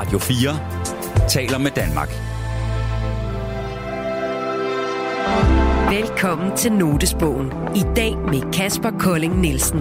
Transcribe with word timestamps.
Radio 0.00 0.18
4 0.18 1.28
taler 1.28 1.58
med 1.58 1.70
Danmark. 1.70 2.08
Velkommen 6.00 6.56
til 6.56 6.72
Notesbogen. 6.72 7.46
I 7.76 7.82
dag 7.96 8.18
med 8.18 8.52
Kasper 8.52 8.90
Kolding 8.98 9.40
Nielsen. 9.40 9.78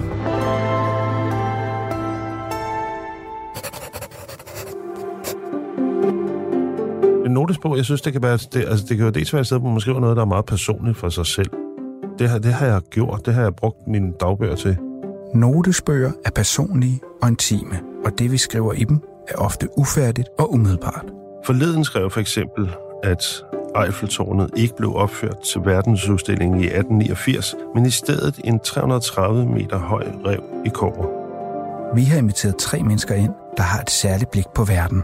En 7.25 7.31
notesbog, 7.31 7.77
jeg 7.77 7.85
synes, 7.85 8.01
det 8.01 8.13
kan 8.13 8.21
være, 8.21 8.37
det, 8.53 8.65
altså, 8.67 8.85
det 8.89 8.97
kan 8.97 9.05
jo 9.05 9.11
dels 9.11 9.33
være 9.33 9.39
et 9.39 9.45
sted, 9.45 9.59
hvor 9.59 9.69
man 9.69 9.79
skriver 9.79 9.99
noget, 9.99 10.15
der 10.15 10.21
er 10.21 10.27
meget 10.27 10.45
personligt 10.45 10.97
for 10.97 11.09
sig 11.09 11.25
selv. 11.25 11.49
Det 12.19 12.29
har, 12.29 12.39
det 12.39 12.53
har 12.53 12.65
jeg 12.65 12.81
gjort, 12.81 13.25
det 13.25 13.33
har 13.33 13.41
jeg 13.41 13.55
brugt 13.55 13.87
mine 13.87 14.13
dagbøger 14.19 14.55
til. 14.55 14.77
Notesbøger 15.35 16.11
er 16.25 16.31
personlige 16.31 17.01
og 17.21 17.27
intime, 17.27 17.79
og 18.05 18.19
det 18.19 18.31
vi 18.31 18.37
skriver 18.37 18.73
i 18.73 18.83
dem 18.83 19.01
er 19.29 19.35
ofte 19.37 19.67
ufærdigt 19.77 20.29
og 20.39 20.53
umiddelbart. 20.53 21.05
Forleden 21.45 21.83
skrev 21.83 22.09
for 22.09 22.19
eksempel, 22.19 22.75
at 23.03 23.43
Eiffeltårnet 23.85 24.49
ikke 24.55 24.75
blev 24.77 24.95
opført 24.95 25.39
til 25.39 25.61
verdensudstillingen 25.65 26.59
i 26.59 26.65
1889, 26.65 27.55
men 27.75 27.85
i 27.85 27.89
stedet 27.89 28.39
en 28.43 28.59
330 28.59 29.45
meter 29.45 29.77
høj 29.77 30.03
rev 30.25 30.43
i 30.65 30.69
kobber. 30.69 31.05
Vi 31.95 32.03
har 32.03 32.17
inviteret 32.17 32.57
tre 32.57 32.83
mennesker 32.83 33.15
ind, 33.15 33.33
der 33.57 33.63
har 33.63 33.81
et 33.81 33.89
særligt 33.89 34.31
blik 34.31 34.47
på 34.55 34.63
verden. 34.63 35.03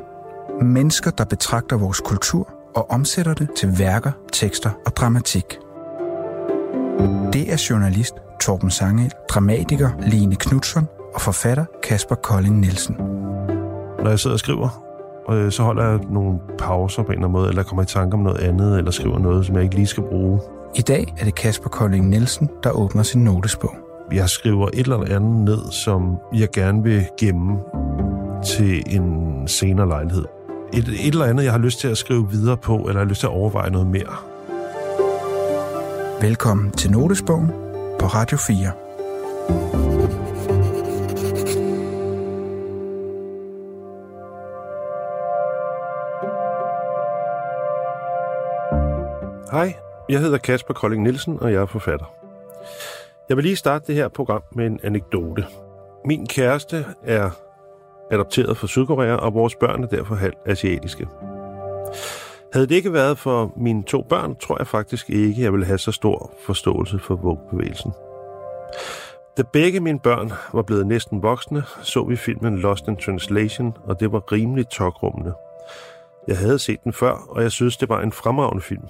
Mennesker, 0.61 1.11
der 1.11 1.25
betragter 1.25 1.77
vores 1.77 1.99
kultur 1.99 2.49
og 2.75 2.91
omsætter 2.91 3.33
det 3.33 3.49
til 3.57 3.79
værker, 3.79 4.11
tekster 4.33 4.69
og 4.85 4.95
dramatik. 4.95 5.45
Det 7.33 7.53
er 7.53 7.67
journalist 7.69 8.13
Torben 8.41 8.71
Sangel, 8.71 9.11
dramatiker 9.29 9.89
Line 10.07 10.35
Knudsen 10.35 10.87
og 11.13 11.21
forfatter 11.21 11.65
Kasper 11.83 12.15
Kolding 12.15 12.59
Nielsen. 12.59 12.95
Når 14.05 14.09
jeg 14.09 14.19
sidder 14.19 14.33
og 14.33 14.39
skriver, 14.39 14.83
øh, 15.31 15.51
så 15.51 15.63
holder 15.63 15.89
jeg 15.89 15.99
nogle 16.09 16.39
pauser 16.57 17.03
på 17.03 17.07
en 17.07 17.11
eller 17.11 17.27
anden 17.27 17.31
måde, 17.31 17.49
eller 17.49 17.63
kommer 17.63 17.83
i 17.83 17.85
tanke 17.85 18.13
om 18.13 18.19
noget 18.19 18.37
andet, 18.37 18.77
eller 18.77 18.91
skriver 18.91 19.19
noget, 19.19 19.45
som 19.45 19.55
jeg 19.55 19.63
ikke 19.63 19.75
lige 19.75 19.87
skal 19.87 20.03
bruge. 20.03 20.39
I 20.75 20.81
dag 20.81 21.13
er 21.19 21.23
det 21.23 21.35
Kasper 21.35 21.69
Kolding 21.69 22.09
Nielsen, 22.09 22.49
der 22.63 22.71
åbner 22.71 23.03
sin 23.03 23.23
notesbog. 23.23 23.75
Jeg 24.11 24.29
skriver 24.29 24.67
et 24.67 24.79
eller 24.79 25.15
andet 25.15 25.45
ned, 25.45 25.71
som 25.71 26.17
jeg 26.33 26.47
gerne 26.53 26.83
vil 26.83 27.05
gemme 27.19 27.57
til 28.45 28.83
en 28.87 29.47
senere 29.47 29.87
lejlighed. 29.87 30.25
Et, 30.73 30.87
et 30.87 31.07
eller 31.07 31.25
andet, 31.25 31.43
jeg 31.43 31.51
har 31.51 31.59
lyst 31.59 31.79
til 31.79 31.87
at 31.87 31.97
skrive 31.97 32.29
videre 32.31 32.57
på, 32.57 32.77
eller 32.77 33.01
har 33.01 33.09
lyst 33.09 33.19
til 33.19 33.27
at 33.27 33.33
overveje 33.33 33.69
noget 33.69 33.87
mere. 33.87 34.15
Velkommen 36.21 36.71
til 36.71 36.91
Notesbogen 36.91 37.47
på 37.99 38.05
Radio 38.05 38.37
4. 38.37 39.94
Hej, 49.55 49.75
jeg 50.09 50.19
hedder 50.19 50.37
Kasper 50.37 50.73
Kolding 50.73 51.03
Nielsen, 51.03 51.37
og 51.41 51.53
jeg 51.53 51.61
er 51.61 51.65
forfatter. 51.65 52.05
Jeg 53.29 53.37
vil 53.37 53.43
lige 53.43 53.55
starte 53.55 53.87
det 53.87 53.95
her 53.95 54.07
program 54.07 54.43
med 54.51 54.65
en 54.65 54.79
anekdote. 54.83 55.45
Min 56.05 56.27
kæreste 56.27 56.85
er 57.03 57.29
adopteret 58.11 58.57
fra 58.57 58.67
Sydkorea, 58.67 59.15
og 59.15 59.33
vores 59.33 59.55
børn 59.55 59.83
er 59.83 59.87
derfor 59.87 60.15
halvt 60.15 60.37
asiatiske. 60.45 61.07
Havde 62.53 62.67
det 62.67 62.75
ikke 62.75 62.93
været 62.93 63.17
for 63.17 63.53
mine 63.57 63.83
to 63.83 64.01
børn, 64.01 64.35
tror 64.35 64.57
jeg 64.59 64.67
faktisk 64.67 65.09
ikke, 65.09 65.41
jeg 65.41 65.51
ville 65.51 65.65
have 65.65 65.77
så 65.77 65.91
stor 65.91 66.31
forståelse 66.45 66.99
for 66.99 67.15
vugbevægelsen. 67.15 67.91
Da 69.37 69.43
begge 69.53 69.79
mine 69.79 69.99
børn 69.99 70.31
var 70.53 70.61
blevet 70.61 70.87
næsten 70.87 71.23
voksne, 71.23 71.63
så 71.81 72.03
vi 72.03 72.15
filmen 72.15 72.57
Lost 72.57 72.87
in 72.87 72.97
Translation, 72.97 73.77
og 73.83 73.99
det 73.99 74.11
var 74.11 74.31
rimelig 74.31 74.69
tokrummende. 74.69 75.33
Jeg 76.27 76.37
havde 76.37 76.59
set 76.59 76.83
den 76.83 76.93
før, 76.93 77.13
og 77.29 77.41
jeg 77.41 77.51
synes, 77.51 77.77
det 77.77 77.89
var 77.89 78.01
en 78.01 78.11
fremragende 78.11 78.63
film. 78.63 78.87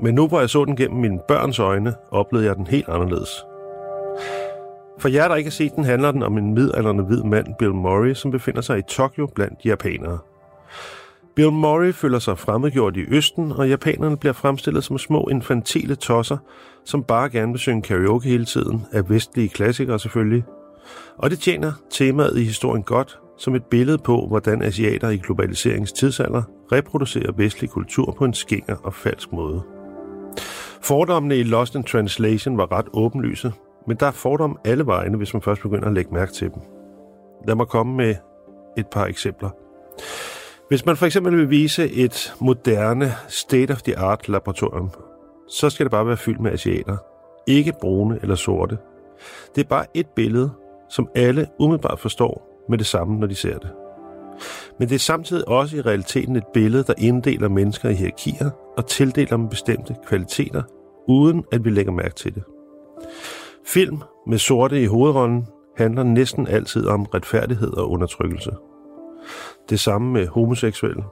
Men 0.00 0.14
nu 0.14 0.28
hvor 0.28 0.40
jeg 0.40 0.50
så 0.50 0.64
den 0.64 0.76
gennem 0.76 1.00
mine 1.00 1.18
børns 1.28 1.58
øjne, 1.58 1.94
oplevede 2.10 2.48
jeg 2.48 2.56
den 2.56 2.66
helt 2.66 2.88
anderledes. 2.88 3.30
For 4.98 5.08
jer, 5.08 5.28
der 5.28 5.36
ikke 5.36 5.50
har 5.50 5.52
set 5.52 5.76
den, 5.76 5.84
handler 5.84 6.12
den 6.12 6.22
om 6.22 6.38
en 6.38 6.54
midaldrende 6.54 7.04
hvid 7.04 7.22
mand, 7.22 7.46
Bill 7.58 7.74
Murray, 7.74 8.14
som 8.14 8.30
befinder 8.30 8.60
sig 8.60 8.78
i 8.78 8.82
Tokyo 8.88 9.26
blandt 9.26 9.64
japanere. 9.64 10.18
Bill 11.34 11.52
Murray 11.52 11.92
føler 11.92 12.18
sig 12.18 12.38
fremmedgjort 12.38 12.96
i 12.96 13.04
Østen, 13.08 13.52
og 13.52 13.68
japanerne 13.68 14.16
bliver 14.16 14.32
fremstillet 14.32 14.84
som 14.84 14.98
små 14.98 15.28
infantile 15.30 15.94
tosser, 15.94 16.36
som 16.84 17.04
bare 17.04 17.30
gerne 17.30 17.52
vil 17.52 17.58
synge 17.58 17.82
karaoke 17.82 18.28
hele 18.28 18.44
tiden, 18.44 18.86
af 18.92 19.10
vestlige 19.10 19.48
klassikere 19.48 19.98
selvfølgelig. 19.98 20.44
Og 21.18 21.30
det 21.30 21.38
tjener 21.38 21.72
temaet 21.90 22.38
i 22.38 22.44
historien 22.44 22.82
godt, 22.82 23.18
som 23.40 23.54
et 23.54 23.64
billede 23.64 23.98
på, 23.98 24.26
hvordan 24.26 24.62
asiater 24.62 25.08
i 25.08 25.16
globaliseringens 25.16 25.92
tidsalder 25.92 26.42
reproducerer 26.72 27.32
vestlig 27.32 27.70
kultur 27.70 28.14
på 28.18 28.24
en 28.24 28.34
skinger 28.34 28.76
og 28.76 28.94
falsk 28.94 29.32
måde. 29.32 29.62
Fordommene 30.82 31.36
i 31.36 31.42
Lost 31.42 31.74
in 31.74 31.82
Translation 31.82 32.58
var 32.58 32.72
ret 32.72 32.86
åbenlyse, 32.92 33.52
men 33.86 33.96
der 33.96 34.06
er 34.06 34.10
fordomme 34.10 34.56
alle 34.64 34.86
vegne, 34.86 35.16
hvis 35.16 35.32
man 35.32 35.42
først 35.42 35.62
begynder 35.62 35.88
at 35.88 35.94
lægge 35.94 36.14
mærke 36.14 36.32
til 36.32 36.50
dem. 36.50 36.62
Lad 37.46 37.54
mig 37.54 37.66
komme 37.66 37.96
med 37.96 38.14
et 38.78 38.86
par 38.86 39.06
eksempler. 39.06 39.50
Hvis 40.68 40.86
man 40.86 40.96
for 40.96 41.06
eksempel 41.06 41.36
vil 41.36 41.50
vise 41.50 41.90
et 41.90 42.34
moderne 42.40 43.12
state-of-the-art 43.28 44.28
laboratorium, 44.28 44.90
så 45.48 45.70
skal 45.70 45.84
det 45.84 45.90
bare 45.90 46.06
være 46.06 46.16
fyldt 46.16 46.40
med 46.40 46.52
asiater. 46.52 46.96
Ikke 47.46 47.72
brune 47.80 48.18
eller 48.22 48.34
sorte. 48.34 48.78
Det 49.54 49.64
er 49.64 49.68
bare 49.68 49.86
et 49.94 50.06
billede, 50.06 50.50
som 50.90 51.08
alle 51.14 51.46
umiddelbart 51.58 52.00
forstår 52.00 52.49
med 52.68 52.78
det 52.78 52.86
samme, 52.86 53.18
når 53.18 53.26
de 53.26 53.34
ser 53.34 53.58
det. 53.58 53.70
Men 54.78 54.88
det 54.88 54.94
er 54.94 54.98
samtidig 54.98 55.48
også 55.48 55.76
i 55.76 55.80
realiteten 55.80 56.36
et 56.36 56.46
billede, 56.54 56.84
der 56.84 56.94
inddeler 56.98 57.48
mennesker 57.48 57.88
i 57.88 57.94
hierarkier 57.94 58.50
og 58.76 58.86
tildeler 58.86 59.36
dem 59.36 59.48
bestemte 59.48 59.96
kvaliteter, 60.06 60.62
uden 61.08 61.44
at 61.52 61.64
vi 61.64 61.70
lægger 61.70 61.92
mærke 61.92 62.14
til 62.14 62.34
det. 62.34 62.42
Film 63.66 63.98
med 64.26 64.38
sorte 64.38 64.82
i 64.82 64.86
hovedrollen 64.86 65.46
handler 65.76 66.02
næsten 66.02 66.46
altid 66.46 66.86
om 66.86 67.02
retfærdighed 67.02 67.72
og 67.72 67.90
undertrykkelse. 67.90 68.50
Det 69.70 69.80
samme 69.80 70.12
med 70.12 70.26
homoseksuelle. 70.26 71.04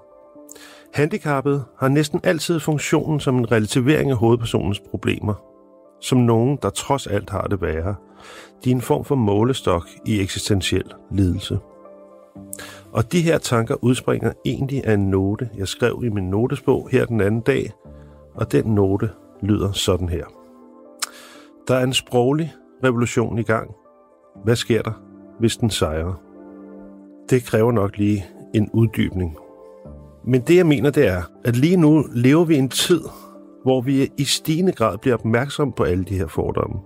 Handicappet 0.95 1.65
har 1.79 1.89
næsten 1.89 2.21
altid 2.25 2.61
funktionen 2.61 3.21
som 3.21 3.37
en 3.37 3.53
relativering 3.53 4.11
af 4.11 4.17
hovedpersonens 4.17 4.81
problemer. 4.91 5.35
Som 6.01 6.19
nogen, 6.19 6.59
der 6.63 6.71
trods 6.71 7.07
alt 7.07 7.31
har 7.31 7.43
det 7.43 7.63
værre. 7.63 7.95
De 8.65 8.71
er 8.71 8.75
en 8.75 8.81
form 8.81 9.05
for 9.05 9.15
målestok 9.15 9.89
i 10.07 10.21
eksistentiel 10.21 10.95
lidelse. 11.11 11.59
Og 12.93 13.13
de 13.13 13.21
her 13.21 13.39
tanker 13.39 13.85
udspringer 13.85 14.33
egentlig 14.47 14.87
af 14.87 14.95
en 14.95 15.11
note, 15.11 15.49
jeg 15.57 15.69
skrev 15.69 16.03
i 16.05 16.09
min 16.09 16.31
notesbog 16.31 16.89
her 16.93 17.07
den 17.07 17.21
anden 17.21 17.41
dag, 17.41 17.73
og 18.35 18.53
den 18.53 18.65
note 18.65 19.11
lyder 19.43 19.73
sådan 19.73 20.09
her. 20.09 20.25
Der 21.69 21.75
er 21.75 21.85
en 21.85 21.93
sproglig 21.93 22.55
revolution 22.85 23.39
i 23.39 23.43
gang. 23.43 23.71
Hvad 24.45 24.57
sker 24.57 24.83
der, 24.83 25.03
hvis 25.39 25.57
den 25.57 25.71
sejrer? 25.71 26.23
Det 27.31 27.45
kræver 27.45 27.73
nok 27.73 27.97
lige 27.97 28.27
en 28.55 28.71
uddybning. 28.73 29.37
Men 30.25 30.41
det 30.41 30.57
jeg 30.57 30.67
mener, 30.67 30.91
det 30.91 31.07
er, 31.07 31.23
at 31.45 31.57
lige 31.57 31.77
nu 31.77 32.05
lever 32.13 32.45
vi 32.45 32.55
i 32.55 32.59
en 32.59 32.69
tid, 32.69 33.01
hvor 33.63 33.81
vi 33.81 34.11
i 34.17 34.25
stigende 34.25 34.73
grad 34.73 34.99
bliver 34.99 35.15
opmærksom 35.15 35.73
på 35.73 35.85
alle 35.85 36.05
de 36.05 36.19
her 36.19 36.27
fordomme. 36.27 36.81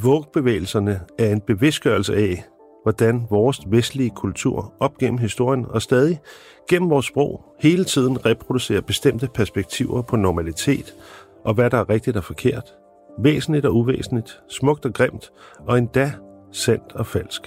Vågbevægelserne 0.00 1.00
er 1.18 1.32
en 1.32 1.40
bevidstgørelse 1.40 2.16
af, 2.16 2.44
hvordan 2.82 3.26
vores 3.30 3.60
vestlige 3.66 4.10
kultur 4.10 4.74
op 4.80 4.98
gennem 4.98 5.18
historien 5.18 5.66
og 5.68 5.82
stadig 5.82 6.20
gennem 6.68 6.90
vores 6.90 7.06
sprog 7.06 7.44
hele 7.60 7.84
tiden 7.84 8.26
reproducerer 8.26 8.80
bestemte 8.80 9.28
perspektiver 9.34 10.02
på 10.02 10.16
normalitet 10.16 10.94
og 11.44 11.54
hvad 11.54 11.70
der 11.70 11.78
er 11.78 11.90
rigtigt 11.90 12.16
og 12.16 12.24
forkert, 12.24 12.74
væsentligt 13.18 13.66
og 13.66 13.74
uvæsentligt, 13.76 14.40
smukt 14.48 14.86
og 14.86 14.92
grimt 14.92 15.32
og 15.66 15.78
endda 15.78 16.12
sandt 16.52 16.92
og 16.92 17.06
falsk. 17.06 17.42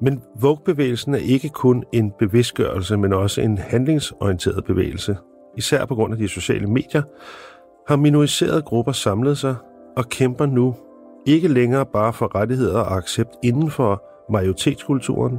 Men 0.00 0.22
Vogue-bevægelsen 0.40 1.14
er 1.14 1.18
ikke 1.18 1.48
kun 1.48 1.84
en 1.92 2.12
bevidstgørelse, 2.18 2.96
men 2.96 3.12
også 3.12 3.40
en 3.40 3.58
handlingsorienteret 3.58 4.64
bevægelse. 4.64 5.16
Især 5.56 5.84
på 5.84 5.94
grund 5.94 6.12
af 6.12 6.18
de 6.18 6.28
sociale 6.28 6.66
medier 6.66 7.02
har 7.88 7.96
minoriserede 7.96 8.62
grupper 8.62 8.92
samlet 8.92 9.38
sig 9.38 9.56
og 9.96 10.08
kæmper 10.08 10.46
nu 10.46 10.74
ikke 11.26 11.48
længere 11.48 11.86
bare 11.86 12.12
for 12.12 12.34
rettigheder 12.34 12.80
og 12.80 12.96
accept 12.96 13.30
inden 13.42 13.70
for 13.70 14.02
majoritetskulturen, 14.32 15.38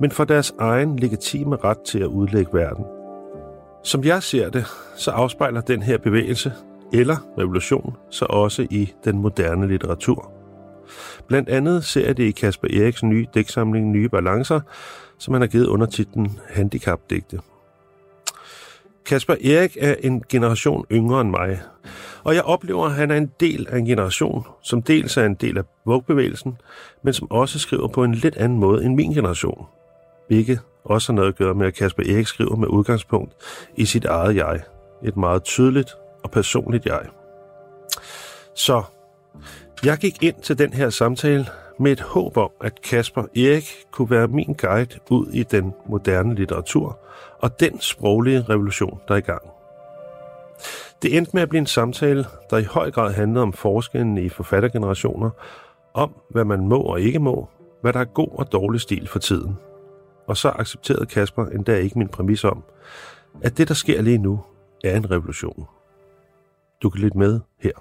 men 0.00 0.10
for 0.10 0.24
deres 0.24 0.54
egen 0.58 0.98
legitime 0.98 1.56
ret 1.56 1.78
til 1.78 1.98
at 1.98 2.06
udlægge 2.06 2.54
verden. 2.54 2.84
Som 3.84 4.04
jeg 4.04 4.22
ser 4.22 4.50
det, 4.50 4.64
så 4.96 5.10
afspejler 5.10 5.60
den 5.60 5.82
her 5.82 5.98
bevægelse, 5.98 6.52
eller 6.92 7.16
revolution, 7.38 7.96
så 8.10 8.24
også 8.24 8.66
i 8.70 8.92
den 9.04 9.18
moderne 9.18 9.68
litteratur. 9.68 10.32
Blandt 11.26 11.48
andet 11.48 11.84
ser 11.84 12.06
jeg 12.06 12.16
det 12.16 12.24
i 12.24 12.30
Kasper 12.30 12.68
Eriks 12.68 13.02
nye 13.02 13.26
digtsamling 13.34 13.90
Nye 13.90 14.08
Balancer, 14.08 14.60
som 15.18 15.34
han 15.34 15.40
har 15.40 15.48
givet 15.48 15.66
under 15.66 15.86
titlen 15.86 16.38
Handicapdigte. 16.48 17.40
Kasper 19.06 19.34
Erik 19.34 19.76
er 19.80 19.94
en 20.02 20.22
generation 20.28 20.86
yngre 20.92 21.20
end 21.20 21.30
mig, 21.30 21.60
og 22.24 22.34
jeg 22.34 22.42
oplever, 22.42 22.86
at 22.86 22.92
han 22.92 23.10
er 23.10 23.16
en 23.16 23.30
del 23.40 23.66
af 23.70 23.78
en 23.78 23.86
generation, 23.86 24.46
som 24.62 24.82
dels 24.82 25.16
er 25.16 25.24
en 25.24 25.34
del 25.34 25.58
af 25.58 25.62
vugbevægelsen, 25.84 26.56
men 27.02 27.14
som 27.14 27.30
også 27.30 27.58
skriver 27.58 27.88
på 27.88 28.04
en 28.04 28.14
lidt 28.14 28.36
anden 28.36 28.58
måde 28.58 28.84
end 28.84 28.94
min 28.94 29.12
generation. 29.12 29.66
Hvilket 30.28 30.60
også 30.84 31.12
har 31.12 31.16
noget 31.16 31.28
at 31.28 31.36
gøre 31.36 31.54
med, 31.54 31.66
at 31.66 31.74
Kasper 31.74 32.02
Erik 32.02 32.26
skriver 32.26 32.56
med 32.56 32.68
udgangspunkt 32.68 33.32
i 33.76 33.84
sit 33.84 34.04
eget 34.04 34.36
jeg. 34.36 34.60
Et 35.04 35.16
meget 35.16 35.44
tydeligt 35.44 35.90
og 36.24 36.30
personligt 36.30 36.86
jeg. 36.86 37.00
Så 38.54 38.82
jeg 39.84 39.98
gik 39.98 40.22
ind 40.22 40.34
til 40.42 40.58
den 40.58 40.72
her 40.72 40.90
samtale 40.90 41.46
med 41.80 41.92
et 41.92 42.00
håb 42.00 42.36
om, 42.36 42.50
at 42.60 42.82
Kasper 42.82 43.22
Erik 43.22 43.68
kunne 43.90 44.10
være 44.10 44.28
min 44.28 44.52
guide 44.58 44.98
ud 45.10 45.26
i 45.32 45.42
den 45.42 45.74
moderne 45.86 46.34
litteratur 46.34 46.98
og 47.38 47.60
den 47.60 47.80
sproglige 47.80 48.42
revolution, 48.42 49.00
der 49.08 49.14
er 49.14 49.18
i 49.18 49.20
gang. 49.20 49.42
Det 51.02 51.16
endte 51.16 51.30
med 51.34 51.42
at 51.42 51.48
blive 51.48 51.58
en 51.58 51.66
samtale, 51.66 52.24
der 52.50 52.58
i 52.58 52.64
høj 52.64 52.90
grad 52.90 53.12
handlede 53.12 53.42
om 53.42 53.52
forskellen 53.52 54.18
i 54.18 54.28
forfattergenerationer, 54.28 55.30
om 55.94 56.14
hvad 56.30 56.44
man 56.44 56.66
må 56.68 56.80
og 56.80 57.00
ikke 57.00 57.18
må, 57.18 57.48
hvad 57.82 57.92
der 57.92 58.00
er 58.00 58.04
god 58.04 58.28
og 58.32 58.52
dårlig 58.52 58.80
stil 58.80 59.08
for 59.08 59.18
tiden. 59.18 59.56
Og 60.26 60.36
så 60.36 60.48
accepterede 60.48 61.06
Kasper 61.06 61.46
endda 61.46 61.76
ikke 61.76 61.98
min 61.98 62.08
præmis 62.08 62.44
om, 62.44 62.62
at 63.42 63.58
det, 63.58 63.68
der 63.68 63.74
sker 63.74 64.02
lige 64.02 64.18
nu, 64.18 64.40
er 64.84 64.96
en 64.96 65.10
revolution. 65.10 65.66
Du 66.82 66.90
kan 66.90 67.00
lytte 67.00 67.18
med 67.18 67.40
her. 67.60 67.72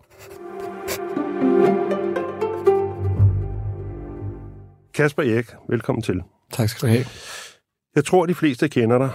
Kasper 4.99 5.23
Erik, 5.23 5.45
velkommen 5.69 6.01
til. 6.01 6.21
Tak 6.51 6.69
skal 6.69 6.87
du 6.87 6.93
have. 6.93 7.05
Jeg 7.95 8.05
tror, 8.05 8.25
de 8.25 8.35
fleste 8.35 8.69
kender 8.69 8.97
dig, 8.97 9.09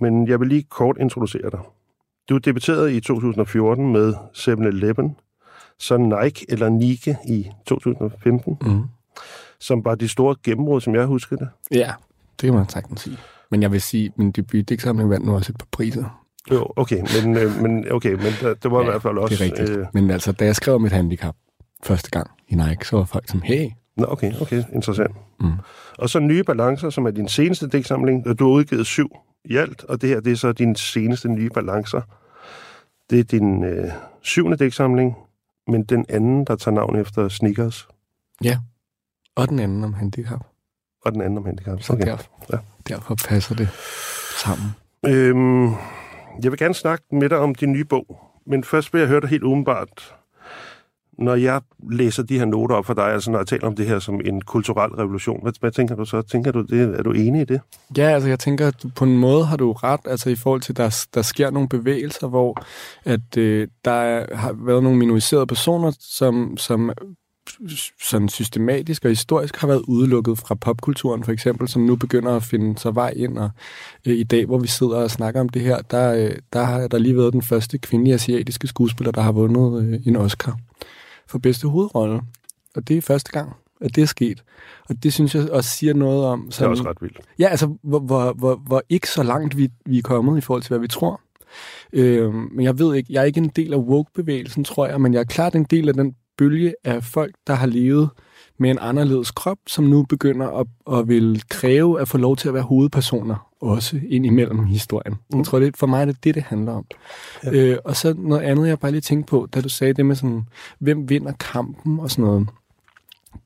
men 0.00 0.28
jeg 0.28 0.40
vil 0.40 0.48
lige 0.48 0.62
kort 0.62 0.96
introducere 1.00 1.50
dig. 1.50 1.60
Du 2.28 2.38
debuterede 2.38 2.96
i 2.96 3.00
2014 3.00 3.92
med 3.92 4.14
7-Eleven, 4.32 5.16
så 5.78 5.96
Nike 5.96 6.46
eller 6.48 6.68
Nike 6.68 7.16
i 7.28 7.50
2015, 7.66 8.56
Mm. 8.62 8.82
som 9.60 9.84
var 9.84 9.94
de 9.94 10.08
store 10.08 10.36
gennembrud, 10.44 10.80
som 10.80 10.94
jeg 10.94 11.06
husker 11.06 11.36
det. 11.36 11.48
Ja, 11.70 11.92
det 12.40 12.46
kan 12.46 12.54
man 12.54 12.68
sagtens 12.68 13.00
sige. 13.00 13.16
Men 13.50 13.62
jeg 13.62 13.72
vil 13.72 13.82
sige, 13.82 14.12
min 14.16 14.30
debut 14.30 14.68
digtsamling 14.68 15.10
vandt 15.10 15.26
nu 15.26 15.34
også 15.34 15.52
et 15.52 15.58
par 15.58 15.66
priser. 15.72 16.22
Jo, 16.50 16.72
okay, 16.76 17.04
men, 17.24 17.36
øh, 17.36 17.62
men, 17.62 17.92
okay, 17.92 18.12
men 18.12 18.32
der, 18.40 18.54
det 18.54 18.70
var 18.70 18.78
ja, 18.78 18.82
i 18.86 18.90
hvert 18.90 19.02
fald 19.02 19.18
også... 19.18 19.34
det 19.34 19.40
er 19.40 19.44
rigtigt. 19.44 19.78
Øh, 19.78 19.86
Men 19.94 20.10
altså, 20.10 20.32
da 20.32 20.44
jeg 20.44 20.56
skrev 20.56 20.80
mit 20.80 20.92
handicap 20.92 21.36
første 21.82 22.10
gang 22.10 22.30
i 22.48 22.54
Nike, 22.54 22.86
så 22.86 22.96
var 22.96 23.04
folk 23.04 23.28
som, 23.28 23.42
hey, 23.42 23.70
nå, 23.98 24.06
okay, 24.08 24.32
okay, 24.40 24.64
interessant. 24.72 25.16
Mm. 25.40 25.52
Og 25.98 26.10
så 26.10 26.18
Nye 26.18 26.42
Balancer, 26.44 26.90
som 26.90 27.06
er 27.06 27.10
din 27.10 27.28
seneste 27.28 27.68
digtsamling, 27.68 28.26
og 28.26 28.38
du 28.38 28.44
har 28.44 28.52
udgivet 28.52 28.86
syv 28.86 29.16
i 29.44 29.56
alt, 29.56 29.84
og 29.84 30.00
det 30.00 30.08
her, 30.08 30.20
det 30.20 30.32
er 30.32 30.36
så 30.36 30.52
din 30.52 30.74
seneste 30.76 31.28
Nye 31.28 31.50
Balancer. 31.50 32.00
Det 33.10 33.18
er 33.20 33.24
din 33.24 33.64
øh, 33.64 33.90
syvende 34.22 34.56
digtsamling, 34.56 35.16
men 35.68 35.84
den 35.84 36.06
anden, 36.08 36.44
der 36.44 36.56
tager 36.56 36.74
navn 36.74 36.96
efter 36.96 37.28
Snickers, 37.28 37.88
og 39.36 39.48
den 39.48 39.58
anden 39.58 39.84
om 39.84 39.92
handicap. 39.94 40.46
og 41.04 41.12
den 41.12 41.20
anden 41.20 41.38
om 41.38 41.44
handicap. 41.44 41.82
Så 41.82 41.92
okay. 41.92 42.06
derfor, 42.06 42.30
Ja. 42.52 42.58
derfor 42.88 43.14
passer 43.28 43.54
det 43.54 43.68
sammen. 44.44 44.66
Øhm, 45.06 45.66
jeg 46.42 46.50
vil 46.52 46.58
gerne 46.58 46.74
snakke 46.74 47.04
med 47.12 47.28
dig 47.28 47.38
om 47.38 47.54
din 47.54 47.72
nye 47.72 47.84
bog, 47.84 48.20
men 48.46 48.64
først 48.64 48.92
vil 48.92 48.98
jeg 48.98 49.08
høre 49.08 49.20
dig 49.20 49.28
helt 49.28 49.42
umiddelbart. 49.42 50.14
Når 51.18 51.34
jeg 51.34 51.60
læser 51.90 52.22
de 52.22 52.38
her 52.38 52.44
noter 52.44 52.74
op 52.76 52.86
for 52.86 52.94
dig, 52.94 53.04
altså 53.04 53.30
når 53.30 53.38
jeg 53.38 53.46
taler 53.46 53.66
om 53.66 53.76
det 53.76 53.86
her 53.86 53.98
som 53.98 54.20
en 54.24 54.40
kulturel 54.40 54.90
revolution, 54.90 55.42
hvad, 55.42 55.52
hvad 55.60 55.70
tænker 55.70 55.94
du 55.94 56.04
så? 56.04 56.22
Tænker 56.22 56.52
du 56.52 56.62
det? 56.62 56.80
Er 56.98 57.02
du 57.02 57.12
enig 57.12 57.40
i 57.40 57.44
det? 57.44 57.60
Ja, 57.96 58.02
altså 58.02 58.28
jeg 58.28 58.38
tænker, 58.38 58.66
at 58.68 58.84
på 58.96 59.04
en 59.04 59.18
måde 59.18 59.44
har 59.44 59.56
du 59.56 59.72
ret, 59.72 60.00
altså 60.04 60.30
i 60.30 60.36
forhold 60.36 60.60
til, 60.60 60.76
der, 60.76 61.06
der 61.14 61.22
sker 61.22 61.50
nogle 61.50 61.68
bevægelser, 61.68 62.26
hvor 62.28 62.62
at 63.04 63.36
øh, 63.36 63.68
der 63.84 63.90
er- 63.90 64.36
har 64.36 64.52
været 64.66 64.82
nogle 64.82 64.98
minoriserede 64.98 65.46
personer, 65.46 65.92
som, 66.00 66.56
som 66.56 66.92
sådan 68.02 68.28
systematisk 68.28 69.04
og 69.04 69.10
historisk 69.10 69.56
har 69.56 69.66
været 69.66 69.82
udelukket 69.88 70.38
fra 70.38 70.54
popkulturen 70.54 71.24
for 71.24 71.32
eksempel, 71.32 71.68
som 71.68 71.82
nu 71.82 71.96
begynder 71.96 72.36
at 72.36 72.42
finde 72.42 72.78
sig 72.78 72.94
vej 72.94 73.12
ind. 73.16 73.38
Og 73.38 73.50
øh, 74.06 74.14
i 74.14 74.22
dag, 74.24 74.46
hvor 74.46 74.58
vi 74.58 74.68
sidder 74.68 74.96
og 74.96 75.10
snakker 75.10 75.40
om 75.40 75.48
det 75.48 75.62
her, 75.62 75.78
der, 75.82 76.12
øh, 76.12 76.30
der 76.52 76.62
har 76.64 76.88
der 76.88 76.98
lige 76.98 77.16
været 77.16 77.32
den 77.32 77.42
første 77.42 77.78
kvindelige 77.78 78.14
asiatiske 78.14 78.66
skuespiller, 78.66 79.12
der 79.12 79.20
har 79.20 79.32
vundet 79.32 79.82
øh, 79.82 80.00
en 80.06 80.16
Oscar 80.16 80.58
for 81.28 81.38
bedste 81.38 81.68
hovedrolle. 81.68 82.20
Og 82.76 82.88
det 82.88 82.96
er 82.96 83.02
første 83.02 83.32
gang, 83.32 83.52
at 83.80 83.94
det 83.94 84.02
er 84.02 84.06
sket. 84.06 84.44
Og 84.88 85.02
det 85.02 85.12
synes 85.12 85.34
jeg 85.34 85.50
også 85.50 85.70
siger 85.70 85.94
noget 85.94 86.24
om... 86.24 86.40
Det 86.40 86.48
er 86.48 86.52
sådan- 86.52 86.70
også 86.70 86.84
ret 86.84 86.96
vildt. 87.02 87.20
Ja, 87.38 87.46
altså, 87.48 87.74
hvor, 87.82 87.98
hvor, 87.98 88.32
hvor, 88.32 88.56
hvor 88.66 88.82
ikke 88.88 89.08
så 89.10 89.22
langt 89.22 89.56
vi, 89.56 89.68
vi 89.86 89.98
er 89.98 90.02
kommet 90.02 90.38
i 90.38 90.40
forhold 90.40 90.62
til, 90.62 90.68
hvad 90.68 90.78
vi 90.78 90.88
tror. 90.88 91.20
Øh, 91.92 92.34
men 92.34 92.64
jeg 92.64 92.78
ved 92.78 92.94
ikke, 92.94 93.12
jeg 93.12 93.20
er 93.20 93.24
ikke 93.24 93.38
en 93.40 93.48
del 93.56 93.72
af 93.72 93.78
woke-bevægelsen, 93.78 94.64
tror 94.64 94.86
jeg, 94.86 95.00
men 95.00 95.12
jeg 95.14 95.20
er 95.20 95.24
klart 95.24 95.54
en 95.54 95.64
del 95.64 95.88
af 95.88 95.94
den 95.94 96.14
bølge 96.38 96.74
af 96.84 97.04
folk, 97.04 97.34
der 97.46 97.54
har 97.54 97.66
levet 97.66 98.10
med 98.58 98.70
en 98.70 98.78
anderledes 98.80 99.30
krop, 99.30 99.58
som 99.66 99.84
nu 99.84 100.02
begynder 100.04 100.48
at, 100.48 100.66
at 100.98 101.08
vil 101.08 101.42
kræve 101.48 102.00
at 102.00 102.08
få 102.08 102.18
lov 102.18 102.36
til 102.36 102.48
at 102.48 102.54
være 102.54 102.62
hovedpersoner, 102.62 103.47
også 103.60 104.00
ind 104.08 104.26
imellem 104.26 104.64
historien. 104.64 105.14
Mm. 105.32 105.38
Jeg 105.38 105.46
tror, 105.46 105.58
det, 105.58 105.76
for 105.76 105.86
mig 105.86 106.00
er 106.00 106.04
det 106.04 106.24
det, 106.24 106.34
det 106.34 106.42
handler 106.42 106.72
om. 106.72 106.84
Ja. 107.44 107.50
Øh, 107.52 107.78
og 107.84 107.96
så 107.96 108.14
noget 108.18 108.42
andet, 108.42 108.68
jeg 108.68 108.78
bare 108.78 108.90
lige 108.90 109.00
tænkte 109.00 109.30
på, 109.30 109.48
da 109.54 109.60
du 109.60 109.68
sagde 109.68 109.92
det 109.92 110.06
med 110.06 110.16
sådan, 110.16 110.42
hvem 110.78 111.08
vinder 111.08 111.32
kampen 111.32 112.00
og 112.00 112.10
sådan 112.10 112.24
noget 112.24 112.48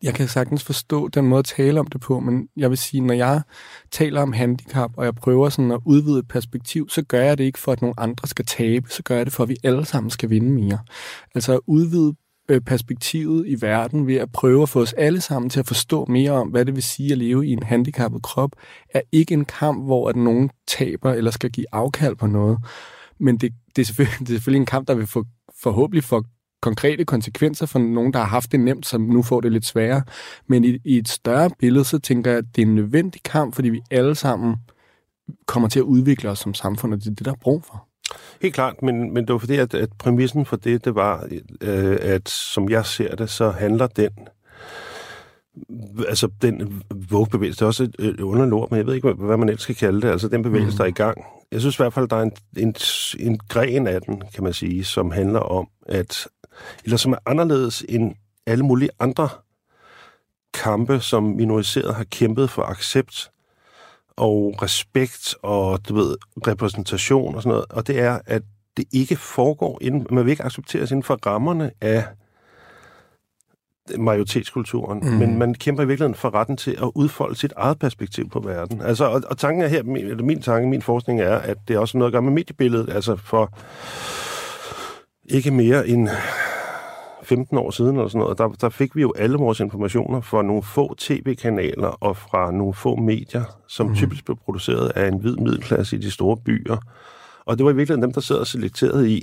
jeg 0.03 0.15
kan 0.15 0.29
sagtens 0.29 0.65
forstå 0.65 1.09
den 1.09 1.27
måde 1.27 1.39
at 1.39 1.45
tale 1.45 1.81
om 1.81 1.87
det 1.87 2.01
på, 2.01 2.21
men 2.21 2.49
jeg 2.57 2.71
vil 2.71 2.79
sige, 2.79 3.01
når 3.01 3.15
jeg 3.15 3.43
taler 3.91 4.23
om 4.23 4.33
handicap, 4.33 4.91
og 4.97 5.05
jeg 5.05 5.15
prøver 5.15 5.49
sådan 5.49 5.71
at 5.71 5.81
udvide 5.85 6.19
et 6.19 6.29
perspektiv, 6.29 6.89
så 6.89 7.03
gør 7.03 7.23
jeg 7.23 7.39
det 7.39 7.45
ikke 7.45 7.59
for, 7.59 7.73
at 7.73 7.83
nogle 7.83 8.01
andre 8.01 8.29
skal 8.29 8.45
tabe, 8.45 8.91
så 8.91 9.03
gør 9.03 9.17
jeg 9.17 9.27
det 9.27 9.33
for, 9.35 9.43
at 9.43 9.49
vi 9.49 9.57
alle 9.65 9.85
sammen 9.85 10.11
skal 10.11 10.31
vinde 10.31 10.51
mere. 10.51 10.79
Altså 11.35 11.53
at 11.53 11.61
udvide 11.67 12.15
øh, 12.53 12.61
perspektivet 12.61 13.47
i 13.47 13.57
verden 13.61 14.07
ved 14.07 14.15
at 14.15 14.33
prøve 14.33 14.63
at 14.63 14.69
få 14.69 14.81
os 14.81 14.93
alle 14.93 15.21
sammen 15.21 15.51
til 15.51 15.61
at 15.61 15.67
forstå 15.67 16.05
mere 16.09 16.31
om, 16.31 16.49
hvad 16.49 16.65
det 16.65 16.75
vil 16.75 16.83
sige 16.83 17.13
at 17.13 17.19
leve 17.19 17.47
i 17.47 17.51
en 17.53 17.63
handicappet 17.63 18.23
krop, 18.23 18.51
er 18.89 19.01
ikke 19.13 19.35
en 19.35 19.45
kamp, 19.45 19.85
hvor 19.85 20.09
at 20.09 20.17
nogen 20.17 20.51
taber 20.67 21.13
eller 21.13 21.31
skal 21.31 21.51
give 21.51 21.67
afkald 21.73 22.17
på 22.17 22.27
noget. 22.27 22.59
Men 23.21 23.37
det, 23.37 23.53
det, 23.77 23.83
er, 23.83 23.87
selvfølgelig, 23.87 24.19
det 24.27 24.29
er 24.29 24.35
selvfølgelig 24.35 24.61
en 24.61 24.67
kamp, 24.67 24.89
der 24.89 24.95
vil 24.95 25.07
få, 25.07 25.25
forhåbentlig 25.63 26.05
få 26.05 26.23
konkrete 26.63 27.05
konsekvenser 27.05 27.67
for 27.67 27.79
nogen, 27.79 28.13
der 28.13 28.19
har 28.19 28.27
haft 28.27 28.53
det 28.53 28.61
nemt, 28.61 28.87
som 28.87 29.01
nu 29.01 29.23
får 29.23 29.41
det 29.41 29.53
lidt 29.53 29.67
sværere. 29.67 30.03
Men 30.47 30.65
i, 30.65 30.79
i 30.85 30.99
et 30.99 31.09
større 31.09 31.51
billede, 31.59 31.85
så 31.85 31.99
tænker 31.99 32.31
jeg, 32.31 32.39
at 32.39 32.45
det 32.57 32.63
er 32.63 32.67
en 32.67 32.75
nødvendig 32.75 33.23
kamp, 33.23 33.55
fordi 33.55 33.69
vi 33.69 33.81
alle 33.91 34.15
sammen 34.15 34.57
kommer 35.47 35.69
til 35.69 35.79
at 35.79 35.83
udvikle 35.83 36.31
os 36.31 36.39
som 36.39 36.55
samfund, 36.55 36.95
og 36.95 37.01
det 37.01 37.07
er 37.07 37.15
det, 37.15 37.25
der 37.25 37.33
er 37.33 37.37
brug 37.43 37.65
for. 37.65 37.92
Helt 38.43 38.55
klart, 38.55 38.83
men, 38.83 39.15
men 39.15 39.27
det 39.27 39.33
var 39.33 39.39
fordi, 39.39 39.57
at, 39.57 39.75
at 39.75 39.89
præmissen 39.99 40.47
for 40.47 40.57
det, 40.57 40.85
det 40.85 40.95
var, 40.95 41.27
øh, 41.61 41.97
at 42.01 42.29
som 42.29 42.71
jeg 42.71 42.87
ser 42.87 43.17
det, 43.17 43.31
så 43.31 43.51
handler 43.51 43.87
den 43.87 44.11
altså 46.09 46.29
den 46.43 46.83
vågbevægelse, 47.11 47.59
det 47.59 47.63
er 47.63 47.67
også 47.67 47.83
et, 47.83 47.95
et 47.99 48.21
men 48.21 48.79
jeg 48.79 48.87
ved 48.87 48.95
ikke, 48.95 49.09
hvad, 49.13 49.27
hvad 49.27 49.37
man 49.37 49.49
ellers 49.49 49.63
skal 49.63 49.75
kalde 49.75 50.03
det, 50.03 50.09
altså 50.09 50.29
den 50.29 50.43
bevægelse, 50.43 50.75
Mm. 50.75 50.77
der 50.77 50.85
er 50.85 50.89
i 50.89 50.91
gang. 50.91 51.25
Jeg 51.53 51.61
synes 51.61 51.77
i 51.77 51.83
hvert 51.83 51.93
fald, 51.93 52.09
der 52.09 52.17
er 52.17 52.23
en, 52.23 52.33
en, 52.57 52.75
en 53.19 53.39
gren 53.49 53.87
af 53.87 54.03
den, 54.03 54.23
kan 54.35 54.45
man 54.45 54.53
sige, 54.53 54.85
som 54.85 55.11
handler 55.11 55.41
om, 55.41 55.69
at, 55.87 56.29
eller 56.85 56.97
som 56.97 57.13
er 57.13 57.17
anderledes 57.27 57.85
end 57.89 58.15
alle 58.47 58.65
mulige 58.65 58.91
andre 59.01 59.29
kampe, 60.55 61.01
som 61.01 61.23
minoriseret 61.23 61.95
har 61.95 62.05
kæmpet 62.05 62.51
for 62.51 62.63
accept 62.63 63.31
og 64.17 64.55
respekt 64.63 65.35
og, 65.43 65.89
du 65.89 65.95
ved, 65.95 66.17
repræsentation 66.47 67.35
og 67.35 67.43
sådan 67.43 67.51
noget, 67.51 67.65
og 67.71 67.87
det 67.87 68.01
er, 68.01 68.19
at 68.27 68.43
det 68.77 68.85
ikke 68.93 69.17
foregår 69.17 69.79
inden, 69.81 70.07
man 70.11 70.25
vil 70.25 70.31
ikke 70.31 70.45
accepteres 70.45 70.91
inden 70.91 71.03
for 71.03 71.19
rammerne 71.27 71.71
af 71.81 72.05
majoritetskulturen, 73.99 75.01
mm. 75.03 75.11
Men 75.11 75.39
man 75.39 75.55
kæmper 75.55 75.83
i 75.83 75.87
virkeligheden 75.87 76.15
for 76.15 76.35
retten 76.35 76.57
til 76.57 76.71
at 76.71 76.91
udfolde 76.95 77.37
sit 77.37 77.53
eget 77.57 77.79
perspektiv 77.79 78.31
på 78.31 78.41
verden. 78.41 78.81
Altså, 78.81 79.05
og, 79.05 79.23
og 79.27 79.39
tanken 79.39 79.63
er 79.65 79.69
her, 79.69 79.83
min, 79.83 80.07
eller 80.07 80.25
min 80.25 80.43
tanke, 80.43 80.69
min 80.69 80.83
forskning 80.83 81.21
er, 81.21 81.37
at 81.37 81.57
det 81.69 81.75
er 81.75 81.79
også 81.79 81.99
noget 81.99 82.11
at 82.11 82.13
gøre 82.13 82.23
med 82.23 82.33
mediebilledet, 82.33 82.91
altså 82.91 83.17
for 83.17 83.59
ikke 85.25 85.51
mere 85.51 85.89
end 85.89 86.09
15 87.23 87.59
år 87.59 87.71
siden 87.71 87.97
eller 87.97 88.09
sådan 88.09 88.19
noget, 88.19 88.39
der, 88.39 88.49
der 88.49 88.69
fik 88.69 88.97
vi 88.97 89.01
jo 89.01 89.13
alle 89.17 89.37
vores 89.37 89.61
informationer 89.61 90.21
fra 90.21 90.43
nogle 90.43 90.63
få 90.63 90.95
tv-kanaler 90.95 91.89
og 91.89 92.17
fra 92.17 92.51
nogle 92.51 92.75
få 92.75 92.97
medier, 92.97 93.45
som 93.69 93.87
mm. 93.87 93.95
typisk 93.95 94.25
blev 94.25 94.37
produceret 94.37 94.89
af 94.89 95.09
en 95.09 95.19
hvid 95.19 95.37
middelklasse 95.37 95.97
i 95.97 96.01
de 96.01 96.11
store 96.11 96.37
byer. 96.37 96.77
Og 97.45 97.59
det 97.59 97.65
var 97.65 97.71
i 97.71 97.77
virkeligheden 97.77 98.03
dem, 98.03 98.13
der 98.13 98.21
sad 98.21 98.37
og 98.37 98.47
selekterede 98.47 99.11
i, 99.11 99.23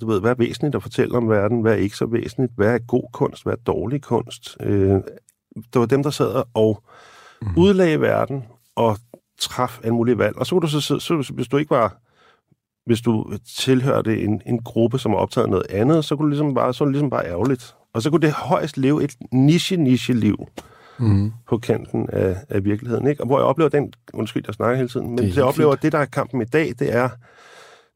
du 0.00 0.06
ved, 0.06 0.20
hvad 0.20 0.30
er 0.30 0.34
væsentligt 0.34 0.74
at 0.74 0.82
fortælle 0.82 1.16
om 1.16 1.28
verden, 1.28 1.60
hvad 1.60 1.72
er 1.72 1.76
ikke 1.76 1.96
så 1.96 2.06
væsentligt, 2.06 2.52
hvad 2.56 2.74
er 2.74 2.78
god 2.78 3.12
kunst, 3.12 3.42
hvad 3.42 3.52
er 3.52 3.62
dårlig 3.66 4.02
kunst. 4.02 4.56
Øh, 4.60 5.00
det 5.56 5.80
var 5.80 5.86
dem, 5.86 6.02
der 6.02 6.10
sad 6.10 6.42
og 6.54 6.82
mm. 7.42 7.48
udlagde 7.56 8.00
verden 8.00 8.44
og 8.76 8.96
traf 9.40 9.78
alle 9.82 9.94
mulige 9.94 10.18
valg. 10.18 10.36
Og 10.36 10.46
så 10.46 10.54
kunne 10.54 10.62
du 10.62 10.68
så, 10.68 10.80
så, 10.80 10.98
så 10.98 11.32
hvis 11.34 11.48
du 11.48 11.56
ikke 11.56 11.70
var 11.70 11.96
hvis 12.86 13.00
du 13.00 13.32
tilhørte 13.58 14.22
en, 14.22 14.42
en 14.46 14.58
gruppe, 14.62 14.98
som 14.98 15.10
har 15.12 15.18
optaget 15.18 15.50
noget 15.50 15.66
andet, 15.70 16.04
så 16.04 16.16
kunne 16.16 16.24
du 16.24 16.28
ligesom 16.30 16.54
bare, 16.54 16.74
så 16.74 16.84
det 16.84 16.92
ligesom 16.92 17.10
bare 17.10 17.26
ærgerligt. 17.26 17.74
Og 17.94 18.02
så 18.02 18.10
kunne 18.10 18.20
det 18.20 18.32
højst 18.32 18.78
leve 18.78 19.04
et 19.04 19.14
niche-niche-liv 19.32 20.36
Mm. 20.98 21.32
på 21.48 21.58
kanten 21.58 22.10
af, 22.12 22.36
af 22.48 22.64
virkeligheden. 22.64 23.06
Ikke? 23.06 23.22
Og 23.22 23.26
hvor 23.26 23.38
jeg 23.38 23.46
oplever 23.46 23.68
den, 23.70 23.92
undskyld, 24.14 24.42
jeg 24.46 24.54
snakker 24.54 24.76
hele 24.76 24.88
tiden, 24.88 25.08
men 25.08 25.18
Det 25.18 25.26
det 25.26 25.36
jeg 25.36 25.44
oplever, 25.44 25.72
at 25.72 25.82
det, 25.82 25.92
der 25.92 25.98
er 25.98 26.04
kampen 26.04 26.42
i 26.42 26.44
dag, 26.44 26.72
det 26.78 26.94
er 26.94 27.08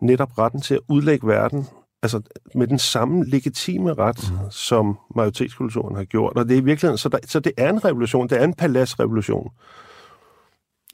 netop 0.00 0.38
retten 0.38 0.60
til 0.60 0.74
at 0.74 0.80
udlægge 0.88 1.26
verden, 1.26 1.66
altså 2.02 2.20
med 2.54 2.66
den 2.66 2.78
samme 2.78 3.24
legitime 3.24 3.94
ret, 3.94 4.30
mm. 4.30 4.50
som 4.50 4.98
majoritetskulturen 5.16 5.96
har 5.96 6.04
gjort. 6.04 6.36
Og 6.36 6.48
det 6.48 6.54
er 6.54 6.60
i 6.60 6.64
virkeligheden, 6.64 6.98
så, 6.98 7.08
der, 7.08 7.18
så 7.26 7.40
det 7.40 7.52
er 7.56 7.70
en 7.70 7.84
revolution, 7.84 8.28
det 8.28 8.40
er 8.40 8.44
en 8.44 8.54
paladsrevolution. 8.54 9.50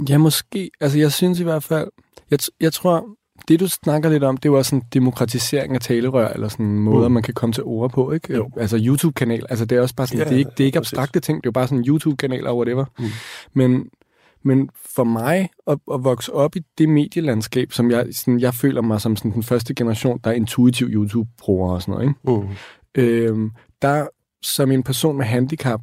Ja, 0.09 0.19
måske. 0.19 0.71
Altså, 0.81 0.99
jeg 0.99 1.13
synes 1.13 1.41
i 1.41 1.45
hvert 1.45 1.63
fald... 1.63 1.89
Jeg, 2.31 2.39
jeg 2.61 2.73
tror, 2.73 3.07
det 3.49 3.61
du 3.61 3.69
snakker 3.69 4.11
lidt 4.11 4.25
om, 4.25 4.37
det 4.37 4.53
var 4.53 4.63
sådan 4.63 4.83
demokratisering 4.95 5.75
af 5.75 5.81
talerør, 5.81 6.29
eller 6.29 6.49
sådan 6.49 6.67
måder, 6.67 7.09
mm. 7.09 7.15
man 7.15 7.23
kan 7.23 7.35
komme 7.35 7.53
til 7.53 7.65
ord 7.65 7.93
på, 7.93 8.13
ikke? 8.13 8.35
Jo. 8.35 8.51
Altså 8.57 8.79
YouTube-kanal, 8.87 9.47
altså 9.51 9.65
det 9.65 9.79
er 9.79 9.83
også 9.83 9.95
bare 9.95 10.07
sådan, 10.07 10.19
Ja, 10.19 10.25
det 10.25 10.35
er 10.35 10.39
ikke, 10.39 10.51
det 10.51 10.61
er 10.61 10.67
ikke 10.67 10.79
præcis. 10.79 10.93
abstrakte 10.93 11.21
ting, 11.21 11.37
det 11.37 11.47
er 11.47 11.49
jo 11.49 11.53
bare 11.53 11.69
sådan 11.69 11.85
YouTube-kanal 11.89 12.47
og 12.47 12.57
whatever. 12.57 12.85
Mm. 12.99 13.05
Men, 13.55 13.87
men 14.43 14.71
for 14.95 15.05
mig 15.05 15.49
at, 15.67 15.79
at 15.95 16.05
vokse 16.05 16.33
op 16.33 16.57
i 16.57 16.61
det 16.79 16.89
medielandskab, 16.89 17.73
som 17.73 17.91
jeg, 17.91 18.07
sådan, 18.13 18.41
jeg 18.41 18.55
føler 18.55 18.83
mig 18.83 19.01
som 19.01 19.17
sådan 19.17 19.33
den 19.33 19.43
første 19.43 19.75
generation, 19.75 20.21
der 20.25 20.31
er 20.31 20.35
intuitiv 20.35 20.87
YouTube-bruger 20.91 21.73
og 21.75 21.83
sådan 21.83 21.93
noget, 21.93 22.09
ikke? 22.09 22.47
Mm. 22.47 23.03
Øhm, 23.03 23.51
der 23.83 24.07
som 24.43 24.73
en 24.73 24.83
person 24.83 25.17
med 25.17 25.25
handicap, 25.25 25.81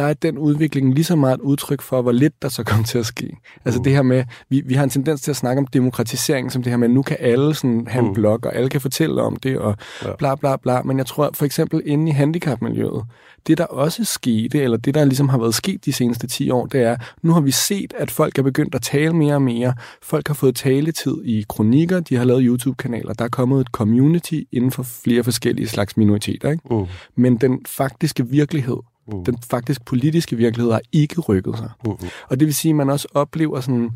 der 0.00 0.06
er 0.06 0.14
den 0.14 0.38
udvikling 0.38 0.94
lige 0.94 1.04
så 1.04 1.16
meget 1.16 1.34
et 1.34 1.40
udtryk 1.40 1.82
for, 1.82 2.02
hvor 2.02 2.12
lidt 2.12 2.42
der 2.42 2.48
så 2.48 2.64
kommer 2.64 2.84
til 2.84 2.98
at 2.98 3.06
ske. 3.06 3.36
Altså 3.64 3.80
Mm. 3.80 3.84
det 3.84 3.92
her 3.92 4.02
med, 4.02 4.24
vi, 4.48 4.62
vi 4.66 4.74
har 4.74 4.84
en 4.84 4.90
tendens 4.90 5.20
til 5.20 5.30
at 5.30 5.36
snakke 5.36 5.60
om 5.60 5.66
demokratisering, 5.66 6.52
som 6.52 6.62
det 6.62 6.70
her 6.72 6.76
med, 6.76 6.88
nu 6.88 7.02
kan 7.02 7.16
alle 7.20 7.54
sådan 7.54 7.86
have 7.86 8.02
en 8.02 8.08
Mm. 8.08 8.14
blog, 8.14 8.38
og 8.42 8.56
alle 8.56 8.68
kan 8.68 8.80
fortælle 8.80 9.22
om 9.22 9.36
det, 9.36 9.58
og 9.58 9.76
Ja. 10.04 10.16
bla 10.18 10.34
bla 10.34 10.56
bla. 10.56 10.82
Men 10.82 10.98
jeg 10.98 11.06
tror 11.06 11.30
for 11.34 11.44
eksempel 11.44 11.82
inde 11.86 12.08
i 12.08 12.12
handicapmiljøet, 12.14 13.04
det 13.46 13.58
der 13.58 13.64
også 13.64 14.04
skete, 14.04 14.62
eller 14.62 14.76
det 14.76 14.94
der 14.94 15.04
ligesom 15.04 15.28
har 15.28 15.38
været 15.38 15.54
sket 15.54 15.84
de 15.84 15.92
seneste 15.92 16.26
10 16.26 16.50
år, 16.50 16.66
det 16.66 16.82
er, 16.82 16.96
nu 17.22 17.32
har 17.32 17.40
vi 17.40 17.50
set, 17.50 17.94
at 17.98 18.10
folk 18.10 18.38
er 18.38 18.42
begyndt 18.42 18.74
at 18.74 18.82
tale 18.82 19.12
mere 19.12 19.34
og 19.34 19.42
mere. 19.42 19.74
Folk 20.02 20.26
har 20.28 20.34
fået 20.34 20.56
taletid 20.56 21.14
i 21.24 21.44
kronikker, 21.48 22.00
de 22.00 22.16
har 22.16 22.24
lavet 22.24 22.42
YouTube-kanaler, 22.44 23.12
der 23.12 23.24
er 23.24 23.28
kommet 23.28 23.60
et 23.60 23.66
community 23.66 24.40
inden 24.52 24.70
for 24.70 24.82
flere 24.82 25.24
forskellige 25.24 25.68
slags 25.68 25.96
minoriteter. 25.96 26.50
Ikke? 26.50 26.74
Mm. 26.74 26.86
Men 27.16 27.36
den 27.36 27.58
faktiske 27.68 28.26
virkelighed, 28.28 28.76
Mm. 29.12 29.24
den 29.24 29.38
faktisk 29.50 29.84
politiske 29.84 30.36
virkelighed 30.36 30.72
har 30.72 30.80
ikke 30.92 31.20
rykket 31.20 31.56
sig. 31.58 31.70
Mm. 31.84 31.92
Og 32.28 32.40
det 32.40 32.46
vil 32.46 32.54
sige, 32.54 32.70
at 32.70 32.76
man 32.76 32.90
også 32.90 33.08
oplever 33.14 33.60
sådan 33.60 33.90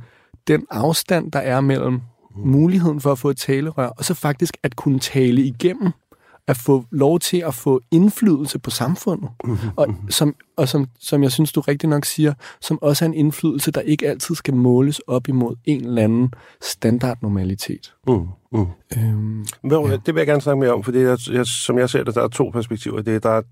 den 0.46 0.66
afstand, 0.70 1.32
der 1.32 1.38
er 1.38 1.60
mellem 1.60 2.00
muligheden 2.36 3.00
for 3.00 3.12
at 3.12 3.18
få 3.18 3.30
et 3.30 3.36
talerør, 3.36 3.86
og 3.86 4.04
så 4.04 4.14
faktisk 4.14 4.56
at 4.62 4.76
kunne 4.76 4.98
tale 4.98 5.42
igennem, 5.42 5.92
at 6.46 6.56
få 6.56 6.84
lov 6.90 7.18
til 7.18 7.36
at 7.46 7.54
få 7.54 7.80
indflydelse 7.90 8.58
på 8.58 8.70
samfundet. 8.70 9.28
Og, 9.76 9.94
som, 10.10 10.34
og 10.56 10.68
som, 10.68 10.86
som 11.00 11.22
jeg 11.22 11.32
synes, 11.32 11.52
du 11.52 11.60
rigtig 11.60 11.88
nok 11.88 12.04
siger, 12.04 12.34
som 12.60 12.78
også 12.82 13.04
er 13.04 13.08
en 13.08 13.14
indflydelse, 13.14 13.70
der 13.70 13.80
ikke 13.80 14.08
altid 14.08 14.34
skal 14.34 14.54
måles 14.54 14.98
op 14.98 15.28
imod 15.28 15.56
en 15.64 15.84
eller 15.84 16.02
anden 16.02 16.34
standardnormalitet. 16.62 17.94
Mm. 18.08 18.26
Mm. 18.52 18.66
Øhm, 18.98 19.46
Hvor, 19.62 19.88
Ja. 19.88 19.96
Det 19.96 20.14
vil 20.14 20.20
jeg 20.20 20.26
gerne 20.26 20.40
snakke 20.40 20.60
mere 20.60 20.72
om, 20.72 20.84
for 20.84 20.92
det 20.92 21.02
er, 21.02 21.30
jeg, 21.32 21.46
som 21.46 21.78
jeg 21.78 21.90
ser 21.90 22.04
det, 22.04 22.14
der 22.14 22.22
er 22.22 22.28
to 22.28 22.48
perspektiver. 22.48 23.02
Det 23.02 23.14
er, 23.14 23.18
der 23.18 23.30
er 23.30 23.42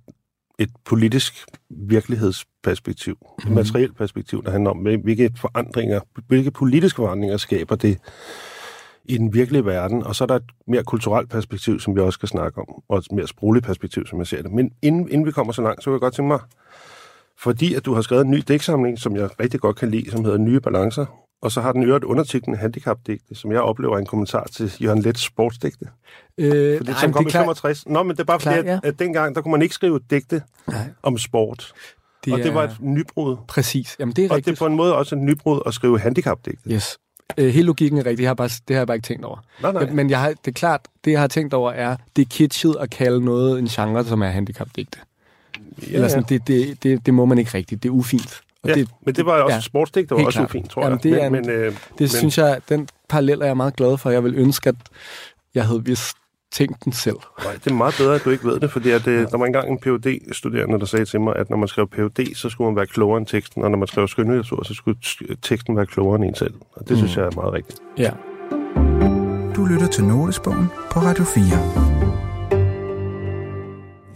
et 0.58 0.70
politisk 0.84 1.44
virkelighedsperspektiv, 1.70 3.12
et 3.38 3.44
Mhm. 3.44 3.54
materielt 3.54 3.96
perspektiv, 3.96 4.44
der 4.44 4.50
handler 4.50 4.70
om, 4.70 4.76
hvil- 4.78 5.02
hvilke 5.02 5.30
forandringer, 5.40 6.00
hvilke 6.28 6.50
politiske 6.50 6.96
forandringer 6.96 7.36
skaber 7.36 7.76
det 7.76 7.98
i 9.04 9.18
den 9.18 9.34
virkelige 9.34 9.64
verden, 9.64 10.02
og 10.02 10.14
så 10.14 10.24
er 10.24 10.26
der 10.26 10.36
et 10.36 10.42
mere 10.66 10.84
kulturelt 10.84 11.30
perspektiv, 11.30 11.80
som 11.80 11.94
vi 11.96 12.00
også 12.00 12.16
skal 12.16 12.28
snakke 12.28 12.58
om, 12.60 12.82
og 12.88 12.98
et 12.98 13.12
mere 13.12 13.26
sprogligt 13.26 13.66
perspektiv, 13.66 14.06
som 14.06 14.18
jeg 14.18 14.26
ser 14.26 14.42
det. 14.42 14.52
Men 14.52 14.70
inden, 14.82 15.08
inden 15.08 15.26
vi 15.26 15.30
kommer 15.32 15.52
så 15.52 15.62
langt, 15.62 15.84
så 15.84 15.90
vil 15.90 15.94
jeg 15.94 16.00
godt 16.00 16.14
tænke 16.14 16.28
mig, 16.28 16.40
fordi 17.38 17.74
at 17.74 17.84
du 17.84 17.94
har 17.94 18.02
skrevet 18.02 18.24
en 18.24 18.30
ny 18.30 18.42
digtsamling, 18.48 18.98
som 18.98 19.16
jeg 19.16 19.40
rigtig 19.40 19.60
godt 19.60 19.76
kan 19.76 19.90
lide, 19.90 20.10
som 20.10 20.24
hedder 20.24 20.38
Nye 20.38 20.60
Balancer, 20.60 21.06
og 21.42 21.52
så 21.52 21.60
har 21.60 21.72
den 21.72 21.82
øvrigt 21.82 22.04
undertitlen 22.04 22.56
Handicapdigte, 22.56 23.34
som 23.34 23.52
jeg 23.52 23.60
oplever 23.60 23.94
er 23.94 23.98
en 23.98 24.06
kommentar 24.06 24.46
til 24.52 24.72
Jørgen 24.82 25.02
Lets 25.02 25.20
sportsdigte. 25.22 25.86
øh, 26.38 26.76
Fordi 26.78 26.90
nej, 26.90 27.00
som 27.00 27.12
kom 27.12 27.24
det 27.24 27.28
i 27.28 27.28
er 27.28 27.30
klart- 27.30 27.42
65. 27.44 27.86
Nå, 27.86 28.02
men 28.02 28.10
det 28.10 28.20
er 28.20 28.24
bare 28.24 28.40
fordi, 28.40 28.62
Klart, 28.62 28.66
at, 28.84 28.88
at 28.88 28.98
dengang, 28.98 29.34
der 29.34 29.40
kunne 29.42 29.52
man 29.52 29.62
ikke 29.62 29.74
skrive 29.74 30.00
digte 30.10 30.42
Nej, 30.68 30.76
om 31.02 31.18
sport. 31.18 31.72
det 32.24 32.32
og 32.32 32.38
det 32.38 32.46
er- 32.46 32.52
var 32.52 32.62
et 32.64 32.76
nybrud. 32.80 33.36
Præcis. 33.48 33.96
Jamen, 34.00 34.14
det 34.16 34.24
er 34.24 34.28
Og 34.30 34.36
rigtigt. 34.36 34.54
det 34.56 34.60
er 34.60 34.64
på 34.64 34.66
en 34.66 34.76
måde 34.76 34.96
også 34.96 35.14
et 35.14 35.20
nybrud 35.22 35.60
at 35.66 35.74
skrive 35.74 35.98
handicapdigte. 36.00 36.70
Yes. 36.70 36.98
Øh, 37.38 37.48
hele 37.48 37.66
logikken 37.66 37.98
er 37.98 38.06
rigtig. 38.06 38.18
Det 38.18 38.26
har, 38.26 38.30
jeg 38.30 38.36
bare, 38.36 38.48
det 38.68 38.76
har 38.76 38.80
jeg 38.80 38.86
bare 38.86 38.96
ikke 38.96 39.06
tænkt 39.06 39.24
over. 39.24 39.38
Nej, 39.62 39.72
nej. 39.72 39.82
Ja, 39.84 39.92
men 39.92 40.10
jeg 40.10 40.20
har, 40.20 40.28
det 40.28 40.48
er 40.48 40.52
klart, 40.52 40.80
det 41.04 41.10
jeg 41.10 41.20
har 41.20 41.26
tænkt 41.26 41.54
over 41.54 41.70
er, 41.72 41.96
det 42.16 42.22
er 42.22 42.26
kitschet 42.30 42.76
at 42.80 42.90
kalde 42.90 43.24
noget 43.24 43.58
en 43.58 43.66
genre, 43.66 44.04
som 44.04 44.22
er 44.22 44.26
handicapdigte. 44.28 44.98
ja, 45.82 45.94
Eller 45.94 46.08
sådan, 46.08 46.24
det, 46.28 46.46
det, 46.48 46.82
det, 46.82 47.06
det 47.06 47.14
må 47.14 47.24
man 47.24 47.38
ikke 47.38 47.50
rigtigt. 47.54 47.82
Det 47.82 47.88
er 47.88 47.92
ufint. 47.92 48.40
Og 48.62 48.68
ja, 48.68 48.74
det, 48.74 48.88
men 49.06 49.14
det 49.14 49.26
var 49.26 49.32
også 49.42 49.54
ja, 49.54 49.60
sportsdigt, 49.60 50.08
der 50.08 50.14
var 50.16 50.24
også 50.24 50.38
klart. 50.38 50.50
ufint, 50.50 50.70
tror 50.70 50.82
Jamen, 50.82 51.00
jeg. 51.04 51.12
det 51.12 51.22
er 51.24 51.30
men, 51.30 51.40
en- 51.44 51.50
men, 51.50 51.56
øh, 51.60 51.72
det 51.72 51.76
men, 51.98 52.08
synes 52.08 52.38
jeg, 52.38 52.60
den 52.68 52.88
parallel 53.08 53.40
er 53.42 53.46
jeg 53.46 53.56
meget 53.56 53.76
glad 53.76 53.98
for. 53.98 54.10
Jeg 54.10 54.24
vil 54.24 54.34
ønske, 54.36 54.68
at 54.68 54.74
jeg 55.54 55.66
havde 55.66 55.84
vist 55.84 56.16
tænkt 56.52 56.84
den 56.84 56.92
selv. 56.92 57.16
Nej, 57.44 57.52
det 57.64 57.70
er 57.70 57.74
meget 57.74 57.94
bedre, 57.98 58.14
at 58.14 58.24
du 58.24 58.30
ikke 58.30 58.44
ved 58.44 58.60
det, 58.60 58.70
fordi 58.70 58.90
at, 58.90 59.06
øh, 59.06 59.26
der 59.30 59.38
var 59.38 59.46
engang 59.46 59.70
en 59.70 59.78
phd 59.78 60.32
studerende 60.34 60.78
der 60.80 60.84
sagde 60.86 61.04
til 61.04 61.20
mig, 61.20 61.36
at 61.36 61.50
når 61.50 61.56
man 61.56 61.68
skrev 61.68 61.88
PhD, 61.88 62.34
så 62.34 62.48
skulle 62.48 62.70
man 62.70 62.76
være 62.76 62.86
klogere 62.86 63.18
end 63.18 63.26
teksten, 63.26 63.62
og 63.62 63.70
når 63.70 63.78
man 63.78 63.88
skrev 63.88 64.08
skønlitteratur, 64.08 64.62
så 64.62 64.74
skulle 64.74 64.98
teksten 65.42 65.76
være 65.76 65.86
klogere 65.86 66.16
end 66.16 66.24
en 66.24 66.34
selv. 66.34 66.54
Og 66.72 66.80
det 66.88 66.90
mm. 66.90 66.96
synes 66.96 67.16
jeg 67.16 67.24
er 67.24 67.30
meget 67.34 67.52
rigtigt. 67.52 67.78
Ja. 67.98 68.10
Du 69.56 69.64
lytter 69.64 69.86
til 69.86 70.04
Notesbogen 70.04 70.66
på 70.90 71.00
Radio 71.00 71.24
4. 71.24 71.44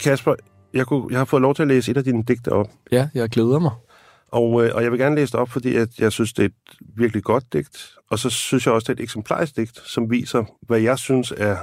Kasper, 0.00 0.34
jeg, 0.74 0.86
kunne, 0.86 1.04
jeg 1.10 1.18
har 1.18 1.24
fået 1.24 1.42
lov 1.42 1.54
til 1.54 1.62
at 1.62 1.68
læse 1.68 1.90
et 1.90 1.96
af 1.96 2.04
dine 2.04 2.22
digte 2.22 2.52
op, 2.52 2.66
ja, 2.92 3.08
jeg 3.14 3.28
glæder 3.28 3.58
mig. 3.58 3.70
Og, 4.36 4.64
øh, 4.64 4.74
og 4.74 4.82
jeg 4.82 4.90
vil 4.90 5.00
gerne 5.00 5.16
læse 5.16 5.32
det 5.32 5.40
op, 5.40 5.50
fordi 5.50 5.76
at 5.76 5.98
jeg 5.98 6.12
synes, 6.12 6.32
det 6.32 6.42
er 6.42 6.46
et 6.46 6.78
virkelig 6.96 7.22
godt 7.22 7.52
digt. 7.52 7.94
Og 8.10 8.18
så 8.18 8.30
synes 8.30 8.66
jeg 8.66 8.74
også, 8.74 8.92
det 8.92 8.98
er 8.98 9.02
et 9.02 9.04
eksemplarisk 9.04 9.56
digt, 9.56 9.80
som 9.84 10.10
viser, 10.10 10.44
hvad 10.66 10.80
jeg 10.80 10.98
synes 10.98 11.32
er, 11.36 11.56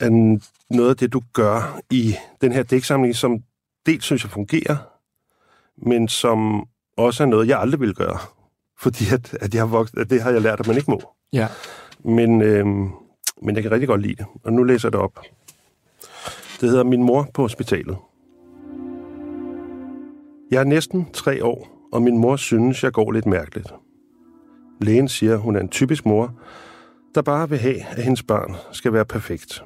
er 0.00 0.38
noget 0.74 0.90
af 0.90 0.96
det, 0.96 1.12
du 1.12 1.22
gør 1.32 1.80
i 1.90 2.14
den 2.40 2.52
her 2.52 2.62
digtsamling, 2.62 3.16
som 3.16 3.38
dels 3.86 4.04
synes 4.04 4.24
jeg 4.24 4.30
fungerer, 4.30 4.76
men 5.88 6.08
som 6.08 6.64
også 6.96 7.22
er 7.22 7.26
noget, 7.26 7.48
jeg 7.48 7.60
aldrig 7.60 7.80
vil 7.80 7.94
gøre. 7.94 8.18
Fordi 8.78 9.04
at, 9.12 9.34
at, 9.40 9.54
jeg 9.54 9.62
har 9.62 9.66
vokset, 9.66 9.98
at 9.98 10.10
det 10.10 10.22
har 10.22 10.30
jeg 10.30 10.42
lært, 10.42 10.60
at 10.60 10.66
man 10.66 10.76
ikke 10.76 10.90
må. 10.90 11.02
Ja. 11.32 11.48
Men, 12.04 12.42
øh, 12.42 12.66
men 13.42 13.54
jeg 13.54 13.62
kan 13.62 13.72
rigtig 13.72 13.88
godt 13.88 14.02
lide 14.02 14.14
det. 14.14 14.26
Og 14.44 14.52
nu 14.52 14.62
læser 14.62 14.88
jeg 14.88 14.92
det 14.92 15.00
op. 15.00 15.18
Det 16.60 16.70
hedder 16.70 16.84
Min 16.84 17.02
mor 17.02 17.28
på 17.34 17.42
hospitalet. 17.42 17.96
Jeg 20.50 20.60
er 20.60 20.64
næsten 20.64 21.06
tre 21.12 21.44
år, 21.44 21.88
og 21.92 22.02
min 22.02 22.18
mor 22.18 22.36
synes, 22.36 22.84
jeg 22.84 22.92
går 22.92 23.12
lidt 23.12 23.26
mærkeligt. 23.26 23.74
Lægen 24.80 25.08
siger, 25.08 25.36
hun 25.36 25.56
er 25.56 25.60
en 25.60 25.68
typisk 25.68 26.06
mor, 26.06 26.34
der 27.14 27.22
bare 27.22 27.48
vil 27.48 27.58
have, 27.58 27.76
at 27.90 28.02
hendes 28.02 28.22
barn 28.22 28.54
skal 28.72 28.92
være 28.92 29.04
perfekt. 29.04 29.64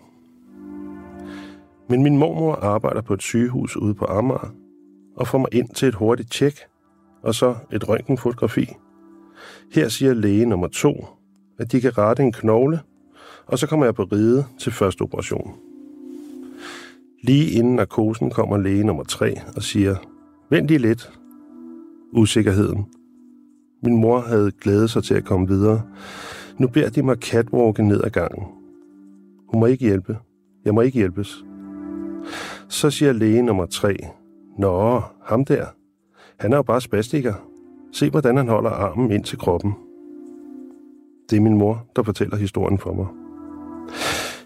Men 1.89 2.03
min 2.03 2.19
mormor 2.19 2.55
arbejder 2.55 3.01
på 3.01 3.15
et 3.15 3.23
sygehus 3.23 3.77
ude 3.77 3.95
på 3.95 4.05
Amager, 4.05 4.55
og 5.17 5.29
får 5.29 5.39
mig 5.39 5.49
ind 5.53 5.69
til 5.69 5.89
et 5.89 5.95
hurtigt 5.95 6.33
tjek, 6.33 6.59
og 7.23 7.35
så 7.35 7.55
et 7.73 7.89
røntgenfotografi. 7.89 8.69
Her 9.73 9.89
siger 9.89 10.15
læge 10.15 10.47
nummer 10.47 10.69
to, 10.69 11.07
at 11.59 11.73
de 11.73 11.81
kan 11.81 11.99
rette 11.99 12.23
en 12.23 12.33
knogle, 12.33 12.81
og 13.47 13.59
så 13.59 13.67
kommer 13.67 13.87
jeg 13.87 13.95
på 13.95 14.03
ride 14.03 14.45
til 14.59 14.73
første 14.73 15.03
operation. 15.03 15.55
Lige 17.23 17.51
inden 17.51 17.77
narkosen 17.77 18.31
kommer 18.31 18.57
læge 18.57 18.85
nummer 18.85 19.05
tre 19.05 19.35
og 19.57 19.63
siger, 19.63 19.97
vent 20.53 20.69
lige 20.69 20.79
lidt. 20.79 21.13
Usikkerheden. 22.13 22.87
Min 23.83 24.01
mor 24.01 24.21
havde 24.21 24.51
glædet 24.51 24.91
sig 24.91 25.05
til 25.05 25.15
at 25.15 25.25
komme 25.25 25.49
videre. 25.49 25.83
Nu 26.59 26.69
beder 26.69 26.91
de 26.91 27.03
mig 27.03 27.17
catwalke 27.17 27.83
ned 27.83 28.01
ad 28.05 28.11
gangen. 28.11 28.45
Hun 29.49 29.61
må 29.61 29.67
ikke 29.67 29.85
hjælpe. 29.85 30.19
Jeg 30.65 30.75
må 30.75 30.81
ikke 30.81 30.99
hjælpes. 30.99 31.45
Så 32.69 32.91
siger 32.91 33.13
læge 33.13 33.43
nummer 33.43 33.67
tre, 33.67 33.97
Nå, 34.59 35.03
ham 35.23 35.45
der. 35.45 35.67
Han 36.39 36.53
er 36.53 36.57
jo 36.57 36.63
bare 36.63 36.81
spastiker. 36.81 37.35
Se, 37.93 38.11
hvordan 38.11 38.37
han 38.37 38.49
holder 38.49 38.71
armen 38.71 39.11
ind 39.11 39.25
til 39.25 39.39
kroppen. 39.39 39.73
Det 41.31 41.37
er 41.37 41.41
min 41.41 41.59
mor, 41.59 41.87
der 41.97 42.03
fortæller 42.03 42.37
historien 42.37 42.79
for 42.79 42.93
mig. 42.93 43.07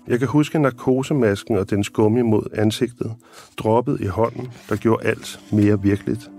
Jeg 0.09 0.19
kan 0.19 0.29
huske 0.29 0.59
narkosemasken 0.59 1.57
og 1.57 1.71
den 1.71 1.85
gummi 1.93 2.23
mod 2.23 2.43
ansigtet, 2.55 3.15
droppet 3.57 4.01
i 4.01 4.07
hånden, 4.07 4.49
der 4.69 4.77
gjorde 4.77 5.07
alt 5.07 5.41
mere 5.53 5.83
virkeligt. 5.83 6.31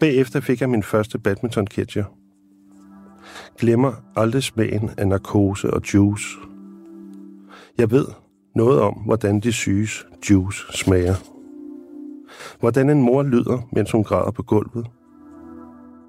Bagefter 0.00 0.40
fik 0.40 0.60
jeg 0.60 0.70
min 0.70 0.82
første 0.82 1.18
badminton-ketcher. 1.18 2.04
Glemmer 3.58 3.92
aldrig 4.16 4.42
smagen 4.42 4.90
af 4.98 5.08
narkose 5.08 5.70
og 5.70 5.94
juice. 5.94 6.26
Jeg 7.78 7.90
ved 7.90 8.06
noget 8.54 8.80
om, 8.80 8.94
hvordan 8.94 9.40
de 9.40 9.52
syges 9.52 10.06
juice 10.30 10.64
smager. 10.72 11.14
Hvordan 12.60 12.90
en 12.90 13.02
mor 13.02 13.22
lyder, 13.22 13.68
mens 13.72 13.92
hun 13.92 14.04
græder 14.04 14.30
på 14.30 14.42
gulvet. 14.42 14.86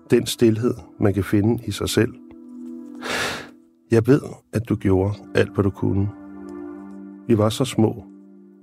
Den 0.09 0.25
stillhed, 0.25 0.73
man 0.99 1.13
kan 1.13 1.23
finde 1.23 1.63
i 1.65 1.71
sig 1.71 1.89
selv. 1.89 2.13
Jeg 3.91 4.07
ved, 4.07 4.21
at 4.53 4.69
du 4.69 4.75
gjorde 4.75 5.13
alt, 5.35 5.53
hvad 5.53 5.63
du 5.63 5.69
kunne. 5.69 6.24
Vi 7.27 7.37
var 7.37 7.49
så 7.49 7.65
små, 7.65 8.03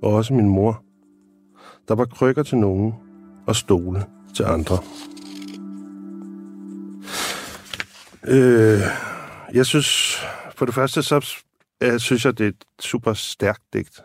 og 0.01 0.13
også 0.13 0.33
min 0.33 0.49
mor. 0.49 0.83
Der 1.87 1.95
var 1.95 2.05
krykker 2.05 2.43
til 2.43 2.57
nogen 2.57 2.93
og 3.47 3.55
stole 3.55 4.05
til 4.35 4.43
andre. 4.43 4.77
Øh, 8.27 8.81
jeg 9.53 9.65
synes, 9.65 10.17
for 10.55 10.65
det 10.65 10.75
første, 10.75 11.03
så 11.03 11.41
øh, 11.83 11.99
synes 11.99 12.25
jeg, 12.25 12.37
det 12.37 12.43
er 12.43 12.49
et 12.49 12.65
super 12.79 13.13
stærkt 13.13 13.61
digt. 13.73 14.01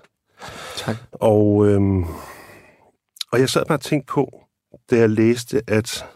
Tak. 0.77 0.97
Og, 1.13 1.67
øhm, 1.67 2.05
og 3.33 3.41
jeg 3.41 3.49
sad 3.49 3.65
bare 3.67 3.79
og 3.79 3.83
tænkte 3.83 4.13
på, 4.13 4.45
da 4.91 4.97
jeg 4.97 5.11
læste, 5.11 5.63
at 5.67 6.07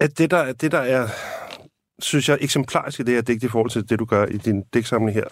at 0.00 0.18
det 0.18 0.30
der, 0.30 0.52
det 0.52 0.72
der 0.72 0.78
er, 0.78 1.08
synes 2.02 2.28
jeg, 2.28 2.38
eksemplarisk 2.40 3.00
i 3.00 3.02
det 3.02 3.14
her 3.14 3.22
digt 3.22 3.44
i 3.44 3.48
forhold 3.48 3.70
til 3.70 3.88
det, 3.88 3.98
du 3.98 4.04
gør 4.04 4.26
i 4.26 4.36
din 4.36 4.62
digtsamling 4.74 5.14
her, 5.14 5.24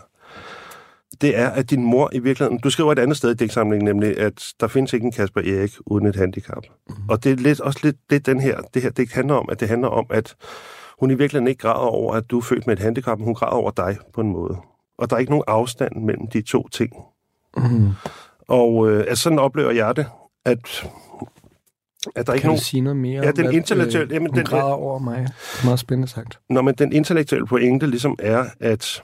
det 1.21 1.39
er, 1.39 1.49
at 1.49 1.71
din 1.71 1.85
mor 1.85 2.11
i 2.13 2.19
virkeligheden... 2.19 2.59
Du 2.59 2.71
skriver 2.71 2.93
et 2.93 2.99
andet 2.99 3.17
sted 3.17 3.31
i 3.31 3.35
digtsamlingen, 3.35 3.85
nemlig, 3.85 4.19
at 4.19 4.53
der 4.61 4.69
findes 4.69 4.93
ikke 4.93 5.05
en 5.05 5.13
Kasper 5.13 5.41
Erik 5.41 5.73
uden 5.87 6.07
et 6.07 6.17
handicap. 6.17 6.65
Mm. 6.89 6.95
Og 7.09 7.25
det 7.25 7.33
er 7.33 7.37
lidt, 7.37 7.61
også 7.61 7.81
lidt 7.83 7.97
det, 8.11 8.27
den 8.27 8.41
her, 8.41 8.61
det 8.75 8.83
her 8.83 8.91
digt 8.91 9.13
handler 9.13 9.35
om, 9.35 9.49
at 9.53 9.61
det 9.61 9.69
handler 9.69 9.89
om, 9.89 10.07
at 10.11 10.37
hun 11.01 11.11
i 11.11 11.15
virkeligheden 11.15 11.49
ikke 11.49 11.61
græder 11.61 11.75
over, 11.75 12.15
at 12.15 12.31
du 12.31 12.39
er 12.39 12.43
født 12.43 12.67
med 12.67 12.77
et 12.77 12.83
handicap, 12.83 13.19
men 13.19 13.25
hun 13.25 13.35
græder 13.35 13.53
over 13.53 13.71
dig 13.71 13.97
på 14.15 14.21
en 14.21 14.31
måde. 14.31 14.57
Og 14.99 15.11
der 15.11 15.17
er 15.17 15.21
ikke 15.21 15.33
nogen 15.33 15.45
afstand 15.47 16.05
mellem 16.05 16.27
de 16.27 16.43
to 16.43 16.69
ting. 16.69 16.93
Mm. 17.57 17.89
Og 18.49 18.91
øh, 18.91 19.05
altså, 19.09 19.23
sådan 19.23 19.39
oplever 19.39 19.71
jeg 19.71 19.97
det, 19.97 20.07
at 20.45 20.87
at 22.07 22.27
der 22.27 22.33
kan 22.33 22.35
ikke 22.35 22.47
nogen... 22.47 22.61
sige 22.61 22.81
noget 22.81 22.97
mere 22.97 23.25
ja, 23.25 23.31
den 23.31 23.53
intellektuelle... 23.53 24.09
Øh, 24.09 24.15
jamen, 24.15 24.35
den, 24.35 24.45
græder 24.45 24.65
over 24.65 24.99
mig. 24.99 25.29
Meget 25.65 25.79
spændende 25.79 26.09
sagt. 26.09 26.39
Når 26.51 26.63
man 26.63 26.75
den 26.75 26.93
intellektuelle 26.93 27.47
pointe 27.47 27.87
ligesom 27.87 28.17
er, 28.19 28.45
at 28.61 29.03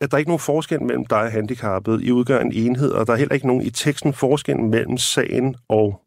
at 0.00 0.10
der 0.10 0.16
er 0.16 0.18
ikke 0.18 0.28
nogen 0.30 0.40
forskel 0.40 0.82
mellem 0.82 1.06
dig 1.06 1.18
og 1.18 1.32
handicappet. 1.32 2.02
I 2.02 2.12
udgør 2.12 2.40
en 2.40 2.52
enhed, 2.52 2.90
og 2.90 3.06
der 3.06 3.12
er 3.12 3.16
heller 3.16 3.34
ikke 3.34 3.46
nogen 3.46 3.62
i 3.62 3.70
teksten 3.70 4.12
forskel 4.12 4.58
mellem 4.58 4.98
sagen 4.98 5.56
og, 5.68 6.00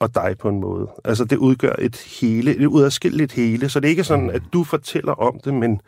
og 0.00 0.14
dig 0.14 0.36
på 0.38 0.48
en 0.48 0.60
måde. 0.60 0.88
Altså, 1.04 1.24
det 1.24 1.36
udgør 1.36 1.74
et 1.78 1.96
hele, 2.20 2.56
et 2.56 2.66
udadskilleligt 2.66 3.32
hele, 3.32 3.68
så 3.68 3.80
det 3.80 3.88
er 3.88 3.90
ikke 3.90 4.04
sådan, 4.04 4.30
at 4.30 4.42
du 4.52 4.64
fortæller 4.64 5.12
om 5.12 5.40
det, 5.44 5.54
men 5.54 5.80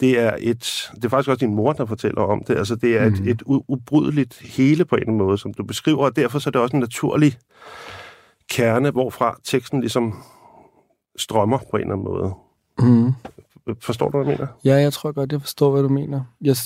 det 0.00 0.18
er 0.18 0.36
et, 0.38 0.90
det 0.94 1.04
er 1.04 1.08
faktisk 1.08 1.28
også 1.28 1.46
din 1.46 1.54
mor, 1.54 1.72
der 1.72 1.86
fortæller 1.86 2.22
om 2.22 2.44
det. 2.44 2.56
Altså, 2.56 2.76
det 2.76 2.96
er 2.96 3.08
mm. 3.08 3.14
et, 3.14 3.30
et 3.30 3.42
ubrydeligt 3.46 4.38
hele 4.38 4.84
på 4.84 4.96
en 4.96 5.14
måde, 5.14 5.38
som 5.38 5.54
du 5.54 5.64
beskriver, 5.64 6.04
og 6.04 6.16
derfor 6.16 6.38
så 6.38 6.48
er 6.48 6.52
det 6.52 6.60
også 6.60 6.76
en 6.76 6.80
naturlig 6.80 7.38
kerne, 8.50 8.90
hvorfra 8.90 9.38
teksten 9.44 9.80
ligesom 9.80 10.14
strømmer 11.16 11.58
på 11.70 11.76
en 11.76 11.82
eller 11.82 11.94
anden 11.94 12.04
måde. 12.04 12.34
Mm. 12.78 13.12
Forstår 13.80 14.10
du, 14.10 14.18
hvad 14.18 14.26
jeg 14.26 14.38
mener? 14.38 14.52
Ja, 14.64 14.74
jeg 14.74 14.92
tror 14.92 15.12
godt, 15.12 15.32
jeg 15.32 15.40
forstår, 15.40 15.70
hvad 15.70 15.82
du 15.82 15.88
mener. 15.88 16.24
Jeg, 16.40 16.56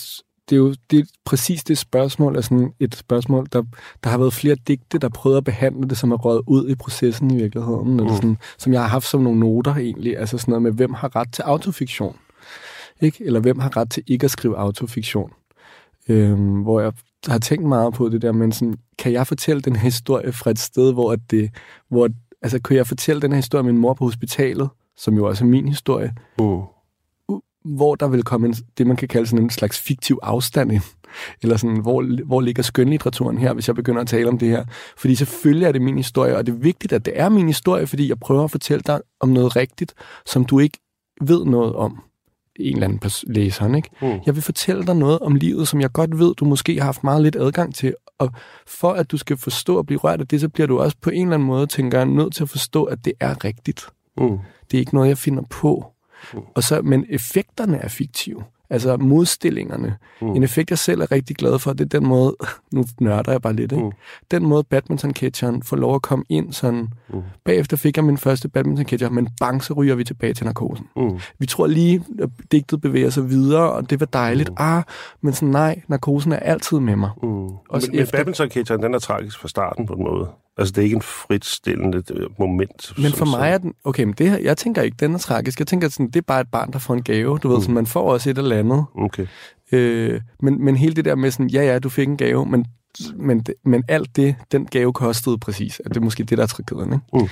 det 0.51 0.57
er 0.57 0.61
jo 0.61 0.75
det 0.91 0.99
er 0.99 1.05
præcis 1.25 1.65
det 1.65 1.79
spørgsmål, 1.79 2.37
er 2.37 2.41
sådan 2.41 2.73
et 2.81 2.95
spørgsmål, 2.95 3.47
der, 3.53 3.63
der 4.05 4.11
har 4.11 4.19
været 4.19 4.33
flere 4.33 4.55
digte, 4.55 4.99
der 4.99 5.09
prøvede 5.09 5.39
at 5.39 5.45
behandle 5.45 5.89
det, 5.89 5.99
som 5.99 6.13
er 6.13 6.17
røget 6.17 6.43
ud 6.47 6.69
i 6.69 6.75
processen 6.75 7.31
i 7.31 7.37
virkeligheden, 7.37 7.91
mm. 7.91 7.99
eller 7.99 8.15
sådan, 8.15 8.37
som 8.59 8.73
jeg 8.73 8.81
har 8.81 8.89
haft 8.89 9.07
som 9.07 9.21
nogle 9.21 9.41
noter 9.41 9.75
egentlig, 9.75 10.19
altså 10.19 10.39
sådan 10.39 10.53
noget 10.53 10.63
med, 10.63 10.73
hvem 10.73 10.95
har 10.95 11.17
ret 11.17 11.33
til 11.33 11.43
autofiktion, 11.43 12.17
ikke? 13.01 13.25
eller 13.25 13.41
hvem 13.41 13.59
har 13.59 13.77
ret 13.77 13.91
til 13.91 14.03
ikke 14.07 14.25
at 14.25 14.31
skrive 14.31 14.57
autofiktion. 14.57 15.33
Øhm, 16.09 16.63
hvor 16.63 16.81
jeg 16.81 16.93
har 17.27 17.39
tænkt 17.39 17.69
meget 17.69 17.95
på 17.95 18.09
det 18.09 18.23
der, 18.23 18.33
men 18.33 18.53
sådan, 18.53 18.75
kan 18.99 19.13
jeg 19.13 19.27
fortælle 19.27 19.63
den 19.63 19.77
historie 19.77 20.33
fra 20.33 20.51
et 20.51 20.59
sted, 20.59 20.93
hvor 20.93 21.17
det, 21.17 21.51
hvor, 21.89 22.09
altså, 22.43 22.61
kan 22.63 22.77
jeg 22.77 22.87
fortælle 22.87 23.23
den 23.23 23.33
her 23.33 23.37
historie 23.37 23.61
om 23.61 23.67
min 23.67 23.79
mor 23.79 23.95
på 23.95 24.05
hospitalet, 24.05 24.69
som 24.97 25.15
jo 25.15 25.27
også 25.27 25.45
er 25.45 25.49
min 25.49 25.69
historie, 25.69 26.13
mm 26.39 26.61
hvor 27.65 27.95
der 27.95 28.09
vil 28.09 28.23
komme 28.23 28.47
en, 28.47 28.55
det, 28.79 28.87
man 28.87 28.97
kan 28.97 29.09
kalde 29.09 29.27
sådan 29.27 29.45
en 29.45 29.51
slags 29.51 29.81
fiktiv 29.81 30.19
afstand 30.23 30.73
ind. 30.73 30.83
Eller 31.43 31.57
sådan, 31.57 31.81
hvor, 31.81 32.25
hvor 32.27 32.41
ligger 32.41 32.63
skønlitteraturen 32.63 33.39
her, 33.39 33.53
hvis 33.53 33.69
jeg 33.69 33.75
begynder 33.75 34.01
at 34.01 34.09
tale 34.09 34.29
om 34.29 34.39
det 34.39 34.49
her. 34.49 34.65
Fordi 34.97 35.15
selvfølgelig 35.15 35.67
er 35.67 35.73
det 35.73 35.83
min 35.83 35.97
historie, 35.97 36.37
og 36.37 36.47
det 36.47 36.53
er 36.53 36.57
vigtigt, 36.57 36.93
at 36.93 37.05
det 37.05 37.13
er 37.21 37.29
min 37.29 37.47
historie, 37.47 37.87
fordi 37.87 38.09
jeg 38.09 38.21
prøver 38.21 38.45
at 38.45 38.51
fortælle 38.51 38.83
dig 38.87 39.01
om 39.21 39.29
noget 39.29 39.57
rigtigt, 39.57 39.95
som 40.27 40.45
du 40.45 40.59
ikke 40.59 40.79
ved 41.21 41.45
noget 41.45 41.75
om 41.75 42.03
en 42.61 42.75
eller 42.75 42.89
anden 42.89 43.11
læser. 43.27 43.75
Ikke? 43.75 43.91
Mm. 44.03 44.21
Jeg 44.27 44.35
vil 44.35 44.43
fortælle 44.43 44.87
dig 44.87 44.97
noget 44.97 45.19
om 45.19 45.35
livet, 45.35 45.69
som 45.69 45.81
jeg 45.81 45.93
godt 45.93 46.19
ved, 46.19 46.35
du 46.35 46.45
måske 46.45 46.79
har 46.79 46.85
haft 46.85 47.05
meget 47.05 47.23
lidt 47.23 47.37
adgang 47.37 47.75
til. 47.75 47.95
Og 48.19 48.31
for 48.67 48.93
at 48.93 49.11
du 49.11 49.17
skal 49.17 49.37
forstå 49.37 49.79
og 49.79 49.87
blive 49.87 49.99
rørt 49.99 50.21
af 50.21 50.29
det, 50.29 50.41
så 50.41 50.49
bliver 50.49 50.67
du 50.67 50.81
også 50.81 50.97
på 51.01 51.11
en 51.11 51.23
eller 51.23 51.35
anden 51.35 51.47
måde, 51.47 51.67
tænker 51.67 51.99
jeg, 51.99 52.07
nødt 52.07 52.35
til 52.35 52.43
at 52.43 52.49
forstå, 52.49 52.85
at 52.85 53.05
det 53.05 53.13
er 53.21 53.45
rigtigt. 53.45 53.87
Mm. 54.19 54.39
Det 54.71 54.77
er 54.77 54.79
ikke 54.79 54.95
noget, 54.95 55.09
jeg 55.09 55.19
finder 55.19 55.43
på. 55.51 55.85
Mm. 56.35 56.41
Og 56.55 56.63
så, 56.63 56.83
men 56.83 57.07
effekterne 57.09 57.77
er 57.77 57.89
fiktive. 57.89 58.45
Altså 58.71 58.97
modstillingerne. 58.97 59.97
Mm. 60.21 60.29
En 60.29 60.43
effekt, 60.43 60.71
jeg 60.71 60.79
selv 60.79 61.01
er 61.01 61.13
rigtig 61.13 61.37
glad 61.37 61.59
for, 61.59 61.73
det 61.73 61.85
er 61.95 61.99
den 61.99 62.09
måde, 62.09 62.37
nu 62.75 62.85
nørder 63.01 63.33
jeg 63.33 63.43
bare 63.43 63.53
lidt, 63.53 63.73
ikke? 63.73 63.85
Mm. 63.85 63.93
den 64.31 64.47
måde 64.47 64.65
badminton-catcheren 64.75 65.63
får 65.63 65.77
lov 65.77 65.95
at 65.95 66.03
komme 66.03 66.25
ind 66.29 66.53
sådan. 66.53 66.89
Mm. 67.09 67.23
Bagefter 67.45 67.77
fik 67.77 67.97
jeg 67.97 68.05
min 68.05 68.19
første 68.19 68.49
badminton-catcher, 68.49 69.09
men 69.09 69.29
bang, 69.41 69.65
så 69.65 69.75
ryger 69.75 69.95
vi 69.95 70.05
tilbage 70.05 70.35
til 70.35 70.47
narkosen. 70.47 70.87
Mm. 70.97 71.19
Vi 71.39 71.47
tror 71.47 71.67
lige, 71.67 72.05
at 72.23 72.29
digtet 72.53 72.81
bevæger 72.81 73.11
sig 73.11 73.31
videre, 73.31 73.73
og 73.73 73.91
det 73.91 74.01
var 74.01 74.07
dejligt. 74.07 74.49
Mm. 74.49 74.57
Ah, 74.59 74.83
men 75.21 75.33
sådan 75.33 75.49
nej, 75.49 75.83
narkosen 75.89 76.33
er 76.33 76.39
altid 76.39 76.81
med 76.81 76.97
mig. 76.97 77.11
Mm. 77.23 77.49
Også 77.69 77.91
men, 77.91 78.01
efter... 78.01 78.19
men 78.19 78.27
badminton-catcheren, 78.27 78.83
den 78.83 78.95
er 78.95 78.99
tragisk 78.99 79.39
fra 79.41 79.49
starten 79.49 79.87
på 79.87 79.93
en 79.93 80.05
måde. 80.05 80.29
Altså, 80.57 80.73
det 80.73 80.79
er 80.79 80.85
ikke 80.85 80.97
en 80.97 81.03
fritstillende 81.03 82.03
moment. 82.39 82.93
Men 82.99 83.13
for 83.13 83.25
mig 83.25 83.51
er 83.51 83.59
den... 83.59 83.75
Okay, 83.85 84.05
men 84.05 84.15
det 84.19 84.31
her, 84.31 84.39
jeg 84.39 84.57
tænker 84.57 84.83
ikke, 84.83 84.97
den 85.01 85.15
er 85.15 85.19
tragisk. 85.19 85.59
Jeg 85.59 85.67
tænker, 85.67 85.89
sådan, 85.89 86.07
det 86.07 86.17
er 86.17 86.25
bare 86.27 86.41
et 86.41 86.51
barn, 86.53 86.73
der 86.73 86.79
får 86.79 86.95
en 86.95 87.03
gave. 87.03 87.39
Du 87.39 87.49
ved, 87.49 87.57
mm. 87.57 87.63
sådan, 87.63 87.75
man 87.75 87.87
får 87.87 88.13
også 88.13 88.31
et 88.31 88.39
eller 88.39 88.59
andet. 88.59 88.85
Okay. 88.99 89.27
Øh, 89.73 90.21
men, 90.43 90.65
men 90.65 90.77
hele 90.77 90.95
det 90.95 91.05
der 91.05 91.15
med 91.15 91.31
sådan, 91.31 91.49
ja, 91.49 91.63
ja, 91.63 91.79
du 91.79 91.89
fik 91.89 92.09
en 92.09 92.17
gave, 92.17 92.47
men, 92.47 92.67
men, 93.15 93.47
men 93.65 93.85
alt 93.89 94.17
det, 94.17 94.37
den 94.53 94.67
gave 94.67 94.93
kostede 94.93 95.39
præcis. 95.39 95.81
At 95.85 95.89
det 95.91 95.97
er 95.97 96.05
måske 96.05 96.25
det, 96.25 96.39
der 96.39 96.45
er 96.45 96.49
tragedien, 96.49 96.93
ikke? 96.93 97.05
Mm. 97.13 97.29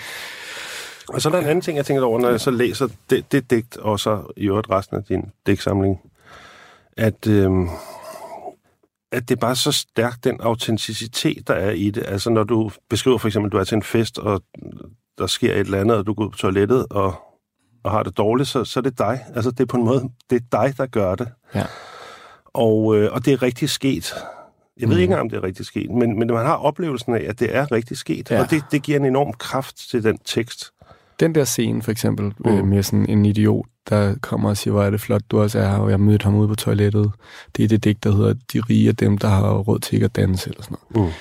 Og 1.08 1.22
så 1.22 1.28
er 1.28 1.32
der 1.32 1.38
en 1.38 1.46
anden 1.46 1.62
ting, 1.62 1.76
jeg 1.76 1.86
tænker 1.86 2.02
over, 2.02 2.20
når 2.20 2.30
jeg 2.30 2.40
så 2.40 2.50
læser 2.50 2.88
det, 3.10 3.32
det 3.32 3.50
digt, 3.50 3.76
og 3.76 4.00
så 4.00 4.32
i 4.36 4.46
øvrigt 4.46 4.70
resten 4.70 4.96
af 4.96 5.04
din 5.04 5.24
digtsamling, 5.46 6.00
at... 6.96 7.26
Øh, 7.26 7.50
at 9.12 9.28
det 9.28 9.36
er 9.36 9.40
bare 9.40 9.56
så 9.56 9.72
stærkt, 9.72 10.24
den 10.24 10.40
autenticitet, 10.40 11.48
der 11.48 11.54
er 11.54 11.70
i 11.70 11.90
det. 11.90 12.04
Altså 12.06 12.30
når 12.30 12.44
du 12.44 12.70
beskriver 12.90 13.18
for 13.18 13.28
eksempel, 13.28 13.48
at 13.48 13.52
du 13.52 13.58
er 13.58 13.64
til 13.64 13.74
en 13.74 13.82
fest, 13.82 14.18
og 14.18 14.42
der 15.18 15.26
sker 15.26 15.52
et 15.52 15.58
eller 15.58 15.80
andet, 15.80 15.96
og 15.96 16.06
du 16.06 16.14
går 16.14 16.24
ud 16.24 16.30
på 16.30 16.38
toilettet, 16.38 16.86
og, 16.90 17.14
og 17.84 17.90
har 17.90 18.02
det 18.02 18.16
dårligt, 18.16 18.48
så, 18.48 18.64
så 18.64 18.80
er 18.80 18.82
det 18.82 18.98
dig. 18.98 19.24
Altså 19.34 19.50
det 19.50 19.60
er 19.60 19.66
på 19.66 19.76
en 19.76 19.84
måde, 19.84 20.08
det 20.30 20.36
er 20.36 20.62
dig, 20.62 20.74
der 20.78 20.86
gør 20.86 21.14
det. 21.14 21.28
Ja. 21.54 21.64
Og, 22.44 22.96
øh, 22.96 23.12
og 23.12 23.24
det 23.24 23.32
er 23.32 23.42
rigtig 23.42 23.70
sket. 23.70 24.14
Jeg 24.80 24.88
ved 24.88 24.96
mm. 24.96 25.00
ikke 25.00 25.04
engang, 25.04 25.20
om 25.20 25.30
det 25.30 25.36
er 25.36 25.42
rigtig 25.42 25.66
sket, 25.66 25.90
men, 25.90 26.18
men 26.18 26.28
man 26.28 26.46
har 26.46 26.56
oplevelsen 26.56 27.14
af, 27.14 27.24
at 27.28 27.40
det 27.40 27.56
er 27.56 27.72
rigtig 27.72 27.96
sket. 27.96 28.30
Ja. 28.30 28.40
Og 28.40 28.50
det, 28.50 28.62
det 28.70 28.82
giver 28.82 28.98
en 28.98 29.04
enorm 29.04 29.32
kraft 29.32 29.76
til 29.90 30.04
den 30.04 30.18
tekst. 30.24 30.70
Den 31.20 31.34
der 31.34 31.44
scene, 31.44 31.82
for 31.82 31.90
eksempel, 31.90 32.34
mm. 32.38 32.50
øh, 32.50 32.64
med 32.64 32.82
sådan 32.82 33.08
en 33.08 33.26
idiot, 33.26 33.66
der 33.88 34.14
kommer 34.20 34.48
og 34.48 34.56
siger, 34.56 34.72
hvor 34.72 34.82
er 34.82 34.90
det 34.90 35.00
flot, 35.00 35.22
du 35.30 35.40
også 35.40 35.58
er 35.58 35.68
her, 35.68 35.78
og 35.78 35.90
jeg 35.90 36.00
mødte 36.00 36.24
ham 36.24 36.34
ude 36.34 36.48
på 36.48 36.54
toilettet. 36.54 37.10
Det 37.56 37.64
er 37.64 37.68
det 37.68 37.84
digt, 37.84 38.04
der 38.04 38.16
hedder, 38.16 38.34
de 38.52 38.60
rige 38.60 38.88
er 38.88 38.92
dem, 38.92 39.18
der 39.18 39.28
har 39.28 39.52
råd 39.52 39.78
til 39.78 39.94
ikke 39.94 40.04
at 40.04 40.16
danse, 40.16 40.50
eller 40.50 40.62
sådan 40.62 40.76
noget. 40.94 41.08
Mm. 41.08 41.14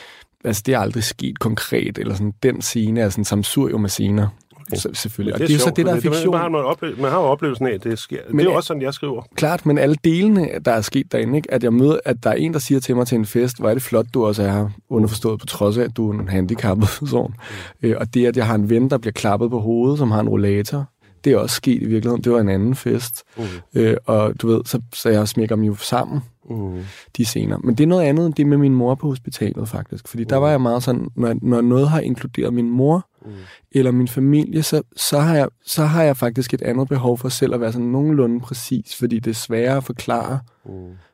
Altså, 0.44 0.64
det 0.66 0.74
er 0.74 0.80
aldrig 0.80 1.04
sket 1.04 1.40
konkret, 1.40 1.98
eller 1.98 2.14
sådan, 2.14 2.34
den 2.44 2.62
scene 2.62 3.00
er 3.00 3.10
sådan 3.10 3.26
samsurium 3.26 3.84
af 3.86 3.92
scener. 3.92 4.28
Så, 4.74 4.90
selvfølgelig. 4.94 5.34
Og 5.34 5.40
det 5.40 5.44
er, 5.44 5.46
og 5.46 5.50
det 5.50 5.56
er 5.56 5.60
sjovt, 5.60 5.64
så 5.64 5.74
det, 5.76 5.86
der 5.86 5.96
er 5.96 6.00
fiktion. 6.00 6.32
Man, 6.32 6.52
man, 6.52 6.62
har 6.62 6.74
ople- 6.74 7.02
man 7.02 7.12
har 7.12 7.20
jo 7.20 7.26
oplevelsen 7.26 7.68
af, 7.68 7.72
at 7.72 7.84
det 7.84 8.00
sker. 8.00 8.18
Men, 8.30 8.40
det 8.40 8.52
er 8.52 8.56
også 8.56 8.68
sådan, 8.68 8.82
jeg 8.82 8.94
skriver. 8.94 9.22
Klart, 9.36 9.66
men 9.66 9.78
alle 9.78 9.96
delene, 10.04 10.50
der 10.66 10.72
er 10.72 10.82
sket 10.82 11.12
derinde, 11.12 11.36
ikke? 11.36 11.54
at 11.54 11.64
jeg 11.64 11.74
møder, 11.74 12.00
at 12.06 12.24
der 12.24 12.30
er 12.30 12.34
en, 12.34 12.54
der 12.54 12.60
siger 12.60 12.80
til 12.80 12.96
mig 12.96 13.08
til 13.08 13.16
en 13.16 13.26
fest, 13.26 13.60
hvor 13.60 13.70
er 13.70 13.74
det 13.74 13.84
flot, 13.84 14.06
du 14.14 14.26
også 14.26 14.44
er 14.44 14.52
her, 14.52 14.70
underforstået 14.90 15.40
på 15.40 15.46
trods 15.46 15.78
af, 15.78 15.84
at 15.84 15.98
du 15.98 16.12
er 16.12 16.20
en 16.20 16.28
handicappet 16.28 16.90
person. 17.00 17.34
Mm. 17.82 17.88
Øh, 17.90 17.96
og 18.00 18.14
det, 18.14 18.26
at 18.26 18.38
jeg 18.38 18.48
har 18.48 18.56
en 18.56 18.70
ven, 18.70 18.90
der 18.90 18.98
bliver 18.98 19.14
klappet 19.14 19.50
på 19.50 19.60
hovedet, 19.60 19.98
som 19.98 20.12
har 20.12 20.20
en 20.20 20.30
rollator, 20.30 20.86
det 21.28 21.36
er 21.36 21.38
også 21.38 21.56
sket 21.56 21.82
i 21.82 21.86
virkeligheden. 21.86 22.24
Det 22.24 22.32
var 22.32 22.40
en 22.40 22.50
anden 22.50 22.76
fest. 22.76 23.24
Mm. 23.38 23.44
Øh, 23.76 23.98
og 24.06 24.42
du 24.42 24.48
ved, 24.48 24.62
så, 24.66 24.82
så 24.94 25.10
jeg 25.10 25.28
smækker 25.28 25.56
dem 25.56 25.63
jo 25.63 25.76
sammen, 25.76 26.22
mm. 26.50 26.80
de 27.18 27.26
scener. 27.26 27.58
Men 27.58 27.76
det 27.76 27.84
er 27.84 27.88
noget 27.88 28.04
andet 28.04 28.26
end 28.26 28.34
det 28.34 28.48
med 28.48 28.58
min 28.58 28.76
mor 28.76 28.96
på 28.96 29.08
hospitalet, 29.08 29.70
faktisk. 29.70 30.08
Fordi 30.08 30.24
mm. 30.24 30.30
der 30.30 30.38
var 30.38 30.50
jeg 30.50 30.62
meget 30.62 30.84
sådan, 30.84 31.08
når, 31.16 31.36
når 31.42 31.62
noget 31.62 31.90
har 31.90 32.00
inkluderet 32.00 32.54
min 32.54 32.70
mor, 32.70 33.10
mm. 33.26 33.32
eller 33.72 33.92
min 33.92 34.08
familie, 34.08 34.63
så, 34.63 34.82
så, 34.96 35.20
har 35.20 35.36
jeg, 35.36 35.48
så 35.66 35.86
har 35.86 36.04
jeg 36.04 36.18
faktisk 36.18 36.54
et 36.54 36.62
andet 36.62 36.88
behov 36.88 37.18
for 37.18 37.30
selv 37.30 37.54
at 37.54 37.62
være 37.62 37.72
sådan 37.72 37.88
nogenlunde 37.88 38.40
præcis, 38.40 38.96
fordi 38.96 39.20
det 39.20 39.32
er 39.32 39.36
sværere 39.36 39.78
at 39.78 39.84
forklare 39.84 40.40
mm. 40.66 40.72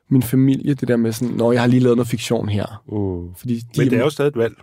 min 0.08 0.22
familie, 0.22 0.74
det 0.74 0.88
der 0.88 0.96
med 0.96 1.12
sådan, 1.12 1.34
når 1.34 1.52
jeg 1.52 1.60
har 1.60 1.68
lige 1.68 1.80
lavet 1.80 1.96
noget 1.96 2.08
fiktion 2.08 2.48
her. 2.48 2.82
Mm. 2.88 3.34
Fordi 3.34 3.54
de, 3.54 3.80
Men 3.80 3.90
det 3.90 3.98
er 3.98 4.02
jo 4.02 4.10
stadig 4.10 4.28
et 4.28 4.36
valg. 4.36 4.54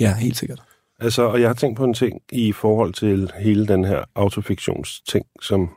Ja, 0.00 0.14
helt 0.14 0.36
sikkert. 0.36 0.62
Altså, 1.02 1.22
og 1.22 1.40
jeg 1.40 1.48
har 1.48 1.54
tænkt 1.54 1.76
på 1.76 1.84
en 1.84 1.94
ting 1.94 2.20
i 2.32 2.52
forhold 2.52 2.92
til 2.92 3.30
hele 3.38 3.68
den 3.68 3.84
her 3.84 4.04
autofiktionsting, 4.14 5.26
som... 5.40 5.70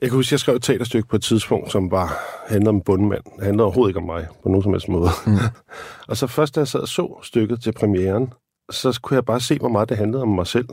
Jeg 0.00 0.10
kan 0.10 0.16
huske, 0.16 0.32
jeg 0.32 0.40
skrev 0.40 0.54
et 0.54 0.62
teaterstykke 0.62 1.08
på 1.08 1.16
et 1.16 1.22
tidspunkt, 1.22 1.72
som 1.72 1.90
var 1.90 2.18
handlede 2.46 2.68
om 2.68 2.80
bundmand. 2.80 3.22
Det 3.36 3.44
handlede 3.44 3.64
overhovedet 3.64 3.90
ikke 3.90 4.00
om 4.00 4.06
mig, 4.06 4.26
på 4.42 4.48
nogen 4.48 4.62
som 4.62 4.72
helst 4.72 4.88
måde. 4.88 5.08
Mm. 5.26 5.36
og 6.08 6.16
så 6.16 6.26
først, 6.26 6.54
da 6.54 6.60
jeg 6.60 6.68
sad 6.68 6.80
og 6.80 6.88
så 6.88 7.18
stykket 7.22 7.62
til 7.62 7.72
premieren, 7.72 8.32
så 8.70 9.00
kunne 9.02 9.14
jeg 9.14 9.24
bare 9.24 9.40
se, 9.40 9.58
hvor 9.58 9.68
meget 9.68 9.88
det 9.88 9.96
handlede 9.96 10.22
om 10.22 10.28
mig 10.28 10.46
selv. 10.46 10.68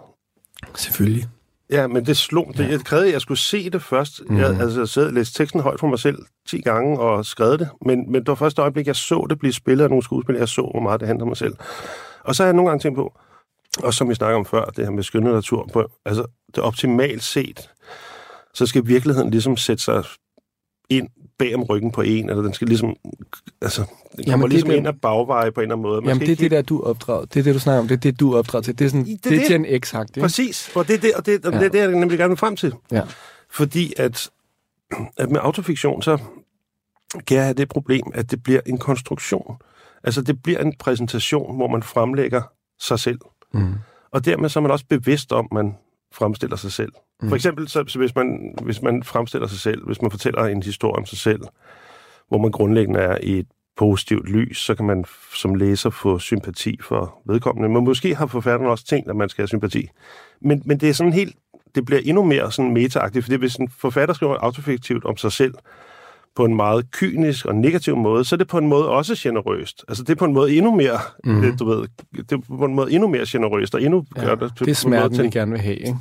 Selvfølgelig. 0.75 1.27
Ja, 1.71 1.87
men 1.87 2.05
det 2.05 2.17
slog. 2.17 2.53
Det, 2.57 2.69
jeg 2.69 2.79
krævede, 2.79 3.07
at 3.07 3.13
jeg 3.13 3.21
skulle 3.21 3.37
se 3.37 3.69
det 3.69 3.81
først. 3.81 4.21
Mm. 4.29 4.37
Jeg, 4.37 4.59
altså, 4.61 4.79
jeg 4.79 4.87
sad 4.87 5.05
og 5.05 5.13
læste 5.13 5.43
teksten 5.43 5.61
højt 5.61 5.79
for 5.79 5.87
mig 5.87 5.99
selv 5.99 6.17
10 6.47 6.61
gange 6.61 6.99
og 6.99 7.25
skrev 7.25 7.57
det. 7.57 7.69
Men, 7.85 8.11
men 8.11 8.21
det 8.21 8.27
var 8.27 8.35
første 8.35 8.61
øjeblik, 8.61 8.87
jeg 8.87 8.95
så 8.95 9.25
det 9.29 9.39
blive 9.39 9.53
spillet 9.53 9.83
af 9.83 9.89
nogle 9.89 10.03
skuespillere. 10.03 10.39
Jeg 10.39 10.49
så, 10.49 10.61
hvor 10.61 10.81
meget 10.81 10.99
det 10.99 11.07
handlede 11.07 11.23
om 11.23 11.27
mig 11.27 11.37
selv. 11.37 11.53
Og 12.23 12.35
så 12.35 12.43
har 12.43 12.47
jeg 12.47 12.55
nogle 12.55 12.69
gange 12.69 12.81
tænkt 12.81 12.95
på, 12.95 13.13
og 13.77 13.93
som 13.93 14.09
vi 14.09 14.15
snakker 14.15 14.37
om 14.37 14.45
før, 14.45 14.65
det 14.65 14.85
her 14.85 14.91
med 14.91 15.03
skønlitteratur, 15.03 15.69
på, 15.73 15.91
altså 16.05 16.25
det 16.55 16.63
optimalt 16.63 17.23
set, 17.23 17.69
så 18.53 18.65
skal 18.65 18.87
virkeligheden 18.87 19.31
ligesom 19.31 19.57
sætte 19.57 19.83
sig 19.83 20.03
ind 20.89 21.07
bag 21.39 21.55
om 21.55 21.63
ryggen 21.63 21.91
på 21.91 22.01
en, 22.01 22.29
eller 22.29 22.41
den 22.43 22.53
skal 22.53 22.67
ligesom, 22.67 22.95
altså, 23.61 23.81
den 23.81 24.23
Jamen, 24.23 24.31
kommer 24.31 24.47
det 24.47 24.51
er 24.53 24.55
ligesom 24.55 24.69
den- 24.69 24.77
ind 24.77 24.87
ad 24.87 24.93
bagveje 24.93 25.51
på 25.51 25.59
en 25.59 25.63
eller 25.63 25.75
anden 25.75 25.83
måde. 25.83 26.01
Man 26.01 26.07
Jamen, 26.09 26.21
det 26.21 26.31
er 26.31 26.35
det 26.35 26.51
der, 26.51 26.61
du 26.61 26.81
opdraget. 26.83 27.33
Det 27.33 27.39
er 27.39 27.43
det, 27.43 27.53
du 27.53 27.59
snakker 27.59 27.79
om. 27.81 27.87
Det 27.87 27.95
er 27.95 27.99
det, 27.99 28.19
du 28.19 28.33
er 28.33 28.37
opdraget 28.37 28.65
til. 28.65 28.79
Det 28.79 28.85
er 28.85 28.89
sådan, 28.89 29.05
Det 29.05 29.23
det, 29.23 29.31
det, 29.31 29.39
det. 29.41 29.51
er 29.51 29.57
Gen 29.57 29.81
x 29.81 29.93
ikke? 29.93 30.19
Præcis, 30.21 30.71
og 30.75 30.87
det 30.87 30.93
er 30.95 30.99
det, 30.99 31.13
og 31.13 31.25
det, 31.25 31.45
og 31.45 31.53
Ja. 31.53 31.59
det, 31.59 31.65
er 31.65 31.69
det, 31.69 31.79
jeg 31.79 31.91
nemlig 31.99 32.17
gerne 32.17 32.29
vil 32.29 32.37
frem 32.37 32.55
til. 32.55 32.73
Ja. 32.91 33.01
Fordi 33.51 33.93
at, 33.97 34.29
at 35.17 35.29
med 35.29 35.39
autofiktion, 35.43 36.01
så 36.01 36.17
kan 37.27 37.37
jeg 37.37 37.43
have 37.45 37.53
det 37.53 37.69
problem, 37.69 38.03
at 38.13 38.31
det 38.31 38.43
bliver 38.43 38.61
en 38.65 38.77
konstruktion. 38.77 39.57
Altså, 40.03 40.21
det 40.21 40.43
bliver 40.43 40.59
en 40.59 40.73
præsentation, 40.79 41.55
hvor 41.55 41.67
man 41.67 41.83
fremlægger 41.83 42.41
sig 42.79 42.99
selv. 42.99 43.19
Mm. 43.53 43.73
Og 44.11 44.25
dermed 44.25 44.49
så 44.49 44.59
er 44.59 44.61
man 44.61 44.71
også 44.71 44.85
bevidst 44.89 45.31
om, 45.31 45.47
man 45.51 45.75
fremstiller 46.11 46.55
sig 46.55 46.71
selv. 46.71 46.91
Mm. 47.21 47.29
For 47.29 47.35
eksempel, 47.35 47.67
så, 47.67 47.83
så 47.87 47.99
hvis, 47.99 48.15
man, 48.15 48.55
hvis 48.61 48.81
man 48.81 49.03
fremstiller 49.03 49.47
sig 49.47 49.59
selv, 49.59 49.85
hvis 49.85 50.01
man 50.01 50.11
fortæller 50.11 50.45
en 50.45 50.63
historie 50.63 50.95
om 50.95 51.05
sig 51.05 51.17
selv, 51.17 51.41
hvor 52.27 52.37
man 52.37 52.51
grundlæggende 52.51 52.99
er 52.99 53.17
i 53.23 53.39
et 53.39 53.47
positivt 53.77 54.29
lys, 54.29 54.57
så 54.57 54.75
kan 54.75 54.85
man 54.85 55.05
som 55.35 55.55
læser 55.55 55.89
få 55.89 56.19
sympati 56.19 56.77
for 56.81 57.21
vedkommende. 57.25 57.69
Men 57.69 57.83
måske 57.83 58.15
har 58.15 58.25
forfatteren 58.25 58.71
også 58.71 58.85
tænkt, 58.85 59.09
at 59.09 59.15
man 59.15 59.29
skal 59.29 59.41
have 59.41 59.47
sympati. 59.47 59.89
Men, 60.41 60.61
men 60.65 60.79
det 60.79 60.89
er 60.89 60.93
sådan 60.93 61.13
helt, 61.13 61.35
det 61.75 61.85
bliver 61.85 62.01
endnu 62.05 62.23
mere 62.23 62.51
sådan 62.51 62.73
meta 62.73 63.05
fordi 63.05 63.35
hvis 63.35 63.55
en 63.55 63.69
forfatter 63.69 64.15
skriver 64.15 64.37
autofiktivt 64.39 65.05
om 65.05 65.17
sig 65.17 65.31
selv, 65.31 65.53
på 66.35 66.45
en 66.45 66.55
meget 66.55 66.91
kynisk 66.91 67.45
og 67.45 67.55
negativ 67.55 67.95
måde, 67.95 68.25
så 68.25 68.35
er 68.35 68.37
det 68.37 68.47
på 68.47 68.57
en 68.57 68.67
måde 68.67 68.89
også 68.89 69.15
generøst. 69.17 69.85
Altså 69.87 70.03
det 70.03 70.09
er 70.09 70.15
på 70.15 70.25
en 70.25 70.33
måde 70.33 70.55
endnu 70.55 70.75
mere, 70.75 70.99
mm. 71.25 71.41
det, 71.41 71.59
du 71.59 71.65
ved, 71.65 71.87
det 72.15 72.31
er 72.31 72.37
på 72.57 72.65
en 72.65 72.75
måde 72.75 72.91
endnu 72.91 73.07
mere 73.07 73.25
generøst, 73.27 73.75
og 73.75 73.81
endnu 73.81 74.05
Ja, 74.15 74.25
gør 74.25 74.35
det, 74.35 74.51
det 74.59 74.61
er 74.61 74.67
en 74.67 74.75
smerten, 74.75 75.15
til 75.15 75.23
vi 75.23 75.29
gerne 75.29 75.51
vil 75.51 75.61
have, 75.61 75.75
ikke? 75.75 75.97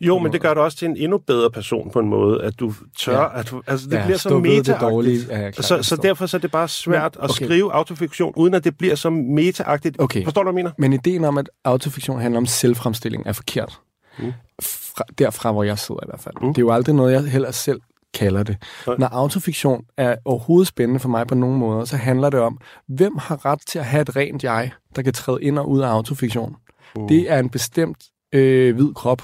jo, 0.00 0.18
men 0.18 0.32
det 0.32 0.40
gør 0.40 0.54
det 0.54 0.62
også 0.62 0.78
til 0.78 0.88
en 0.88 0.96
endnu 0.96 1.18
bedre 1.18 1.50
person 1.50 1.90
på 1.90 1.98
en 1.98 2.08
måde, 2.08 2.42
at 2.42 2.60
du 2.60 2.72
tør, 2.98 3.20
Ja. 3.20 3.40
at 3.40 3.50
du, 3.50 3.62
altså 3.66 3.88
det 3.88 3.96
Ja, 3.96 4.04
bliver 4.04 4.18
så 4.18 4.28
ved 4.28 4.36
det 4.36 4.42
meta 4.42 4.78
dårlige. 4.80 5.20
Ja, 5.28 5.50
klart, 5.50 5.64
så, 5.64 5.82
så 5.82 5.96
derfor 5.96 6.26
så 6.26 6.36
er 6.36 6.40
det 6.40 6.50
bare 6.50 6.68
svært 6.68 7.16
Men, 7.16 7.24
at 7.24 7.30
okay. 7.30 7.44
skrive 7.44 7.72
autofiktion, 7.72 8.32
uden 8.36 8.54
at 8.54 8.64
det 8.64 8.78
bliver 8.78 8.94
så 8.94 9.10
meta 9.10 9.78
Okay. 9.98 10.24
Forstår 10.24 10.42
du, 10.42 10.50
hvad 10.50 10.52
jeg 10.52 10.64
mener? 10.64 10.70
Men 10.78 10.92
ideen 10.92 11.24
om, 11.24 11.38
at 11.38 11.50
autofiktion 11.64 12.20
handler 12.20 12.38
om 12.38 12.46
selvfremstilling, 12.46 13.26
er 13.26 13.32
forkert. 13.32 13.80
Mm. 14.18 14.32
Fra, 14.62 15.04
derfra, 15.18 15.52
hvor 15.52 15.62
jeg 15.62 15.78
sidder 15.78 16.00
i 16.02 16.06
hvert 16.08 16.20
fald. 16.20 16.34
Mm. 16.42 16.48
Det 16.48 16.58
er 16.58 16.62
jo 16.66 16.72
aldrig 16.72 16.94
noget, 16.94 17.12
jeg 17.12 17.24
heller 17.24 17.50
selv 17.50 17.80
kalder 18.14 18.42
det. 18.42 18.56
Nej. 18.86 18.96
Når 18.98 19.06
autofiktion 19.06 19.84
er 19.96 20.16
overhovedet 20.24 20.68
spændende 20.68 21.00
for 21.00 21.08
mig 21.08 21.26
på 21.26 21.34
nogen 21.34 21.58
måder, 21.58 21.84
så 21.84 21.96
handler 21.96 22.30
det 22.30 22.40
om, 22.40 22.58
hvem 22.86 23.16
har 23.18 23.44
ret 23.44 23.60
til 23.66 23.78
at 23.78 23.84
have 23.84 24.02
et 24.02 24.16
rent 24.16 24.44
jeg, 24.44 24.70
der 24.96 25.02
kan 25.02 25.12
træde 25.12 25.38
ind 25.42 25.58
og 25.58 25.68
ud 25.70 25.80
af 25.80 25.88
autofiktion. 25.88 26.56
Mm. 26.96 27.08
Det 27.08 27.30
er 27.32 27.38
en 27.38 27.48
bestemt 27.50 28.04
øh, 28.32 28.74
hvid 28.74 28.94
krop, 28.94 29.22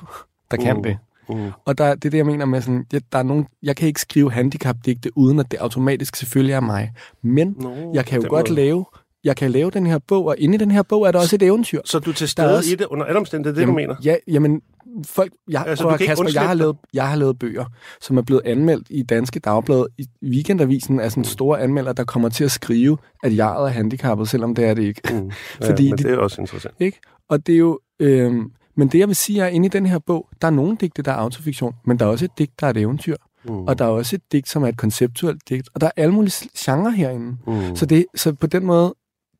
der 0.50 0.56
kan 0.56 0.76
Mm. 0.76 0.82
det. 0.82 0.98
Mm. 1.28 1.50
Og 1.64 1.78
der, 1.78 1.94
det 1.94 2.04
er 2.04 2.10
det, 2.10 2.18
jeg 2.18 2.26
mener 2.26 2.44
med 2.44 2.60
sådan, 2.60 2.84
jeg, 2.92 3.00
der 3.12 3.18
er 3.18 3.22
nogen, 3.22 3.46
jeg 3.62 3.76
kan 3.76 3.88
ikke 3.88 4.00
skrive 4.00 4.32
handicapdigte, 4.32 5.18
uden 5.18 5.38
at 5.38 5.50
det 5.50 5.56
automatisk 5.58 6.16
selvfølgelig 6.16 6.52
er 6.52 6.60
mig. 6.60 6.92
Men 7.22 7.56
Nå, 7.58 7.90
jeg 7.94 8.06
kan 8.06 8.22
jo 8.22 8.28
godt 8.28 8.48
måde. 8.48 8.54
lave, 8.60 8.84
jeg 9.24 9.36
kan 9.36 9.50
lave 9.50 9.70
den 9.70 9.86
her 9.86 9.98
bog, 10.08 10.26
og 10.26 10.34
inde 10.38 10.54
i 10.54 10.58
den 10.58 10.70
her 10.70 10.82
bog 10.82 11.02
er 11.06 11.10
der 11.12 11.18
også 11.18 11.36
et 11.36 11.42
eventyr. 11.42 11.80
Så 11.84 11.98
du 11.98 12.10
er 12.10 12.14
til 12.14 12.24
er 12.24 12.28
stede 12.28 12.56
også- 12.56 12.72
i 12.72 12.76
det 12.76 12.86
under 12.86 13.04
alle 13.06 13.18
omstændigheder, 13.18 13.54
det 13.54 13.62
er 13.62 13.66
det, 13.66 13.72
du 13.72 13.76
mener? 13.88 13.96
Ja, 14.04 14.16
jamen, 14.28 14.60
folk, 15.06 15.32
jeg, 15.50 15.64
Altså, 15.66 15.82
du 15.84 15.88
prøv, 15.88 15.98
kan 15.98 16.04
ikke 16.04 16.10
Kasper, 16.10 16.40
jeg 16.40 16.48
har, 16.48 16.54
lavet, 16.54 16.76
jeg 16.94 17.08
har 17.08 17.16
lavet 17.16 17.38
bøger, 17.38 17.64
som 18.00 18.16
er 18.18 18.22
blevet 18.22 18.42
anmeldt 18.44 18.86
i 18.90 19.02
Danske 19.02 19.40
Dagblad. 19.40 19.84
I 19.98 20.06
Weekendavisen 20.24 21.00
er 21.00 21.08
sådan 21.08 21.20
en 21.20 21.24
stor 21.24 21.56
anmelder, 21.56 21.92
der 21.92 22.04
kommer 22.04 22.28
til 22.28 22.44
at 22.44 22.50
skrive, 22.50 22.98
at 23.22 23.36
jeg 23.36 23.62
er 23.64 23.66
handicappet, 23.66 24.28
selvom 24.28 24.54
det 24.54 24.64
er 24.64 24.74
det 24.74 24.82
ikke. 24.82 25.00
Mm. 25.10 25.30
Ja, 25.60 25.68
Fordi 25.70 25.88
men 25.90 25.98
det- 25.98 26.06
det 26.06 26.12
er 26.14 26.18
også 26.18 26.40
interessant. 26.40 26.74
ikke? 26.80 27.00
Og 27.28 27.46
det 27.46 27.52
er 27.54 27.58
jo... 27.58 27.78
Øhm, 28.00 28.50
men 28.76 28.88
det, 28.88 28.98
jeg 28.98 29.08
vil 29.08 29.16
sige, 29.16 29.40
er, 29.42 29.46
at 29.46 29.52
inde 29.52 29.66
i 29.66 29.68
den 29.68 29.86
her 29.86 29.98
bog, 29.98 30.28
der 30.42 30.46
er 30.48 30.52
nogle 30.52 30.76
digte, 30.80 31.02
der 31.02 31.12
er 31.12 31.16
autofiktion, 31.16 31.74
men 31.86 31.98
der 31.98 32.04
er 32.06 32.10
også 32.10 32.24
et 32.24 32.38
digt, 32.38 32.60
der 32.60 32.66
er 32.66 32.70
et 32.70 32.76
eventyr. 32.76 33.16
Mm. 33.44 33.50
Og 33.50 33.78
der 33.78 33.84
er 33.84 33.88
også 33.88 34.16
et 34.16 34.22
digt, 34.32 34.48
som 34.48 34.62
er 34.62 34.68
et 34.68 34.76
konceptuelt 34.76 35.48
digt. 35.48 35.68
Og 35.74 35.80
der 35.80 35.86
er 35.86 35.90
alle 35.96 36.14
mulige 36.14 36.48
genre 36.58 36.92
herinde. 36.92 37.36
Mm. 37.46 37.76
Så, 37.76 37.86
det, 37.86 38.06
så 38.14 38.32
på 38.32 38.46
den 38.46 38.64
måde, 38.66 38.94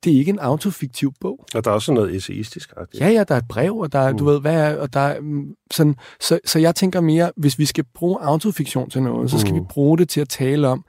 det 0.04 0.12
er 0.12 0.18
ikke 0.18 0.30
en 0.30 0.38
autofiktiv 0.38 1.12
bog. 1.20 1.44
Og 1.54 1.64
der 1.64 1.70
er 1.70 1.74
også 1.74 1.92
noget 1.92 2.14
essayistisk. 2.16 2.72
Ja, 3.00 3.08
ja, 3.08 3.24
der 3.28 3.34
er 3.34 3.38
et 3.38 3.48
brev, 3.48 3.76
og 3.76 3.92
der 3.92 3.98
er, 3.98 4.12
du 4.12 4.24
Mm. 4.24 4.30
ved, 4.30 4.40
hvad 4.40 4.54
er, 4.54 4.76
og 4.76 4.92
der 4.92 5.00
er 5.00 5.20
mm, 5.20 5.54
sådan, 5.70 5.96
så, 6.20 6.38
så 6.44 6.58
jeg 6.58 6.74
tænker 6.74 7.00
mere, 7.00 7.32
hvis 7.36 7.58
vi 7.58 7.64
skal 7.66 7.84
bruge 7.94 8.18
autofiktion 8.20 8.90
til 8.90 9.02
noget, 9.02 9.30
så 9.30 9.38
skal 9.38 9.52
Mm. 9.54 9.58
vi 9.60 9.64
bruge 9.70 9.98
det 9.98 10.08
til 10.08 10.20
at 10.20 10.28
tale 10.28 10.68
om 10.68 10.84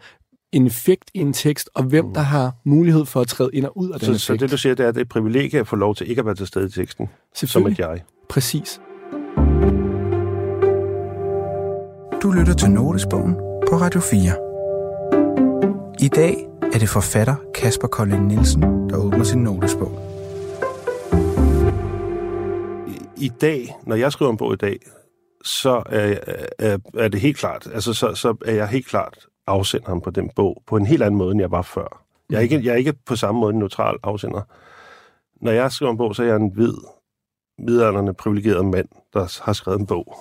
en 0.52 0.68
effekt 0.68 1.12
i 1.14 1.20
en 1.20 1.34
tekst, 1.34 1.70
og 1.76 1.84
hvem 1.84 2.14
der 2.14 2.22
har 2.22 2.52
mulighed 2.66 3.06
for 3.06 3.22
at 3.22 3.28
træde 3.28 3.50
ind 3.54 3.66
og 3.66 3.78
ud 3.78 3.90
af 3.90 4.00
den 4.00 4.06
Så, 4.06 4.12
effekt. 4.12 4.24
så 4.24 4.34
det, 4.46 4.52
du 4.52 4.58
siger, 4.58 4.76
det 4.76 4.84
er, 4.84 4.88
at 4.90 4.96
det 4.96 5.02
er 5.02 5.06
et 5.06 5.10
privilegie 5.10 5.60
at 5.60 5.68
få 5.68 5.76
lov 5.76 5.96
til 5.96 6.10
ikke 6.10 6.20
at 6.20 6.26
være 6.26 6.36
til 6.36 6.48
stede 6.48 6.66
i 6.66 6.70
teksten, 6.70 7.10
som 7.34 7.68
et 7.68 7.80
jeg. 7.80 8.02
Præcis. 8.30 8.82
Du 12.24 12.32
lytter 12.32 12.54
til 12.54 12.72
Notesbogen 12.72 13.34
på 13.70 13.76
Radio 13.76 14.00
4. 14.02 14.20
I 16.06 16.08
dag 16.08 16.48
er 16.74 16.80
det 16.80 16.90
forfatter 16.90 17.36
Kasper 17.56 17.88
Kolding 17.88 18.28
Nielsen, 18.28 18.90
der 18.90 18.98
åbner 18.98 19.24
sin 19.24 19.44
notesbog. 19.44 19.92
I, 22.88 23.26
I 23.26 23.30
dag, 23.42 23.76
når 23.84 23.96
jeg 23.96 24.12
skriver 24.12 24.32
en 24.32 24.38
bog 24.38 24.54
i 24.54 24.58
dag, 24.58 24.80
så 25.44 25.84
er, 25.86 26.18
er, 26.60 26.78
er 26.98 27.08
det 27.08 27.22
helt 27.22 27.38
klart, 27.38 27.68
altså 27.74 27.94
så, 27.94 28.14
så 28.16 28.36
er 28.46 28.54
jeg 28.54 28.68
helt 28.68 28.88
klart 28.88 29.28
afsenderen 29.48 30.02
på 30.02 30.10
den 30.10 30.30
bog, 30.36 30.64
på 30.68 30.78
en 30.78 30.86
helt 30.86 31.04
anden 31.04 31.18
måde, 31.18 31.32
end 31.32 31.42
jeg 31.42 31.52
var 31.52 31.62
før. 31.62 32.04
Jeg 32.30 32.38
er 32.38 32.42
ikke, 32.42 32.62
jeg 32.66 32.72
er 32.72 32.76
ikke 32.78 32.94
på 33.06 33.16
samme 33.16 33.40
måde 33.42 33.54
en 33.54 33.60
neutral 33.60 33.98
afsender. 34.04 34.42
Når 35.46 35.52
jeg 35.52 35.72
skriver 35.72 35.92
en 35.92 35.98
bog, 35.98 36.16
så 36.16 36.24
er 36.24 36.28
jeg 36.28 36.36
en 36.36 36.52
hvid, 36.54 36.74
midaldrende, 37.60 38.14
privilegeret 38.14 38.66
mand, 38.66 38.88
der 39.14 39.42
har 39.46 39.54
skrevet 39.54 39.80
en 39.80 39.86
bog. 39.86 40.18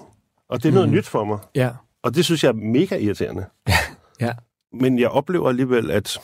Og 0.48 0.62
det 0.62 0.68
er 0.68 0.72
noget 0.72 0.88
Mhm. 0.88 0.96
nyt 0.96 1.06
for 1.06 1.24
mig. 1.24 1.38
Ja. 1.54 1.70
Og 2.02 2.14
det 2.14 2.24
synes 2.24 2.44
jeg 2.44 2.48
er 2.48 2.52
mega 2.52 2.96
irriterende. 2.96 3.44
Ja. 4.20 4.32
Men 4.72 4.98
jeg 4.98 5.08
oplever 5.08 5.48
alligevel, 5.48 5.90
at... 5.90 6.20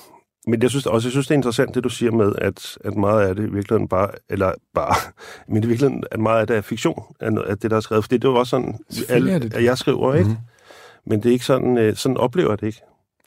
Men 0.46 0.62
jeg 0.62 0.70
synes 0.70 0.87
også, 0.87 1.09
jeg 1.09 1.12
synes, 1.12 1.26
det 1.26 1.35
er 1.35 1.38
interessant, 1.38 1.74
det 1.74 1.85
du 1.85 1.88
siger 1.88 2.12
med, 2.12 2.32
at, 2.38 2.78
at 2.85 2.94
meget 2.96 3.28
af 3.28 3.35
det 3.37 3.42
i 3.42 3.52
virkeligheden 3.52 3.88
bare... 3.88 4.09
Eller 4.30 4.52
bare... 4.74 4.94
Men 5.52 5.64
i 5.64 5.66
virkeligheden, 5.66 6.04
at 6.11 6.20
meget 6.20 6.40
af 6.40 6.46
det 6.46 6.56
er 6.56 6.61
fiktion, 6.61 7.02
af 7.20 7.59
det, 7.59 7.70
der 7.70 7.76
er 7.76 7.80
skrevet. 7.80 8.04
Fordi 8.04 8.16
det 8.16 8.24
er 8.24 8.28
jo 8.32 8.37
også 8.37 8.50
sådan, 8.50 8.78
Selvfølgelig 8.90 9.30
er 9.30 9.35
al- 9.35 9.42
det 9.42 9.54
at 9.54 9.64
jeg 9.64 9.78
skriver, 9.78 10.14
ikke? 10.14 10.28
Mhm. 10.28 10.38
Men 11.06 11.22
det 11.22 11.28
er 11.28 11.32
ikke 11.32 11.44
sådan... 11.44 11.78
øh, 11.78 11.96
Sådan 11.96 12.16
oplever 12.16 12.50
jeg 12.50 12.61
det 12.61 12.66
ikke. 12.66 12.80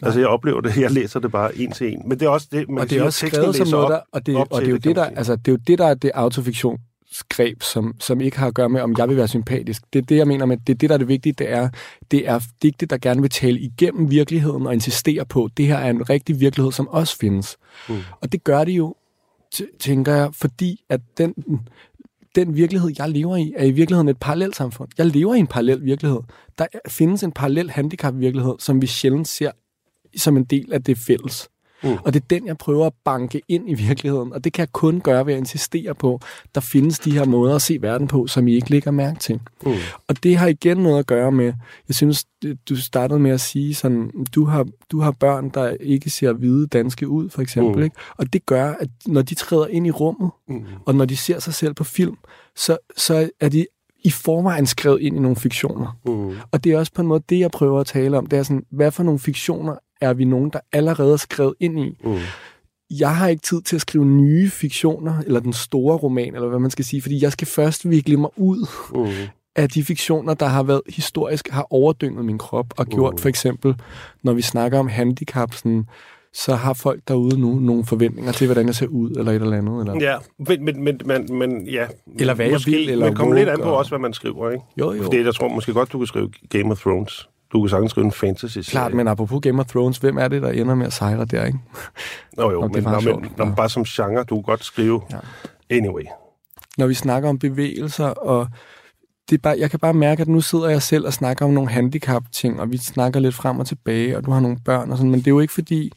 Altså, 0.03 0.19
jeg 0.19 0.29
oplever 0.29 0.61
det, 0.61 0.77
jeg 0.81 0.91
læser 0.91 1.19
det 1.19 1.31
bare 1.31 1.57
en 1.57 1.71
til 1.71 1.93
en. 1.93 2.01
Men 2.09 2.19
det 2.19 2.25
er 2.25 2.29
også 2.29 2.47
det, 2.51 2.69
man 2.69 2.77
og 2.77 2.83
det 2.83 2.89
sige, 2.89 2.99
er 2.99 3.03
at 3.03 3.07
også 3.07 3.19
teksten 3.19 3.41
skrevet 3.41 3.55
som 3.55 3.67
noget, 3.67 3.89
der, 3.89 3.99
og 4.11 4.25
det, 4.25 4.35
og 4.35 4.61
det, 4.61 4.67
er 4.67 4.71
jo 4.71 4.77
det, 4.77 4.95
der, 4.95 5.05
sige. 5.05 5.17
altså, 5.17 5.35
det 5.35 5.47
er 5.47 5.51
jo 5.51 5.59
det, 5.67 5.79
der 5.79 5.85
er 5.87 5.93
det 5.93 6.11
autofiktionsgreb, 7.09 7.63
som, 7.63 7.95
som 7.99 8.21
ikke 8.21 8.37
har 8.39 8.47
at 8.47 8.53
gøre 8.53 8.69
med, 8.69 8.81
om 8.81 8.95
jeg 8.97 9.09
vil 9.09 9.17
være 9.17 9.27
sympatisk. 9.27 9.81
Det 9.93 9.99
er 9.99 10.03
det, 10.05 10.17
jeg 10.17 10.27
mener 10.27 10.45
med, 10.45 10.57
det 10.57 10.73
er 10.73 10.77
det, 10.77 10.89
der 10.89 10.93
er 10.93 10.97
det 10.97 11.07
vigtige, 11.07 11.33
det 11.33 11.49
er, 11.51 11.69
det 12.11 12.27
er 12.27 12.39
digte, 12.61 12.85
der 12.85 12.97
gerne 12.97 13.21
vil 13.21 13.29
tale 13.29 13.59
igennem 13.59 14.11
virkeligheden 14.11 14.67
og 14.67 14.73
insistere 14.73 15.25
på, 15.25 15.43
at 15.45 15.51
det 15.57 15.67
her 15.67 15.77
er 15.77 15.89
en 15.89 16.09
rigtig 16.09 16.39
virkelighed, 16.39 16.71
som 16.71 16.87
også 16.87 17.17
findes. 17.17 17.57
Mm. 17.89 17.95
Og 18.21 18.31
det 18.31 18.43
gør 18.43 18.63
de 18.63 18.71
jo, 18.71 18.95
tænker 19.79 20.13
jeg, 20.15 20.29
fordi 20.33 20.83
at 20.89 21.01
den, 21.17 21.33
den 22.35 22.55
virkelighed, 22.55 22.91
jeg 22.99 23.09
lever 23.09 23.37
i, 23.37 23.53
er 23.57 23.65
i 23.65 23.71
virkeligheden 23.71 24.09
et 24.09 24.17
parallelt 24.21 24.55
samfund. 24.55 24.89
Jeg 24.97 25.05
lever 25.05 25.35
i 25.35 25.39
en 25.39 25.47
parallel 25.47 25.83
virkelighed. 25.85 26.19
Der 26.57 26.65
er- 26.73 26.79
findes 26.89 27.23
en 27.23 27.31
parallel 27.31 27.69
handicapvirkelighed, 27.71 28.55
som 28.59 28.81
vi 28.81 28.87
sjældent 28.87 29.27
ser 29.27 29.51
som 30.17 30.37
en 30.37 30.43
del 30.43 30.73
af 30.73 30.83
det 30.83 30.97
fælles. 30.97 31.49
Mm. 31.83 31.89
Og 32.05 32.13
det 32.13 32.21
er 32.21 32.25
den, 32.29 32.47
jeg 32.47 32.57
prøver 32.57 32.85
at 32.85 32.93
banke 33.05 33.41
ind 33.47 33.69
i 33.69 33.73
virkeligheden. 33.73 34.33
Og 34.33 34.43
det 34.43 34.53
kan 34.53 34.61
jeg 34.61 34.71
kun 34.71 34.99
gøre 35.01 35.25
ved 35.25 35.33
at 35.33 35.39
insistere 35.39 35.95
på, 35.95 36.19
der 36.55 36.61
findes 36.61 36.99
de 36.99 37.11
her 37.11 37.25
måder 37.25 37.55
at 37.55 37.61
se 37.61 37.77
verden 37.81 38.07
på, 38.07 38.27
som 38.27 38.47
I 38.47 38.55
ikke 38.55 38.69
lægger 38.71 38.91
mærke 38.91 39.19
til. 39.19 39.39
Mm. 39.65 39.71
Og 40.07 40.23
det 40.23 40.37
har 40.37 40.47
igen 40.47 40.77
noget 40.77 40.99
at 40.99 41.07
gøre 41.07 41.31
med, 41.31 41.53
jeg 41.87 41.95
synes, 41.95 42.25
du 42.69 42.75
startede 42.75 43.19
med 43.19 43.31
at 43.31 43.41
sige 43.41 43.75
sådan, 43.75 44.11
du 44.35 44.45
har, 44.45 44.65
du 44.91 44.99
har 44.99 45.11
børn, 45.11 45.49
der 45.49 45.69
ikke 45.79 46.09
ser 46.09 46.33
hvide 46.33 46.67
danske 46.67 47.07
ud, 47.07 47.29
for 47.29 47.41
eksempel. 47.41 47.75
Mm. 47.77 47.83
Ikke? 47.83 47.95
Og 48.17 48.33
det 48.33 48.45
gør, 48.45 48.73
at 48.79 48.89
når 49.07 49.21
de 49.21 49.35
træder 49.35 49.67
ind 49.67 49.87
i 49.87 49.91
rummet, 49.91 50.31
Mm. 50.47 50.63
og 50.85 50.95
når 50.95 51.05
de 51.05 51.17
ser 51.17 51.39
sig 51.39 51.53
selv 51.53 51.73
på 51.73 51.83
film, 51.83 52.17
så, 52.55 52.77
så 52.97 53.29
er 53.39 53.49
de 53.49 53.65
i 54.03 54.09
forvejen 54.09 54.65
skrevet 54.65 55.01
ind 55.01 55.15
i 55.15 55.19
nogle 55.19 55.35
fiktioner. 55.35 55.97
Mm. 56.05 56.37
Og 56.51 56.63
det 56.63 56.71
er 56.71 56.77
også 56.77 56.91
på 56.93 57.01
en 57.01 57.07
måde 57.07 57.23
det, 57.29 57.39
jeg 57.39 57.51
prøver 57.51 57.79
at 57.79 57.85
tale 57.87 58.17
om. 58.17 58.25
Det 58.25 58.39
er 58.39 58.43
sådan, 58.43 58.65
hvad 58.71 58.91
for 58.91 59.03
nogle 59.03 59.19
fiktioner 59.19 59.75
er 60.01 60.13
vi 60.13 60.25
nogen, 60.25 60.49
der 60.49 60.59
allerede 60.73 61.13
er 61.13 61.17
skrevet 61.17 61.53
ind 61.59 61.79
i? 61.79 61.97
Mm. 62.03 62.15
Jeg 62.99 63.15
har 63.15 63.27
ikke 63.27 63.41
tid 63.41 63.61
til 63.61 63.75
at 63.75 63.81
skrive 63.81 64.05
nye 64.05 64.49
fiktioner, 64.49 65.13
eller 65.25 65.39
den 65.39 65.53
store 65.53 65.97
roman, 65.97 66.35
eller 66.35 66.47
hvad 66.47 66.59
man 66.59 66.71
skal 66.71 66.85
sige, 66.85 67.01
fordi 67.01 67.23
jeg 67.23 67.31
skal 67.31 67.47
først 67.47 67.89
vikle 67.89 68.17
mig 68.17 68.29
ud 68.37 68.67
Mm. 68.95 69.27
af 69.55 69.69
de 69.69 69.83
fiktioner, 69.83 70.33
der 70.33 70.45
har 70.45 70.63
været 70.63 70.81
historisk, 70.89 71.49
har 71.49 71.67
overdynget 71.69 72.25
min 72.25 72.37
krop, 72.37 72.65
og 72.77 72.85
gjort 72.87 73.13
Mm. 73.13 73.17
for 73.17 73.29
eksempel, 73.29 73.75
når 74.23 74.33
vi 74.33 74.41
snakker 74.41 74.79
om 74.79 74.87
handicap, 74.87 75.53
sådan, 75.53 75.85
så 76.33 76.55
har 76.55 76.73
folk 76.73 77.01
derude 77.07 77.39
nu 77.41 77.59
nogle 77.59 77.85
forventninger 77.85 78.31
til, 78.31 78.47
hvordan 78.47 78.65
jeg 78.65 78.75
ser 78.75 78.87
ud, 78.87 79.11
eller 79.11 79.31
et 79.31 79.41
eller 79.41 79.57
andet. 79.57 79.79
Eller... 79.81 80.11
Ja, 80.11 80.17
men, 80.47 80.65
men, 80.65 80.83
men, 80.83 80.99
men, 81.05 81.37
men 81.37 81.67
ja. 81.67 81.85
Eller 82.19 82.33
hvad 82.33 82.45
jeg 82.45 82.53
måske, 82.53 82.71
vil, 82.71 82.89
eller 82.89 83.05
Men 83.05 83.15
kommer 83.15 83.35
lidt 83.35 83.49
an 83.49 83.57
på 83.57 83.63
og- 83.69 83.77
også, 83.77 83.91
hvad 83.91 83.99
man 83.99 84.13
skriver, 84.13 84.49
ikke? 84.51 84.63
Jo, 84.79 84.91
jo. 84.93 85.03
Fordi 85.03 85.23
jeg 85.23 85.35
tror 85.35 85.47
måske 85.47 85.73
godt, 85.73 85.91
du 85.91 85.97
kan 85.97 86.07
skrive 86.07 86.29
Game 86.49 86.71
of 86.71 86.79
Thrones. 86.81 87.29
Du 87.53 87.61
kan 87.61 87.69
sagtens 87.69 87.91
skrive 87.91 88.05
en 88.05 88.11
fantasy 88.11 88.57
Klart, 88.59 88.93
men 88.93 89.07
apropos 89.07 89.41
Game 89.41 89.59
of 89.59 89.65
Thrones, 89.65 89.97
hvem 89.97 90.17
er 90.17 90.27
det, 90.27 90.41
der 90.41 90.49
ender 90.51 90.75
med 90.75 90.85
at 90.85 90.93
sejre 90.93 91.25
der, 91.25 91.45
ikke? 91.45 91.59
Nå 92.37 92.51
jo, 92.51 92.67
men, 92.67 92.83
nå, 92.83 92.99
men, 92.99 93.31
nå, 93.37 93.45
bare 93.55 93.69
som 93.69 93.83
genre, 93.83 94.23
du 94.23 94.35
kan 94.35 94.41
godt 94.43 94.63
skrive 94.63 95.01
Ja. 95.11 95.17
anyway. 95.69 96.03
Når 96.77 96.87
vi 96.87 96.93
snakker 96.93 97.29
om 97.29 97.39
bevægelser, 97.39 98.05
og 98.05 98.47
det 99.29 99.35
er 99.35 99.41
bare, 99.41 99.55
jeg 99.59 99.69
kan 99.69 99.79
bare 99.79 99.93
mærke, 99.93 100.21
at 100.21 100.27
nu 100.27 100.41
sidder 100.41 100.69
jeg 100.69 100.81
selv 100.81 101.05
og 101.05 101.13
snakker 101.13 101.45
om 101.45 101.51
nogle 101.51 101.69
handicap-ting, 101.69 102.59
og 102.61 102.71
vi 102.71 102.77
snakker 102.77 103.19
lidt 103.19 103.35
frem 103.35 103.59
og 103.59 103.67
tilbage, 103.67 104.17
og 104.17 104.25
du 104.25 104.31
har 104.31 104.39
nogle 104.39 104.57
børn 104.65 104.91
og 104.91 104.97
sådan, 104.97 105.11
men 105.11 105.19
det 105.19 105.27
er 105.27 105.31
jo 105.31 105.39
ikke 105.39 105.53
fordi, 105.53 105.91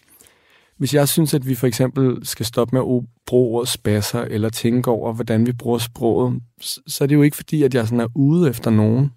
hvis 0.79 0.95
jeg 0.95 1.09
synes, 1.09 1.35
at 1.35 1.49
vi 1.49 1.55
for 1.55 1.67
eksempel 1.67 2.27
skal 2.27 2.47
stoppe 2.47 2.77
med 2.77 2.81
at 2.81 3.07
bruge 3.27 3.57
ordet 3.57 3.69
spasser, 3.69 4.21
eller 4.21 4.49
tænke 4.49 4.91
over, 4.91 5.13
hvordan 5.13 5.47
vi 5.47 5.53
bruger 5.53 5.79
sproget, 5.79 6.41
så 6.87 7.05
er 7.05 7.09
det 7.09 7.15
jo 7.15 7.23
ikke 7.23 7.37
fordi, 7.37 7.63
at 7.63 7.75
jeg 7.75 7.85
sådan 7.87 8.01
er 8.01 8.09
ude 8.15 8.51
efter 8.51 8.71
nogen. 8.71 9.13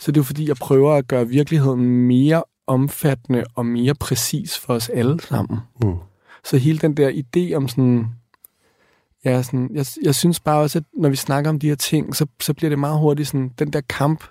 Så 0.00 0.12
det 0.12 0.16
er 0.16 0.20
jo 0.20 0.24
fordi, 0.24 0.48
jeg 0.48 0.56
prøver 0.56 0.94
at 0.94 1.08
gøre 1.08 1.28
virkeligheden 1.28 1.84
mere 1.84 2.42
omfattende 2.66 3.44
og 3.54 3.66
mere 3.66 3.94
præcis 3.94 4.58
for 4.58 4.74
os 4.74 4.88
alle 4.88 5.20
sammen. 5.20 5.58
Mm. 5.82 5.94
Så 6.44 6.56
hele 6.56 6.78
den 6.78 6.96
der 6.96 7.10
idé 7.10 7.54
om 7.54 7.68
sådan... 7.68 8.06
Ja, 9.24 9.42
sådan, 9.42 9.70
jeg, 9.74 9.86
jeg 10.02 10.14
synes 10.14 10.40
bare 10.40 10.60
også, 10.60 10.78
at 10.78 10.84
når 10.92 11.08
vi 11.08 11.16
snakker 11.16 11.50
om 11.50 11.58
de 11.58 11.68
her 11.68 11.74
ting, 11.74 12.16
så, 12.16 12.26
så 12.40 12.54
bliver 12.54 12.68
det 12.68 12.78
meget 12.78 12.98
hurtigt 12.98 13.28
sådan, 13.28 13.50
den 13.58 13.72
der 13.72 13.80
kamp, 13.80 14.24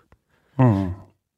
mm. 0.59 0.89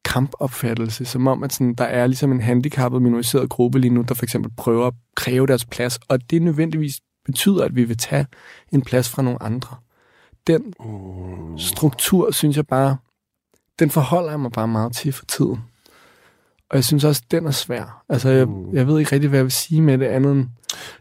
kampopfattelse, 0.05 1.05
som 1.05 1.27
om, 1.27 1.43
at 1.43 1.53
sådan, 1.53 1.73
der 1.73 1.83
er 1.83 2.07
ligesom 2.07 2.31
en 2.31 2.41
handicappet, 2.41 3.01
minoriseret 3.01 3.49
gruppe 3.49 3.79
lige 3.79 3.93
nu, 3.93 4.01
der 4.01 4.13
for 4.13 4.25
eksempel 4.25 4.51
prøver 4.57 4.87
at 4.87 4.93
kræve 5.15 5.47
deres 5.47 5.65
plads, 5.65 5.99
og 6.07 6.31
det 6.31 6.41
nødvendigvis 6.41 7.01
betyder, 7.25 7.65
at 7.65 7.75
vi 7.75 7.83
vil 7.83 7.97
tage 7.97 8.25
en 8.71 8.81
plads 8.81 9.09
fra 9.09 9.21
nogle 9.21 9.43
andre. 9.43 9.75
Den 10.47 10.73
mm. 10.79 11.57
struktur, 11.57 12.31
synes 12.31 12.57
jeg 12.57 12.67
bare, 12.67 12.97
den 13.79 13.89
forholder 13.89 14.29
jeg 14.29 14.39
mig 14.39 14.51
bare 14.51 14.67
meget 14.67 14.95
til 14.95 15.13
for 15.13 15.25
tiden. 15.25 15.59
Og 16.69 16.75
jeg 16.75 16.83
synes 16.83 17.03
også, 17.03 17.23
den 17.31 17.45
er 17.45 17.51
svær. 17.51 18.03
Altså, 18.09 18.29
jeg, 18.29 18.47
mm. 18.47 18.73
jeg 18.73 18.87
ved 18.87 18.99
ikke 18.99 19.11
rigtig, 19.11 19.29
hvad 19.29 19.39
jeg 19.39 19.43
vil 19.43 19.51
sige 19.51 19.81
med 19.81 19.97
det 19.97 20.05
andet 20.05 20.31
end... 20.31 20.45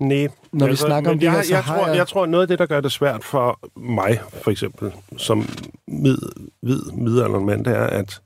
Nej. 0.01 0.29
Når 0.53 0.67
altså, 0.67 0.85
vi 0.85 0.89
snakker 0.89 1.11
om 1.11 1.19
det 1.19 1.31
her, 1.31 1.43
så 1.43 1.55
jeg, 1.55 1.63
har 1.63 1.77
tror, 1.77 1.87
jeg... 1.87 1.97
jeg 1.97 2.09
tror, 2.09 2.27
noget 2.27 2.43
af 2.43 2.49
det, 2.49 2.59
der 2.59 2.67
gør 2.67 2.81
det 2.81 2.93
svært 2.93 3.25
for 3.25 3.61
mig, 3.77 4.21
for 4.43 4.51
eksempel, 4.51 4.93
som 5.17 5.49
mid, 5.89 6.19
hvid 6.63 6.83
midalderen 6.93 7.47
mand, 7.47 7.65
det 7.65 7.77
er, 7.77 7.87
at 7.87 8.21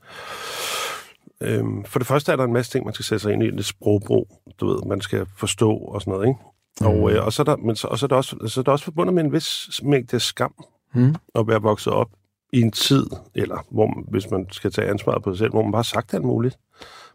øhm, 1.41 1.85
for 1.85 1.99
det 1.99 2.09
første 2.09 2.33
er 2.33 2.37
der 2.37 2.45
en 2.45 2.53
masse 2.53 2.73
ting, 2.73 2.85
man 2.85 2.95
skal 2.95 3.05
sætte 3.05 3.23
sig 3.23 3.33
ind 3.33 3.43
i, 3.43 3.51
det 3.51 3.65
sprogbrug, 3.65 4.29
du 4.61 4.67
ved, 4.67 4.79
man 4.87 5.01
skal 5.01 5.27
forstå 5.37 5.71
og 5.71 6.01
sådan 6.01 6.13
noget, 6.13 6.29
ikke? 6.29 6.41
Mm. 6.81 6.87
Og, 6.87 7.13
øh, 7.13 7.27
og, 7.27 7.33
så 7.33 7.43
er 7.43 7.45
der, 7.45 7.57
men 7.57 7.77
så, 7.77 7.87
og 7.87 7.99
så 7.99 8.07
er 8.07 8.09
der 8.09 8.17
også, 8.17 8.37
så 8.47 8.61
er 8.61 8.65
der 8.65 8.73
også 8.73 8.85
forbundet 8.85 9.15
med 9.15 9.25
en 9.25 9.33
vis 9.33 9.81
mængde 9.83 10.21
skam 10.21 10.55
mm. 10.95 11.15
at 11.35 11.49
være 11.49 11.63
vokset 11.63 11.93
op 11.93 12.09
i 12.53 12.61
en 12.61 12.73
tid, 12.73 13.07
eller 13.35 13.67
hvor, 13.71 14.05
hvis 14.11 14.31
man 14.31 14.47
skal 14.51 14.73
tage 14.73 14.89
ansvaret 14.89 15.23
på 15.23 15.33
sig 15.33 15.39
selv, 15.39 15.51
hvor 15.51 15.63
man 15.63 15.73
bare 15.73 15.79
har 15.79 15.83
sagt 15.83 16.15
alt 16.15 16.25
muligt 16.25 16.59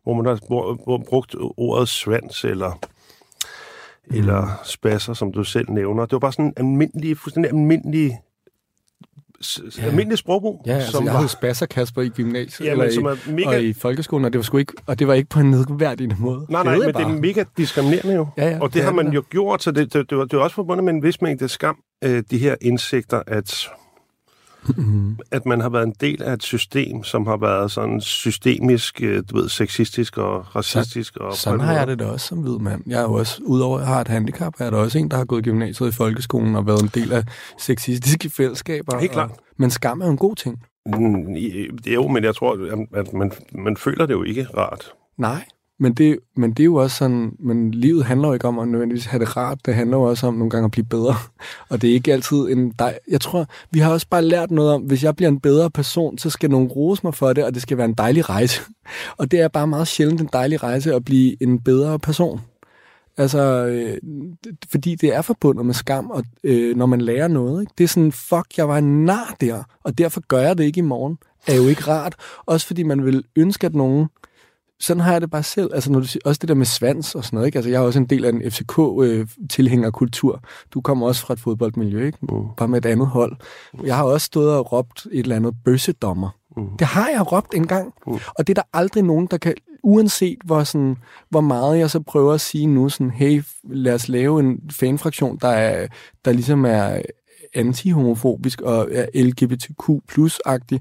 hvor 0.08 0.14
man 0.14 0.26
har 0.26 0.40
hvor, 0.48 0.80
hvor 0.84 0.98
brugt 1.10 1.36
ordet 1.58 1.90
svans 1.90 2.44
eller 2.44 2.80
mm. 4.08 4.18
eller 4.18 4.62
spasser, 4.64 5.14
som 5.14 5.32
du 5.32 5.44
selv 5.44 5.70
nævner. 5.70 6.06
Det 6.06 6.12
var 6.12 6.20
bare 6.20 6.32
sådan 6.32 6.46
en 6.46 6.54
almindelig, 6.58 7.18
fuldstændig 7.18 7.52
almindelig 7.52 8.20
ja. 9.78 9.86
almindelig 9.86 10.18
sprogbrug. 10.18 10.64
Ja, 10.66 10.74
altså, 10.74 10.92
som 10.92 11.06
jeg 11.06 11.14
var... 11.14 11.18
havde 11.18 11.30
spasser 11.30 11.66
Kasper 11.66 12.02
i 12.02 12.10
gymnasiet 12.10 12.68
ja, 12.68 12.72
eller 12.72 12.92
som 12.92 13.06
i, 13.06 13.08
er 13.08 13.32
mega... 13.32 13.48
og 13.48 13.64
i 13.64 13.74
folkeskolen, 13.74 14.26
og 14.26 14.34
det 14.34 14.40
var 14.40 14.44
sgu 14.44 14.58
ikke, 14.58 14.74
og 14.86 15.00
det 15.00 15.08
var 15.08 15.14
ikke 15.14 15.30
på 15.30 15.40
en 15.40 15.52
nedværdigende 15.52 16.16
måde. 16.20 16.46
Nej, 16.50 16.64
nej, 16.64 16.74
det 16.74 16.86
men 16.86 16.94
bare. 16.94 17.04
det 17.04 17.16
er 17.18 17.22
mega 17.22 17.44
diskriminerende 17.58 18.14
jo. 18.16 18.28
Ja, 18.38 18.50
ja, 18.50 18.60
og 18.62 18.68
det, 18.68 18.74
det 18.74 18.84
har 18.84 18.92
man 18.92 19.06
det. 19.06 19.16
jo 19.16 19.24
gjort, 19.30 19.64
så 19.64 19.72
det, 19.72 19.94
det, 19.94 20.10
det, 20.10 20.18
var, 20.18 20.26
det 20.26 20.38
var 20.38 20.44
også 20.44 20.56
forbundet 20.56 20.84
med 20.84 20.94
en 20.94 21.04
vis 21.04 21.22
mængde 21.22 21.48
skam, 21.48 21.78
øh, 22.04 22.24
de 22.32 22.38
her 22.38 22.56
indsigter, 22.62 23.22
at 23.28 23.70
mm-hmm. 24.78 25.18
at 25.32 25.46
man 25.46 25.62
har 25.62 25.70
været 25.70 25.88
en 25.88 25.96
del 26.02 26.24
af 26.24 26.34
et 26.34 26.44
system, 26.44 27.04
som 27.04 27.28
har 27.28 27.38
været 27.38 27.72
sådan 27.72 28.02
systemisk, 28.02 29.02
øh, 29.04 29.24
du 29.30 29.38
ved, 29.38 29.50
sexistisk 29.50 30.18
og 30.18 30.56
racistisk. 30.56 31.14
Så, 31.14 31.20
og 31.20 31.34
sådan 31.34 31.60
har 31.60 31.74
jeg 31.74 31.88
det 31.88 32.00
da 32.00 32.06
også 32.06 32.28
som 32.28 32.38
hvid 32.38 32.58
mand. 32.60 32.84
Jeg 32.88 33.00
er 33.00 33.04
jo 33.04 33.14
også, 33.14 33.42
udover 33.44 33.78
at 33.78 33.82
jeg 33.82 33.94
har 33.94 34.02
et 34.02 34.08
handicap, 34.08 34.54
er 34.60 34.70
der 34.70 34.78
også 34.78 34.98
en, 34.98 35.12
der 35.12 35.18
har 35.18 35.26
gået 35.26 35.40
i 35.40 35.44
gymnasiet 35.44 35.88
i 35.88 35.92
folkeskolen 35.92 36.56
og 36.56 36.68
været 36.68 36.82
en 36.82 36.92
del 36.94 37.14
af 37.14 37.24
sexistiske 37.58 38.30
fællesskaber. 38.30 39.00
Helt 39.00 39.12
klart. 39.12 39.32
Og, 39.32 39.38
men 39.58 39.72
skam 39.72 40.02
er 40.02 40.06
jo 40.06 40.12
en 40.12 40.18
god 40.18 40.36
ting. 40.36 40.64
Mm, 40.86 41.26
det 41.84 41.88
er 41.88 41.94
jo, 41.94 42.08
men 42.08 42.24
jeg 42.24 42.36
tror, 42.36 42.78
at 42.94 43.14
man, 43.14 43.32
man 43.52 43.78
føler 43.78 44.06
det 44.06 44.14
jo 44.14 44.24
ikke 44.24 44.48
rart. 44.58 44.92
Nej, 45.18 45.46
men 45.80 45.94
det, 45.94 46.20
men 46.36 46.50
det 46.52 46.60
er 46.60 46.66
jo 46.66 46.76
også 46.76 46.98
sådan, 46.98 47.32
men 47.40 47.72
livet 47.72 48.06
handler 48.06 48.28
jo 48.28 48.34
ikke 48.34 48.48
om 48.48 48.60
at 48.60 48.68
nødvendigvis 48.68 49.06
have 49.06 49.20
det 49.20 49.38
rart, 49.38 49.66
det 49.66 49.76
handler 49.76 49.98
jo 49.98 50.04
også 50.04 50.28
om 50.28 50.34
nogle 50.34 50.50
gange 50.50 50.66
at 50.66 50.72
blive 50.72 50.86
bedre. 50.86 51.16
Og 51.70 51.82
det 51.82 51.90
er 51.90 51.94
ikke 51.94 52.14
altid 52.14 52.38
en 52.38 52.74
dej. 52.80 53.00
Jeg 53.08 53.22
tror, 53.22 53.46
vi 53.72 53.80
har 53.80 53.92
også 53.92 54.08
bare 54.10 54.22
lært 54.22 54.52
noget 54.52 54.72
om, 54.72 54.82
hvis 54.82 55.04
jeg 55.04 55.16
bliver 55.16 55.30
en 55.30 55.40
bedre 55.40 55.70
person, 55.70 56.18
så 56.18 56.30
skal 56.30 56.50
nogen 56.50 56.68
rose 56.68 57.02
mig 57.04 57.14
for 57.14 57.34
det, 57.34 57.44
og 57.44 57.54
det 57.54 57.62
skal 57.62 57.78
være 57.78 57.86
en 57.86 57.94
dejlig 57.94 58.30
rejse. 58.30 58.62
Og 59.18 59.32
det 59.32 59.42
er 59.42 59.48
bare 59.48 59.68
meget 59.68 59.88
sjældent 59.88 60.22
en 60.22 60.30
dejlig 60.34 60.64
rejse 60.64 60.94
at 60.94 61.06
blive 61.06 61.44
en 61.44 61.60
bedre 61.60 62.00
person. 62.00 62.42
Altså, 63.18 63.66
øh, 63.66 63.98
fordi 64.72 64.96
det 64.96 65.16
er 65.16 65.22
forbundet 65.22 65.66
med 65.66 65.74
skam, 65.74 66.10
og 66.10 66.24
øh, 66.44 66.78
når 66.78 66.86
man 66.86 67.02
lærer 67.02 67.28
noget, 67.28 67.62
ikke? 67.62 67.74
det 67.78 67.84
er 67.84 67.88
sådan, 67.88 68.12
fuck, 68.12 68.58
jeg 68.58 68.68
var 68.68 68.78
en 68.78 69.06
nar 69.06 69.36
der, 69.42 69.64
og 69.84 69.98
derfor 69.98 70.22
gør 70.28 70.40
jeg 70.40 70.58
det 70.58 70.64
ikke 70.64 70.78
i 70.78 70.82
morgen, 70.82 71.18
er 71.48 71.56
jo 71.56 71.68
ikke 71.68 71.82
rart. 71.82 72.16
Også 72.46 72.68
fordi 72.68 72.84
man 72.84 73.06
vil 73.06 73.24
ønske, 73.36 73.66
at 73.66 73.76
nogen 73.76 74.08
sådan 74.80 75.02
har 75.02 75.12
jeg 75.12 75.22
det 75.22 75.32
bare 75.32 75.44
selv. 75.44 75.70
Altså, 75.74 75.92
når 75.92 76.00
du 76.00 76.06
siger, 76.06 76.22
også 76.26 76.40
det 76.40 76.50
der 76.50 76.56
med 76.56 76.66
svans 76.66 77.16
og 77.16 77.24
sådan 77.24 77.38
noget. 77.38 77.48
Ikke? 77.48 77.58
Altså, 77.58 77.70
jeg 77.70 77.78
er 77.78 77.86
også 77.86 78.00
en 78.00 78.06
del 78.06 78.26
af 78.26 78.30
en 78.30 78.52
FCK-tilhængerkultur. 78.52 80.34
Øh, 80.34 80.42
du 80.74 80.82
kommer 80.82 81.08
også 81.08 81.22
fra 81.22 81.34
et 81.34 81.40
fodboldmiljø, 81.40 82.06
ikke? 82.06 82.18
Mm. 82.22 82.30
bare 82.58 82.68
med 82.68 82.78
et 82.78 82.86
andet 82.86 83.08
hold. 83.08 83.36
Jeg 83.84 83.96
har 83.96 84.04
også 84.04 84.26
stået 84.26 84.56
og 84.56 84.72
råbt 84.72 85.08
et 85.12 85.20
eller 85.20 85.36
andet 85.36 85.56
bøssedommer. 85.66 86.30
Mm. 86.58 86.78
Det 86.80 86.88
har 86.88 87.10
jeg 87.10 87.32
råbt 87.32 87.54
en 87.54 87.68
gang. 87.68 87.94
Mm. 88.08 88.14
Og 88.14 88.48
det 88.48 88.50
er 88.50 88.62
der 88.62 88.68
aldrig 88.74 89.04
nogen, 89.04 89.28
der 89.32 89.38
kan, 89.38 89.54
uanset 89.84 90.38
hvor, 90.46 90.64
sådan, 90.64 90.98
hvor 91.30 91.42
meget 91.42 91.80
jeg 91.80 91.90
så 91.90 92.00
prøver 92.00 92.34
at 92.34 92.42
sige 92.42 92.68
nu, 92.68 92.90
sådan, 92.90 93.12
hey, 93.12 93.44
lad 93.64 93.94
os 93.94 94.08
lave 94.08 94.40
en 94.40 94.60
fanfraktion, 94.72 95.38
der, 95.42 95.48
er, 95.48 95.88
der 96.26 96.32
ligesom 96.32 96.66
er 96.66 97.02
anti-homofobisk 97.58 98.62
og 98.62 98.90
er 98.92 99.06
LGBTQ 99.16 99.90
plus-agtig, 100.08 100.80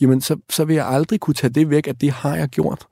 jamen 0.00 0.20
så, 0.20 0.36
så 0.50 0.64
vil 0.64 0.76
jeg 0.76 0.86
aldrig 0.86 1.20
kunne 1.20 1.34
tage 1.34 1.50
det 1.50 1.70
væk, 1.70 1.86
at 1.86 2.00
det 2.00 2.10
har 2.10 2.36
jeg 2.36 2.48
gjort. 2.48 2.86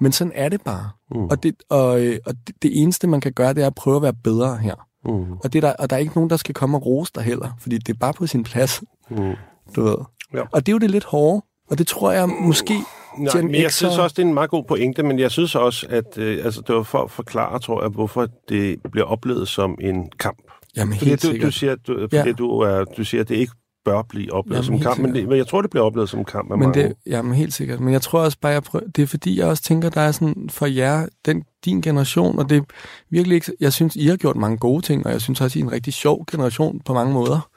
Men 0.00 0.12
sådan 0.12 0.32
er 0.34 0.48
det 0.48 0.60
bare. 0.62 0.90
Mm. 1.10 1.24
Og, 1.24 1.42
det, 1.42 1.54
og, 1.68 2.04
øh, 2.04 2.18
og 2.26 2.34
det, 2.46 2.62
det 2.62 2.82
eneste, 2.82 3.06
man 3.06 3.20
kan 3.20 3.32
gøre, 3.32 3.54
det 3.54 3.62
er 3.62 3.66
at 3.66 3.74
prøve 3.74 3.96
at 3.96 4.02
være 4.02 4.14
bedre 4.24 4.56
her. 4.56 4.74
Mm. 5.04 5.32
Og, 5.32 5.52
det 5.52 5.62
der, 5.62 5.72
og 5.72 5.90
der 5.90 5.96
er 5.96 6.00
ikke 6.00 6.14
nogen, 6.14 6.30
der 6.30 6.36
skal 6.36 6.54
komme 6.54 6.76
og 6.76 6.86
rose 6.86 7.12
dig 7.14 7.22
heller, 7.22 7.50
fordi 7.60 7.78
det 7.78 7.88
er 7.88 7.98
bare 8.00 8.12
på 8.12 8.26
sin 8.26 8.42
plads. 8.42 8.82
Mm. 9.10 9.34
Du 9.76 9.82
ved. 9.82 9.96
Ja. 10.34 10.42
Og 10.52 10.66
det 10.66 10.72
er 10.72 10.74
jo 10.74 10.78
det 10.78 10.90
lidt 10.90 11.04
hårde, 11.04 11.42
og 11.70 11.78
det 11.78 11.86
tror 11.86 12.12
jeg 12.12 12.28
måske... 12.28 12.74
Nej, 13.18 13.42
men 13.42 13.54
jeg 13.54 13.72
synes 13.72 13.98
også, 13.98 14.14
det 14.16 14.22
er 14.22 14.26
en 14.26 14.34
meget 14.34 14.50
god 14.50 14.64
pointe, 14.64 15.02
men 15.02 15.18
jeg 15.18 15.30
synes 15.30 15.54
også, 15.54 15.86
at 15.90 16.18
øh, 16.18 16.44
altså, 16.44 16.62
det 16.66 16.74
var 16.74 16.82
for 16.82 16.98
at 16.98 17.10
forklare, 17.10 17.58
tror 17.58 17.82
jeg, 17.82 17.90
hvorfor 17.90 18.28
det 18.48 18.78
bliver 18.92 19.06
oplevet 19.06 19.48
som 19.48 19.78
en 19.80 20.10
kamp. 20.18 20.45
Jamen, 20.76 20.94
fordi 20.94 21.08
helt 21.08 21.22
du, 21.22 21.26
sikkert. 21.26 21.46
du 21.46 21.52
siger, 21.52 21.74
du, 21.74 21.98
fordi 22.00 22.16
ja. 22.16 22.32
du, 22.32 22.58
er, 22.58 22.84
du 22.84 23.04
siger, 23.04 23.20
at 23.20 23.28
det 23.28 23.34
ikke 23.34 23.52
bør 23.86 24.02
blive 24.02 24.32
oplevet 24.32 24.68
jamen, 24.68 24.80
som 24.82 24.90
kamp, 24.90 25.00
men, 25.00 25.14
det, 25.14 25.28
men 25.28 25.38
jeg 25.38 25.46
tror, 25.46 25.62
det 25.62 25.70
bliver 25.70 25.84
oplevet 25.84 26.08
som 26.08 26.24
kamp 26.24 26.50
af 26.50 26.58
men 26.58 26.68
mange. 26.68 26.82
Det, 26.82 26.94
jamen, 27.06 27.34
helt 27.34 27.54
sikkert. 27.54 27.80
Men 27.80 27.92
jeg 27.92 28.02
tror 28.02 28.20
også 28.20 28.38
bare, 28.40 28.52
jeg 28.52 28.62
prøver, 28.62 28.86
det 28.96 29.02
er 29.02 29.06
fordi, 29.06 29.38
jeg 29.38 29.46
også 29.46 29.62
tænker, 29.62 29.90
der 29.90 30.00
er 30.00 30.12
sådan 30.12 30.48
for 30.50 30.66
jer, 30.66 31.06
den, 31.26 31.44
din 31.64 31.80
generation, 31.80 32.38
og 32.38 32.50
det 32.50 32.56
er 32.56 32.62
virkelig 33.10 33.34
ikke, 33.34 33.52
jeg 33.60 33.72
synes, 33.72 33.96
I 33.96 34.06
har 34.06 34.16
gjort 34.16 34.36
mange 34.36 34.56
gode 34.56 34.82
ting, 34.82 35.06
og 35.06 35.12
jeg 35.12 35.20
synes 35.20 35.40
også, 35.40 35.58
I 35.58 35.62
er 35.62 35.66
en 35.66 35.72
rigtig 35.72 35.92
sjov 35.92 36.24
generation 36.30 36.80
på 36.84 36.94
mange 36.94 37.12
måder, 37.12 37.48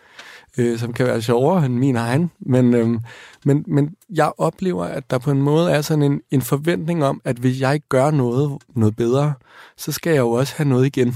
øh, 0.57 0.79
som 0.79 0.93
kan 0.93 1.05
være 1.05 1.21
sjovere 1.21 1.65
end 1.65 1.73
min 1.73 1.95
egen. 1.95 2.31
Men, 2.39 2.73
øh, 2.73 2.99
men, 3.45 3.63
men 3.67 3.95
jeg 4.09 4.31
oplever, 4.37 4.85
at 4.85 5.11
der 5.11 5.17
på 5.17 5.31
en 5.31 5.41
måde 5.41 5.71
er 5.71 5.81
sådan 5.81 6.03
en, 6.03 6.21
en 6.31 6.41
forventning 6.41 7.05
om, 7.05 7.21
at 7.25 7.37
hvis 7.37 7.61
jeg 7.61 7.81
gør 7.89 8.11
noget, 8.11 8.57
noget 8.75 8.95
bedre, 8.95 9.33
så 9.77 9.91
skal 9.91 10.11
jeg 10.11 10.19
jo 10.19 10.31
også 10.31 10.53
have 10.57 10.69
noget 10.69 10.85
igen. 10.85 11.15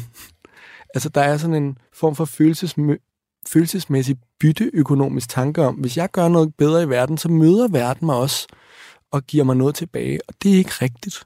Altså, 0.93 1.10
der 1.10 1.21
er 1.21 1.38
sådan 1.38 1.63
en 1.63 1.77
form 1.93 2.15
for 2.15 2.25
følelsesmø- 2.25 3.10
følelsesmæssig 3.47 4.15
bytteøkonomisk 4.39 5.29
tanke 5.29 5.62
om, 5.62 5.75
hvis 5.75 5.97
jeg 5.97 6.12
gør 6.12 6.27
noget 6.27 6.56
bedre 6.58 6.84
i 6.84 6.89
verden, 6.89 7.17
så 7.17 7.29
møder 7.29 7.67
verden 7.67 8.06
mig 8.06 8.15
også 8.15 8.47
og 9.12 9.23
giver 9.23 9.43
mig 9.43 9.56
noget 9.56 9.75
tilbage. 9.75 10.19
Og 10.27 10.34
det 10.43 10.53
er 10.53 10.58
ikke 10.58 10.71
rigtigt. 10.82 11.23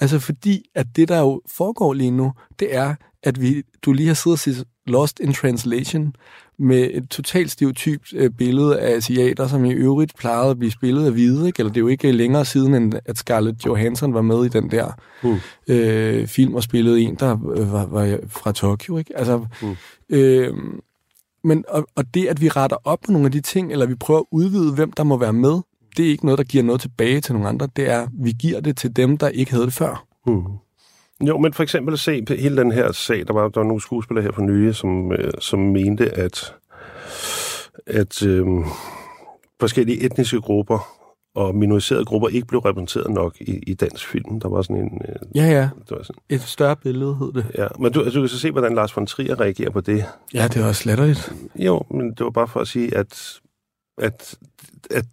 Altså 0.00 0.18
fordi, 0.18 0.62
at 0.74 0.86
det, 0.96 1.08
der 1.08 1.18
jo 1.18 1.42
foregår 1.46 1.92
lige 1.92 2.10
nu, 2.10 2.32
det 2.58 2.74
er, 2.74 2.94
at 3.22 3.40
vi, 3.40 3.62
du 3.82 3.92
lige 3.92 4.06
har 4.06 4.14
siddet 4.14 4.36
og 4.36 4.38
Lost 4.86 5.20
in 5.20 5.32
Translation 5.32 6.14
med 6.58 6.90
et 6.92 7.08
totalt 7.10 7.50
stereotypt 7.50 8.12
øh, 8.16 8.30
billede 8.30 8.80
af 8.80 8.96
asiater, 8.96 9.46
som 9.46 9.64
i 9.64 9.72
øvrigt 9.72 10.16
plejede 10.16 10.50
at 10.50 10.58
blive 10.58 10.70
spillet 10.70 11.06
af 11.06 11.12
hvide, 11.12 11.46
ikke? 11.46 11.60
eller 11.60 11.72
det 11.72 11.80
er 11.80 11.82
jo 11.82 11.88
ikke 11.88 12.12
længere 12.12 12.44
siden, 12.44 12.74
end 12.74 12.92
at 13.04 13.18
Scarlett 13.18 13.66
Johansson 13.66 14.14
var 14.14 14.22
med 14.22 14.44
i 14.44 14.48
den 14.48 14.70
der 14.70 14.92
mm. 15.22 15.36
øh, 15.68 16.26
film 16.26 16.54
og 16.54 16.62
spillede 16.62 17.00
en, 17.00 17.14
der 17.14 17.32
øh, 17.56 17.72
var, 17.72 17.86
var 17.86 18.18
fra 18.28 18.52
Tokyo. 18.52 18.98
Ikke? 18.98 19.18
Altså, 19.18 19.46
mm. 19.62 19.76
øh, 20.08 20.54
men, 21.44 21.64
og, 21.68 21.86
og 21.94 22.14
det, 22.14 22.26
at 22.26 22.40
vi 22.40 22.48
retter 22.48 22.76
op 22.84 22.98
på 23.06 23.12
nogle 23.12 23.26
af 23.26 23.32
de 23.32 23.40
ting, 23.40 23.72
eller 23.72 23.86
vi 23.86 23.94
prøver 23.94 24.20
at 24.20 24.26
udvide, 24.30 24.72
hvem 24.72 24.92
der 24.92 25.04
må 25.04 25.16
være 25.16 25.32
med, 25.32 25.60
det 25.96 26.06
er 26.06 26.10
ikke 26.10 26.24
noget, 26.24 26.38
der 26.38 26.44
giver 26.44 26.64
noget 26.64 26.80
tilbage 26.80 27.20
til 27.20 27.34
nogle 27.34 27.48
andre. 27.48 27.68
Det 27.76 27.90
er, 27.90 28.06
vi 28.12 28.32
giver 28.38 28.60
det 28.60 28.76
til 28.76 28.96
dem, 28.96 29.18
der 29.18 29.28
ikke 29.28 29.52
havde 29.52 29.64
det 29.64 29.74
før. 29.74 30.06
Mm. 30.26 30.42
Jo, 31.20 31.38
men 31.38 31.52
for 31.52 31.62
eksempel 31.62 31.98
se 31.98 32.24
hele 32.28 32.56
den 32.56 32.72
her 32.72 32.92
sag, 32.92 33.26
der 33.26 33.32
var, 33.32 33.48
der 33.48 33.60
var 33.60 33.66
nogle 33.66 33.80
skuespillere 33.80 34.24
her 34.24 34.32
for 34.32 34.42
nylig, 34.42 34.74
som, 34.74 35.12
øh, 35.12 35.32
som 35.38 35.58
mente, 35.58 36.10
at, 36.10 36.54
at 37.86 38.22
øh, 38.22 38.46
forskellige 39.60 40.00
etniske 40.02 40.40
grupper 40.40 40.96
og 41.34 41.54
minoriserede 41.54 42.04
grupper 42.04 42.28
ikke 42.28 42.46
blev 42.46 42.60
repræsenteret 42.60 43.10
nok 43.10 43.36
i, 43.40 43.58
i 43.66 43.74
dansk 43.74 44.06
film. 44.06 44.40
Der 44.40 44.48
var 44.48 44.62
sådan 44.62 44.76
en... 44.76 45.00
Øh, 45.08 45.14
ja, 45.34 45.44
ja. 45.46 45.68
Det 45.88 45.90
var 45.96 46.02
sådan, 46.02 46.22
Et 46.28 46.40
større 46.40 46.76
billede 46.76 47.14
hed 47.14 47.32
det. 47.32 47.46
ja, 47.58 47.66
men 47.78 47.92
du, 47.92 48.00
altså, 48.02 48.18
du 48.18 48.22
kan 48.22 48.28
så 48.28 48.38
se, 48.38 48.50
hvordan 48.50 48.74
Lars 48.74 48.96
von 48.96 49.06
Trier 49.06 49.40
reagerer 49.40 49.70
på 49.70 49.80
det. 49.80 50.04
Ja, 50.34 50.48
det 50.48 50.62
var 50.62 50.72
slatterligt. 50.72 51.32
Jo, 51.54 51.82
men 51.90 52.10
det 52.10 52.20
var 52.20 52.30
bare 52.30 52.48
for 52.48 52.60
at 52.60 52.68
sige, 52.68 52.96
at 52.96 53.40
at, 53.98 54.34
at 54.90 55.04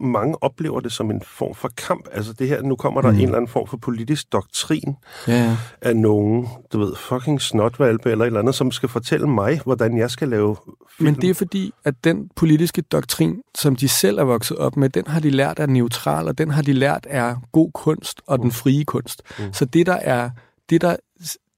mange 0.00 0.42
oplever 0.42 0.80
det 0.80 0.92
som 0.92 1.10
en 1.10 1.22
form 1.22 1.54
for 1.54 1.70
kamp. 1.76 2.08
Altså 2.12 2.32
det 2.32 2.48
her, 2.48 2.62
nu 2.62 2.76
kommer 2.76 3.00
der 3.00 3.10
mm. 3.10 3.16
en 3.16 3.22
eller 3.22 3.36
anden 3.36 3.48
form 3.48 3.66
for 3.66 3.76
politisk 3.76 4.32
doktrin 4.32 4.96
Ja, 5.28 5.32
ja. 5.32 5.56
af 5.80 5.96
nogen, 5.96 6.48
du 6.72 6.78
ved, 6.78 6.96
fucking 6.96 7.42
snotvalpe 7.42 8.10
eller 8.10 8.24
et 8.24 8.26
eller 8.26 8.40
andet, 8.40 8.54
som 8.54 8.70
skal 8.70 8.88
fortælle 8.88 9.26
mig, 9.26 9.60
hvordan 9.64 9.98
jeg 9.98 10.10
skal 10.10 10.28
lave 10.28 10.56
film. 10.96 11.06
Men 11.06 11.14
det 11.14 11.30
er 11.30 11.34
fordi, 11.34 11.72
at 11.84 11.94
den 12.04 12.30
politiske 12.36 12.82
doktrin, 12.82 13.42
som 13.54 13.76
de 13.76 13.88
selv 13.88 14.18
er 14.18 14.24
vokset 14.24 14.56
op 14.56 14.76
med, 14.76 14.88
den 14.88 15.06
har 15.06 15.20
de 15.20 15.30
lært 15.30 15.58
er 15.58 15.66
neutral, 15.66 16.28
og 16.28 16.38
den 16.38 16.50
har 16.50 16.62
de 16.62 16.72
lært 16.72 17.06
er 17.10 17.36
god 17.52 17.72
kunst 17.72 18.22
og 18.26 18.38
den 18.38 18.52
frie 18.52 18.84
kunst. 18.84 19.22
Mm. 19.38 19.52
Så 19.52 19.64
det, 19.64 19.86
der 19.86 19.96
er... 19.96 20.30
Det, 20.70 20.80
der, 20.80 20.96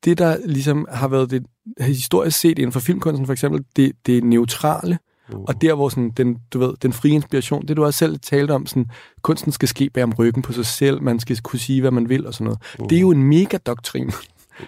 det, 0.05 0.19
der 0.19 0.37
ligesom 0.45 0.87
har 0.91 1.09
været 1.09 1.31
det 1.31 1.47
historisk 1.81 2.39
set 2.39 2.59
inden 2.59 2.73
for 2.73 2.81
filmkunsten 2.81 3.27
for 3.27 3.33
eksempel, 3.33 3.65
det, 3.77 3.93
det 4.07 4.25
neutrale, 4.25 4.99
og 5.33 5.63
der, 5.63 5.75
hvor 5.75 5.89
sådan, 5.89 6.11
den, 6.17 6.37
du 6.53 6.59
ved, 6.59 6.73
den 6.83 6.93
frie 6.93 7.13
inspiration, 7.13 7.67
det 7.67 7.77
du 7.77 7.85
også 7.85 7.99
selv 7.99 8.19
talte 8.23 8.53
om, 8.53 8.67
sådan, 8.67 8.87
kunsten 9.23 9.53
skal 9.53 9.69
ske 9.69 9.91
bag 9.91 10.03
om 10.05 10.13
ryggen 10.19 10.43
på 10.43 10.53
sig 10.53 10.67
selv, 10.67 11.03
man 11.03 11.21
skal 11.21 11.41
kunne 11.43 11.59
sige, 11.59 11.81
hvad 11.81 11.91
man 11.91 12.09
vil 12.09 12.27
og 12.27 12.35
sådan 12.35 12.45
noget. 12.45 12.91
Det 12.91 12.97
er 12.97 13.01
jo 13.01 13.11
en 13.11 13.23
mega-doktrin. 13.23 14.11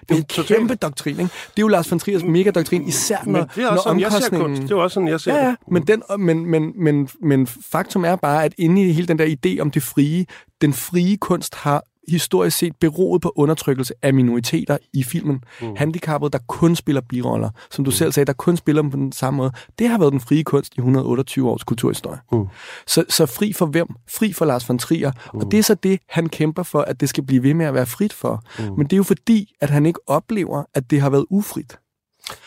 Det 0.08 0.10
er 0.10 0.14
en 0.16 0.24
Totalt. 0.24 0.58
kæmpe 0.58 0.74
doktrin, 0.74 1.12
ikke? 1.12 1.22
Det 1.22 1.30
er 1.58 1.60
jo 1.60 1.68
Lars 1.68 1.90
von 1.90 1.98
Triers 1.98 2.22
mega-doktrin, 2.22 2.88
især 2.88 3.18
når, 3.26 3.32
Men 3.32 3.48
det 3.54 3.64
er 3.64 3.68
også 3.68 3.74
når 3.74 3.82
sådan, 3.82 4.00
jeg 4.00 4.10
ser 4.10 4.16
omkostningen... 4.16 4.48
kunst. 4.56 4.62
Det 4.62 4.70
er 4.70 4.76
også 4.76 4.94
sådan, 4.94 5.08
jeg 5.08 5.20
ser 5.20 5.34
Ja, 5.34 5.44
ja, 5.44 5.48
det. 5.50 5.56
men, 5.70 5.86
den, 5.86 6.02
men, 6.18 6.46
men, 6.46 6.72
men, 6.76 7.08
men 7.22 7.46
faktum 7.46 8.04
er 8.04 8.16
bare, 8.16 8.44
at 8.44 8.54
inde 8.58 8.82
i 8.88 8.92
hele 8.92 9.08
den 9.08 9.18
der 9.18 9.36
idé 9.46 9.60
om 9.60 9.70
det 9.70 9.82
frie, 9.82 10.26
den 10.60 10.72
frie 10.72 11.16
kunst 11.16 11.54
har 11.54 11.84
historisk 12.10 12.58
set 12.58 12.76
beroet 12.80 13.22
på 13.22 13.32
undertrykkelse 13.36 13.94
af 14.02 14.14
minoriteter 14.14 14.78
i 14.92 15.02
filmen. 15.02 15.44
Mm. 15.60 15.76
Handicappede, 15.76 16.30
der 16.30 16.38
kun 16.46 16.76
spiller 16.76 17.00
biroller, 17.00 17.50
som 17.70 17.84
du 17.84 17.88
mm. 17.88 17.92
selv 17.92 18.12
sagde, 18.12 18.26
der 18.26 18.32
kun 18.32 18.56
spiller 18.56 18.82
dem 18.82 18.90
på 18.90 18.96
den 18.96 19.12
samme 19.12 19.36
måde. 19.36 19.52
Det 19.78 19.88
har 19.88 19.98
været 19.98 20.12
den 20.12 20.20
frie 20.20 20.44
kunst 20.44 20.74
i 20.74 20.78
128 20.78 21.50
års 21.50 21.64
kulturhistorie. 21.64 22.18
Mm. 22.32 22.46
Så, 22.86 23.04
så 23.08 23.26
fri 23.26 23.52
for 23.52 23.66
hvem? 23.66 23.86
Fri 24.08 24.32
for 24.32 24.44
Lars 24.44 24.68
von 24.68 24.78
Trier. 24.78 25.12
Mm. 25.34 25.40
Og 25.40 25.50
det 25.50 25.58
er 25.58 25.62
så 25.62 25.74
det, 25.74 26.00
han 26.08 26.28
kæmper 26.28 26.62
for, 26.62 26.80
at 26.80 27.00
det 27.00 27.08
skal 27.08 27.24
blive 27.24 27.42
ved 27.42 27.54
med 27.54 27.66
at 27.66 27.74
være 27.74 27.86
frit 27.86 28.12
for. 28.12 28.42
Mm. 28.58 28.64
Men 28.64 28.86
det 28.86 28.92
er 28.92 28.96
jo 28.96 29.02
fordi, 29.02 29.54
at 29.60 29.70
han 29.70 29.86
ikke 29.86 30.00
oplever, 30.06 30.64
at 30.74 30.90
det 30.90 31.00
har 31.00 31.10
været 31.10 31.26
ufrit. 31.30 31.78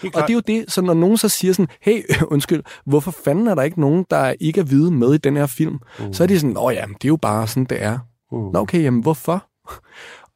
Og 0.03 0.21
det 0.21 0.29
er 0.29 0.33
jo 0.33 0.39
det, 0.39 0.71
så 0.71 0.81
når 0.81 0.93
nogen 0.93 1.17
så 1.17 1.29
siger 1.29 1.53
sådan, 1.53 1.67
hey, 1.81 2.03
undskyld, 2.33 2.63
hvorfor 2.85 3.11
fanden 3.11 3.47
er 3.47 3.55
der 3.55 3.61
ikke 3.61 3.81
nogen, 3.81 4.05
der 4.09 4.33
ikke 4.39 4.59
er 4.59 4.65
hvide 4.65 4.91
med 4.91 5.13
i 5.13 5.17
den 5.17 5.37
her 5.37 5.47
film? 5.47 5.79
Mm. 5.99 6.13
Så 6.13 6.23
er 6.23 6.27
de 6.27 6.39
sådan, 6.39 6.57
åh 6.57 6.73
ja, 6.73 6.85
det 6.85 7.05
er 7.05 7.09
jo 7.09 7.17
bare 7.17 7.47
sådan, 7.47 7.65
det 7.65 7.83
er. 7.83 7.99
Mm. 8.31 8.37
Nå 8.37 8.59
okay, 8.59 8.83
jamen 8.83 9.01
hvorfor? 9.01 9.45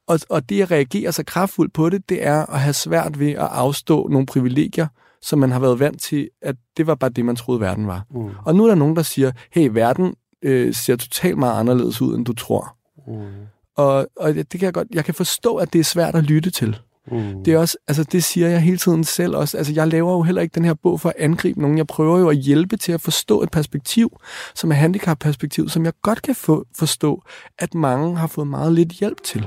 Og, 0.08 0.20
og 0.28 0.48
det 0.48 0.62
at 0.62 0.70
reagere 0.70 1.12
så 1.12 1.24
kraftfuldt 1.24 1.72
på 1.72 1.90
det, 1.90 2.08
det 2.08 2.26
er 2.26 2.46
at 2.46 2.60
have 2.60 2.72
svært 2.72 3.18
ved 3.18 3.30
at 3.30 3.48
afstå 3.50 4.08
nogle 4.08 4.26
privilegier, 4.26 4.86
som 5.22 5.38
man 5.38 5.50
har 5.50 5.58
været 5.58 5.80
vant 5.80 6.00
til, 6.00 6.30
at 6.42 6.56
det 6.76 6.86
var 6.86 6.94
bare 6.94 7.10
det, 7.10 7.24
man 7.24 7.36
troede, 7.36 7.60
verden 7.60 7.86
var. 7.86 8.04
Mm. 8.10 8.30
Og 8.44 8.54
nu 8.54 8.64
er 8.64 8.68
der 8.68 8.74
nogen, 8.74 8.96
der 8.96 9.02
siger, 9.02 9.32
hey, 9.52 9.68
verden 9.72 10.14
øh, 10.42 10.74
ser 10.74 10.96
totalt 10.96 11.38
meget 11.38 11.60
anderledes 11.60 12.02
ud, 12.02 12.16
end 12.16 12.24
du 12.24 12.32
tror. 12.32 12.76
Mm. 13.08 13.26
Og, 13.76 14.08
og 14.16 14.34
det 14.34 14.50
kan 14.50 14.62
jeg 14.62 14.74
godt, 14.74 14.88
jeg 14.90 15.04
kan 15.04 15.14
forstå, 15.14 15.56
at 15.56 15.72
det 15.72 15.78
er 15.78 15.84
svært 15.84 16.14
at 16.14 16.24
lytte 16.24 16.50
til. 16.50 16.78
Mm. 17.12 17.44
Det 17.44 17.52
er 17.54 17.58
også, 17.58 17.76
altså 17.88 18.04
det 18.04 18.24
siger 18.24 18.48
jeg 18.48 18.60
hele 18.60 18.78
tiden 18.78 19.04
selv 19.04 19.36
også. 19.36 19.58
Altså 19.58 19.72
jeg 19.72 19.88
laver 19.88 20.12
jo 20.12 20.22
heller 20.22 20.42
ikke 20.42 20.54
den 20.54 20.64
her 20.64 20.74
bog 20.74 21.00
for 21.00 21.08
at 21.08 21.14
angribe 21.18 21.60
nogen. 21.60 21.78
Jeg 21.78 21.86
prøver 21.86 22.18
jo 22.18 22.28
at 22.28 22.36
hjælpe 22.36 22.76
til 22.76 22.92
at 22.92 23.00
forstå 23.00 23.42
et 23.42 23.50
perspektiv, 23.50 24.20
som 24.54 24.70
er 24.70 24.74
handicap-perspektiv, 24.74 25.68
som 25.68 25.84
jeg 25.84 25.92
godt 26.02 26.22
kan 26.22 26.34
få, 26.34 26.64
forstå, 26.78 27.22
at 27.58 27.74
mange 27.74 28.16
har 28.16 28.26
fået 28.26 28.46
meget 28.46 28.72
lidt 28.72 28.92
hjælp 28.92 29.22
til. 29.22 29.46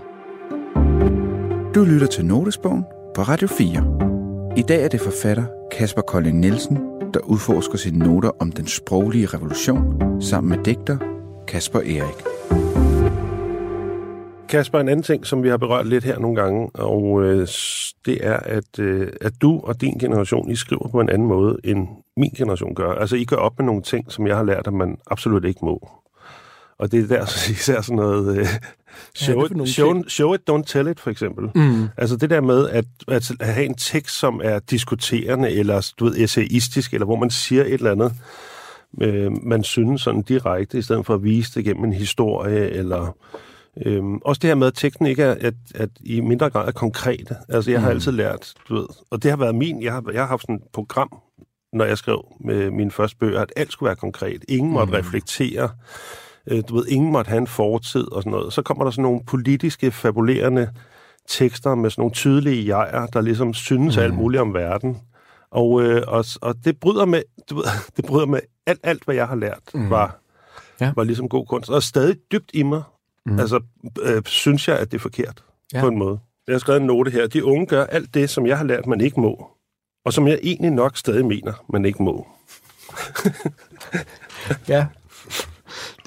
Du 1.75 1.83
lytter 1.83 2.07
til 2.07 2.25
Notesbogen 2.25 2.83
på 3.15 3.21
Radio 3.21 3.47
4. 3.47 4.57
I 4.57 4.61
dag 4.61 4.83
er 4.83 4.87
det 4.87 5.01
forfatter 5.01 5.43
Kasper 5.71 6.01
Kolding 6.01 6.39
Nielsen, 6.39 6.77
der 7.13 7.19
udforsker 7.19 7.77
sine 7.77 7.99
noter 7.99 8.31
om 8.39 8.51
den 8.51 8.67
sproglige 8.67 9.25
revolution, 9.25 10.21
sammen 10.21 10.49
med 10.49 10.65
digter 10.65 10.97
Kasper 11.47 11.79
Erik. 11.79 12.25
Kasper, 14.51 14.79
en 14.79 14.89
anden 14.89 15.03
ting, 15.03 15.27
som 15.27 15.43
vi 15.43 15.49
har 15.49 15.57
berørt 15.57 15.87
lidt 15.87 16.03
her 16.03 16.19
nogle 16.19 16.41
gange, 16.41 16.69
og 16.73 17.23
øh, 17.23 17.47
det 18.05 18.27
er, 18.27 18.37
at, 18.37 18.79
øh, 18.79 19.07
at 19.21 19.33
du 19.41 19.59
og 19.63 19.81
din 19.81 19.97
generation, 19.97 20.51
I 20.51 20.55
skriver 20.55 20.87
på 20.87 20.99
en 20.99 21.09
anden 21.09 21.27
måde, 21.27 21.57
end 21.63 21.87
min 22.17 22.29
generation 22.37 22.75
gør. 22.75 22.93
Altså, 22.93 23.15
I 23.15 23.25
gør 23.25 23.35
op 23.35 23.59
med 23.59 23.65
nogle 23.65 23.81
ting, 23.81 24.11
som 24.11 24.27
jeg 24.27 24.37
har 24.37 24.43
lært, 24.43 24.67
at 24.67 24.73
man 24.73 24.97
absolut 25.11 25.45
ikke 25.45 25.59
må. 25.65 25.89
Og 26.79 26.91
det 26.91 27.03
er 27.03 27.07
der 27.17 27.25
så 27.35 27.51
især 27.51 27.81
sådan 27.81 27.95
noget... 27.95 28.37
Øh, 28.37 28.47
show, 29.15 29.45
it, 29.45 29.69
show, 29.69 29.93
ting? 29.93 30.11
show 30.11 30.33
it, 30.33 30.41
don't 30.49 30.63
tell 30.63 30.87
it, 30.87 30.99
for 30.99 31.09
eksempel. 31.09 31.49
Mm. 31.55 31.87
Altså 31.97 32.15
det 32.17 32.29
der 32.29 32.41
med 32.41 32.69
at, 32.69 32.85
at 33.07 33.31
have 33.41 33.65
en 33.65 33.75
tekst, 33.75 34.19
som 34.19 34.41
er 34.43 34.59
diskuterende, 34.59 35.51
eller 35.51 35.91
du 35.99 36.05
ved, 36.05 36.17
essayistisk, 36.17 36.93
eller 36.93 37.05
hvor 37.05 37.15
man 37.15 37.29
siger 37.29 37.63
et 37.63 37.73
eller 37.73 37.91
andet, 37.91 38.13
øh, 39.01 39.31
man 39.43 39.63
synes 39.63 40.01
sådan 40.01 40.21
direkte, 40.21 40.77
i 40.77 40.81
stedet 40.81 41.05
for 41.05 41.13
at 41.13 41.23
vise 41.23 41.51
det 41.55 41.65
gennem 41.65 41.83
en 41.83 41.93
historie, 41.93 42.69
eller... 42.69 43.15
Øhm, 43.85 44.17
også 44.17 44.39
det 44.39 44.47
her 44.47 44.55
med, 44.55 44.67
at 44.67 44.73
teksten 44.73 45.05
ikke 45.05 45.23
er 45.23 45.35
at, 45.41 45.53
at 45.75 45.89
i 45.99 46.21
mindre 46.21 46.49
grad 46.49 46.67
er 46.67 46.71
konkrete. 46.71 47.35
Altså, 47.49 47.71
jeg 47.71 47.81
har 47.81 47.89
altid 47.89 48.11
lært, 48.11 48.53
du 48.69 48.75
ved, 48.75 48.87
og 49.09 49.23
det 49.23 49.31
har 49.31 49.37
været 49.37 49.55
min, 49.55 49.83
jeg 49.83 49.93
har, 49.93 50.03
jeg 50.13 50.21
har 50.21 50.27
haft 50.27 50.41
sådan 50.41 50.55
et 50.55 50.61
program, 50.73 51.21
når 51.73 51.85
jeg 51.85 51.97
skrev 51.97 52.25
med 52.39 52.71
mine 52.71 52.91
første 52.91 53.17
bøger, 53.17 53.41
at 53.41 53.53
alt 53.55 53.71
skulle 53.71 53.87
være 53.87 53.95
konkret. 53.95 54.45
Ingen 54.49 54.73
måtte 54.73 54.93
reflektere. 54.93 55.69
Øh, 56.47 56.63
du 56.69 56.75
ved, 56.75 56.87
ingen 56.87 57.11
måtte 57.11 57.29
have 57.29 57.37
en 57.37 57.47
fortid 57.47 58.11
og 58.11 58.21
sådan 58.21 58.31
noget. 58.31 58.53
Så 58.53 58.61
kommer 58.61 58.83
der 58.83 58.91
sådan 58.91 59.03
nogle 59.03 59.21
politiske, 59.27 59.91
fabulerende 59.91 60.69
tekster 61.27 61.75
med 61.75 61.89
sådan 61.89 62.01
nogle 62.01 62.13
tydelige 62.13 62.77
jeger, 62.77 63.05
der 63.05 63.21
ligesom 63.21 63.53
synes 63.53 63.97
mm. 63.97 64.03
alt 64.03 64.13
muligt 64.13 64.41
om 64.41 64.53
verden. 64.53 64.97
Og, 65.51 65.83
øh, 65.83 66.03
og, 66.07 66.25
og 66.41 66.55
det 66.65 66.79
bryder 66.79 67.05
med, 67.05 67.21
du 67.49 67.55
ved, 67.55 67.63
det 67.97 68.05
bryder 68.05 68.25
med 68.25 68.39
alt, 68.67 68.79
alt, 68.83 69.05
hvad 69.05 69.15
jeg 69.15 69.27
har 69.27 69.35
lært, 69.35 69.63
mm. 69.73 69.89
var, 69.89 70.19
ja. 70.81 70.93
var 70.95 71.03
ligesom 71.03 71.29
god 71.29 71.45
kunst. 71.45 71.69
Og 71.69 71.83
stadig 71.83 72.15
dybt 72.31 72.51
i 72.53 72.63
mig, 72.63 72.83
mm. 73.25 73.39
altså, 73.39 73.59
øh, 74.01 74.21
synes 74.25 74.67
jeg, 74.67 74.77
at 74.79 74.91
det 74.91 74.97
er 74.97 75.01
forkert 75.01 75.43
Ja. 75.73 75.81
på 75.81 75.87
en 75.87 75.97
måde. 75.97 76.19
Jeg 76.47 76.53
har 76.53 76.59
skrevet 76.59 76.81
en 76.81 76.87
note 76.87 77.11
her. 77.11 77.27
De 77.27 77.45
unge 77.45 77.65
gør 77.65 77.83
alt 77.85 78.13
det, 78.13 78.29
som 78.29 78.47
jeg 78.47 78.57
har 78.57 78.65
lært, 78.65 78.87
man 78.87 79.01
ikke 79.01 79.19
må. 79.19 79.47
Og 80.05 80.13
som 80.13 80.27
jeg 80.27 80.39
egentlig 80.43 80.71
nok 80.71 80.97
stadig 80.97 81.25
mener, 81.25 81.65
man 81.73 81.85
ikke 81.85 82.03
må. 82.03 82.27
Ja, 84.67 84.87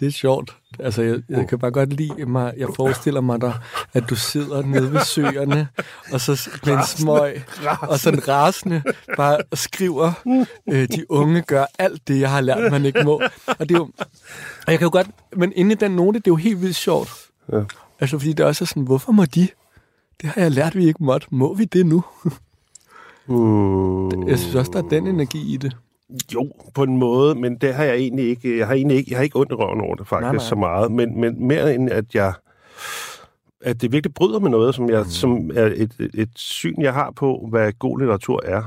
det 0.00 0.07
er 0.07 0.12
sjovt. 0.12 0.57
Altså, 0.78 1.02
jeg, 1.02 1.22
jeg 1.28 1.48
kan 1.48 1.59
bare 1.59 1.70
godt 1.70 1.92
lide 1.92 2.26
mig, 2.26 2.54
jeg 2.57 2.68
forestiller 2.76 3.20
mig 3.20 3.40
dig, 3.40 3.54
at 3.92 4.11
du 4.11 4.16
sidder 4.16 4.62
nede 4.62 4.92
ved 4.92 5.00
søerne, 5.00 5.68
og 6.12 6.20
så 6.20 6.50
med 6.66 6.74
en 6.74 6.87
smøg, 6.87 7.42
og 7.80 7.98
sådan 7.98 8.28
rasende, 8.28 8.83
bare 9.16 9.38
skriver, 9.52 10.12
øh, 10.72 10.88
de 10.88 11.11
unge 11.11 11.42
gør 11.42 11.64
alt 11.78 12.09
det, 12.09 12.20
jeg 12.20 12.30
har 12.30 12.40
lært, 12.40 12.72
man 12.72 12.85
ikke 12.85 13.02
må. 13.04 13.22
Og 13.46 13.68
det 13.68 13.70
er 13.70 13.78
jo, 13.78 13.88
og 14.66 14.72
jeg 14.72 14.78
kan 14.78 14.87
jo 14.87 14.90
godt, 14.92 15.11
men 15.37 15.52
inde 15.57 15.72
i 15.72 15.74
den 15.74 15.90
note, 15.90 16.18
det 16.18 16.26
er 16.26 16.30
jo 16.30 16.37
helt 16.37 16.61
vildt 16.62 16.76
sjovt. 16.76 17.11
Ja. 17.52 17.61
Altså, 18.00 18.18
fordi 18.18 18.33
det 18.33 18.46
også 18.46 18.64
er 18.64 18.66
sådan, 18.66 18.83
hvorfor 18.83 19.12
må 19.12 19.24
de? 19.24 19.48
Det 20.20 20.28
har 20.28 20.40
jeg 20.40 20.50
lært, 20.50 20.76
vi 20.76 20.87
ikke 20.87 21.04
måtte. 21.04 21.26
Må 21.30 21.54
vi 21.54 21.64
det 21.64 21.87
nu? 21.87 22.04
Mm. 23.26 24.28
Jeg 24.28 24.38
synes 24.38 24.54
også, 24.54 24.70
der 24.72 24.83
er 24.83 24.88
den 24.88 25.07
energi 25.07 25.54
i 25.54 25.57
det. 25.57 25.76
Jo, 26.35 26.53
på 26.75 26.83
en 26.83 26.97
måde, 26.97 27.35
men 27.35 27.57
det 27.57 27.75
har 27.75 27.85
jeg 27.85 27.95
egentlig 27.95 28.29
ikke. 28.29 28.59
Jeg 28.59 28.67
har 28.67 28.75
egentlig 28.75 28.97
ikke, 28.97 29.11
jeg 29.11 29.19
har 29.19 29.25
ikke 29.25 29.38
ondt 29.38 29.53
i 29.53 29.55
røven 29.55 29.81
over 29.81 29.95
det 29.95 30.09
faktisk 30.09 30.23
Nej, 30.23 30.33
nej, 30.33 30.45
så 30.45 30.55
meget, 30.55 30.93
men, 30.93 31.21
men 31.21 31.47
mere 31.47 31.75
end 31.75 31.90
at 31.90 32.14
jeg 32.14 32.33
at 33.64 33.83
det 33.83 33.93
virkelig 33.93 34.14
bryder 34.14 34.38
med 34.38 34.51
noget, 34.51 34.75
som, 34.75 34.90
jeg, 34.90 35.03
mm. 35.03 35.09
som 35.09 35.51
er 35.55 35.67
et, 35.67 35.97
et, 36.01 36.11
et 36.14 36.31
syn, 36.35 36.83
jeg 36.83 36.93
har 36.93 37.11
på, 37.11 37.47
hvad 37.51 37.73
god 37.79 37.99
litteratur 37.99 38.40
er. 38.45 38.62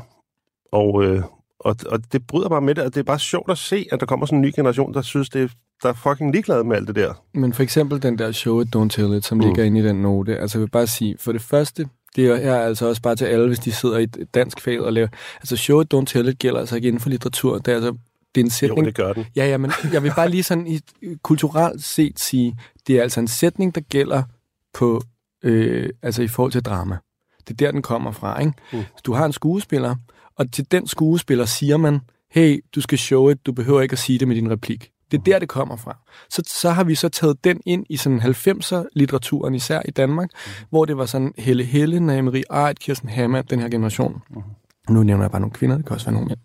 Og, 0.72 1.04
øh, 1.04 1.24
og, 1.60 1.76
og 1.90 2.00
det 2.12 2.28
bryder 2.28 2.50
bare 2.50 2.62
med 2.62 2.76
det, 2.76 2.84
og 2.84 2.94
det 2.94 3.00
er 3.00 3.04
bare 3.04 3.20
sjovt 3.20 3.52
at 3.52 3.58
se, 3.58 3.88
at 3.92 4.00
der 4.00 4.06
kommer 4.06 4.26
sådan 4.26 4.38
en 4.38 4.42
ny 4.42 4.52
generation, 4.56 4.94
der 4.94 5.02
synes, 5.02 5.30
det 5.30 5.44
er, 5.44 5.48
der 5.84 5.90
er 5.90 5.94
fucking 5.94 6.32
ligeglade 6.32 6.64
med 6.64 6.76
alt 6.76 6.88
det 6.88 6.96
der. 6.96 7.14
Men 7.34 7.54
for 7.54 7.64
eksempel 7.64 8.04
den 8.04 8.18
der 8.18 8.32
show 8.32 8.62
it, 8.62 8.76
don't 8.76 8.90
tell 8.90 9.14
it, 9.14 9.26
som 9.26 9.38
mm. 9.38 9.44
ligger 9.44 9.64
inde 9.64 9.80
i 9.80 9.84
den 9.84 9.96
note. 9.96 10.38
Altså 10.38 10.58
jeg 10.58 10.62
vil 10.62 10.70
bare 10.70 10.88
sige, 10.88 11.16
for 11.20 11.32
det 11.32 11.42
første, 11.42 11.90
det 12.18 12.28
er 12.28 12.36
her 12.36 12.56
altså 12.56 12.86
også 12.86 13.02
bare 13.02 13.16
til 13.16 13.26
alle, 13.26 13.48
hvis 13.48 13.60
de 13.60 13.72
sidder 13.72 13.98
i 13.98 14.04
et 14.04 14.28
dansk 14.34 14.60
fag 14.62 14.82
og 14.82 14.94
laver... 14.94 15.08
Altså 15.36 15.58
show 15.58 15.84
don't 15.94 16.06
tell 16.06 16.28
it 16.28 16.40
gælder 16.40 16.60
altså 16.60 16.76
ikke 16.76 16.88
inden 16.88 17.00
for 17.00 17.10
litteratur. 17.10 17.58
Det 17.58 17.72
er 17.72 17.76
altså 17.76 17.92
det 18.36 18.42
er 18.42 18.46
en 18.46 18.48
Jo, 18.48 18.54
sætning. 18.54 18.86
det 18.86 18.96
gør 18.96 19.14
den. 19.14 19.26
Ja, 19.36 19.48
ja, 19.48 19.58
men 19.58 19.72
jeg 19.94 20.04
vil 20.04 20.12
bare 20.16 20.30
lige 20.30 20.44
sådan 20.44 20.68
i, 20.68 20.80
kulturelt 21.24 21.84
set 21.84 22.20
sige, 22.20 22.58
det 22.88 22.98
er 22.98 23.02
altså 23.02 23.20
en 23.20 23.28
sætning, 23.28 23.76
der 23.76 23.82
gælder 23.82 24.24
på, 24.74 25.02
øh, 25.44 25.90
altså 26.02 26.22
i 26.22 26.28
forhold 26.28 26.52
til 26.52 26.62
drama. 26.62 26.98
Det 27.48 27.54
er 27.54 27.66
der, 27.66 27.72
den 27.72 27.82
kommer 27.82 28.12
fra, 28.12 28.40
ikke? 28.40 28.54
Mm. 28.74 28.84
Du 29.06 29.14
har 29.14 29.26
en 29.26 29.34
skuespiller, 29.34 29.96
og 30.36 30.52
til 30.52 30.72
den 30.72 30.88
skuespiller 30.88 31.46
siger 31.46 31.78
man, 31.78 32.00
hey, 32.32 32.64
du 32.76 32.82
skal 32.82 32.98
show 32.98 33.30
it, 33.30 33.46
du 33.46 33.52
behøver 33.52 33.82
ikke 33.82 33.94
at 33.94 34.00
sige 34.00 34.20
det 34.20 34.28
med 34.28 34.36
din 34.36 34.52
replik. 34.52 34.90
Det 35.12 35.18
er 35.18 35.24
der, 35.24 35.40
det 35.40 35.50
kommer 35.50 35.76
fra. 35.76 35.98
Så, 36.30 36.44
så 36.48 36.70
har 36.70 36.84
vi 36.84 36.96
så 36.96 37.10
taget 37.10 37.44
den 37.44 37.62
ind 37.66 37.86
i 37.90 37.98
sådan 37.98 38.22
90'er-litteraturen, 38.22 39.54
især 39.54 39.82
i 39.86 39.92
Danmark, 39.92 40.30
mm. 40.34 40.66
hvor 40.70 40.86
det 40.86 40.98
var 40.98 41.06
sådan 41.06 41.34
Helle 41.38 41.64
Helle, 41.64 42.00
Marie 42.00 42.44
Art, 42.50 42.80
Kirsten 42.80 43.10
Hammer, 43.10 43.42
den 43.42 43.60
her 43.60 43.70
generation. 43.70 44.22
Mm. 44.30 44.42
Nu 44.90 45.04
nævner 45.04 45.24
jeg 45.24 45.32
bare 45.32 45.42
nogle 45.42 45.54
kvinder, 45.54 45.78
det 45.78 45.86
kan 45.86 45.94
også 45.94 46.06
være 46.06 46.14
nogle 46.14 46.28
mænd. 46.28 46.40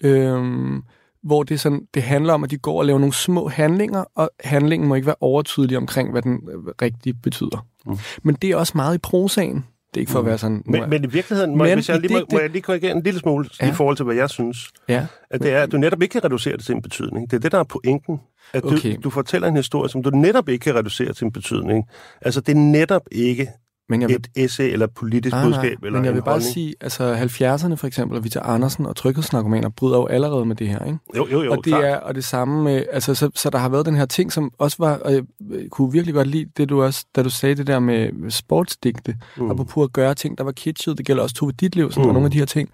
Øhm, 0.00 0.82
hvor 1.22 1.42
det, 1.42 1.60
sådan, 1.60 1.86
det 1.94 2.02
handler 2.02 2.32
om, 2.32 2.44
at 2.44 2.50
de 2.50 2.58
går 2.58 2.78
og 2.78 2.84
laver 2.86 2.98
nogle 2.98 3.14
små 3.14 3.48
handlinger, 3.48 4.04
og 4.16 4.30
handlingen 4.40 4.88
må 4.88 4.94
ikke 4.94 5.06
være 5.06 5.16
overtydelig 5.20 5.76
omkring, 5.76 6.10
hvad 6.10 6.22
den 6.22 6.48
øh, 6.52 6.58
rigtig 6.82 7.22
betyder. 7.22 7.66
Mm. 7.86 7.98
Men 8.22 8.34
det 8.34 8.50
er 8.50 8.56
også 8.56 8.72
meget 8.76 8.94
i 8.94 8.98
prosaen. 8.98 9.64
Det 9.94 10.00
er 10.00 10.02
ikke 10.02 10.12
for 10.12 10.18
at 10.18 10.26
være 10.26 10.38
sådan... 10.38 10.62
Men, 10.66 10.90
men 10.90 11.04
i 11.04 11.06
virkeligheden, 11.06 11.56
må, 11.56 11.64
Men 11.64 11.74
hvis 11.74 11.88
jeg 11.88 12.00
lige, 12.00 12.12
må, 12.14 12.26
må 12.32 12.38
jeg 12.38 12.50
lige 12.50 12.62
korrigere 12.62 12.92
en 12.92 13.02
lille 13.02 13.20
smule 13.20 13.48
ja. 13.60 13.66
Ja. 13.66 13.72
i 13.72 13.74
forhold 13.74 13.96
til, 13.96 14.04
hvad 14.04 14.14
jeg 14.14 14.30
synes, 14.30 14.70
ja, 14.88 15.06
at 15.30 15.42
det 15.42 15.52
er, 15.52 15.62
at 15.62 15.72
du 15.72 15.76
netop 15.76 16.02
ikke 16.02 16.12
kan 16.12 16.24
reducere 16.24 16.56
det 16.56 16.64
til 16.64 16.74
en 16.74 16.82
betydning. 16.82 17.30
Det 17.30 17.36
er 17.36 17.40
det, 17.40 17.52
der 17.52 17.58
er 17.58 17.64
pointen. 17.64 18.20
At 18.52 18.62
du, 18.62 18.68
Okay. 18.68 18.96
du 19.04 19.10
fortæller 19.10 19.48
en 19.48 19.56
historie, 19.56 19.88
som 19.88 20.02
du 20.02 20.10
netop 20.10 20.48
ikke 20.48 20.62
kan 20.62 20.74
reducere 20.74 21.12
til 21.12 21.24
en 21.24 21.32
betydning. 21.32 21.84
Altså, 22.22 22.40
det 22.40 22.52
er 22.52 22.60
netop 22.60 23.02
ikke 23.12 23.48
men 23.88 24.00
jeg 24.00 24.08
vil, 24.08 24.16
et 24.16 24.28
essay 24.36 24.72
eller 24.72 24.86
politisk 24.86 25.34
nej, 25.34 25.44
budskab 25.44 25.78
eller 25.82 25.98
men 25.98 26.04
jeg 26.04 26.14
vil 26.14 26.22
bare 26.22 26.32
holdning. 26.32 26.52
sige, 26.52 26.74
altså 26.80 27.14
70'erne 27.14 27.74
for 27.74 27.86
eksempel, 27.86 28.18
og 28.18 28.24
Vita 28.24 28.40
Andersen 28.42 28.86
og 28.86 28.96
tryghedsnarkomaner 28.96 29.68
bryder 29.68 29.96
jo 29.96 30.06
allerede 30.06 30.44
med 30.44 30.56
det 30.56 30.68
her, 30.68 30.84
ikke? 30.84 30.98
Jo, 31.16 31.26
jo, 31.32 31.42
jo, 31.42 31.50
og 31.50 31.56
det 31.56 31.64
klart. 31.64 31.84
er 31.84 31.96
og 31.96 32.14
det 32.14 32.24
samme 32.24 32.64
med, 32.64 32.84
altså 32.92 33.14
så, 33.14 33.30
så 33.34 33.50
der 33.50 33.58
har 33.58 33.68
været 33.68 33.86
den 33.86 33.96
her 33.96 34.06
ting, 34.06 34.32
som 34.32 34.52
også 34.58 34.76
var, 34.80 34.96
og 34.96 35.12
jeg 35.12 35.22
øh, 35.52 35.68
kunne 35.68 35.92
virkelig 35.92 36.14
godt 36.14 36.28
lide 36.28 36.50
det 36.56 36.68
du 36.68 36.82
også, 36.82 37.04
da 37.16 37.22
du 37.22 37.30
sagde 37.30 37.54
det 37.54 37.66
der 37.66 37.78
med 37.78 38.12
med 38.12 38.30
sportsdigte, 38.30 39.16
mm. 39.36 39.50
apropos 39.50 39.84
at 39.84 39.92
gøre 39.92 40.14
ting, 40.14 40.38
der 40.38 40.44
var 40.44 40.52
kitschet, 40.52 40.98
det 40.98 41.06
gælder 41.06 41.22
også 41.22 41.34
Tove 41.34 41.52
Ditlevsen 41.52 42.02
mm. 42.02 42.08
og 42.08 42.14
nogle 42.14 42.26
af 42.26 42.30
de 42.30 42.38
her 42.38 42.46
ting. 42.46 42.68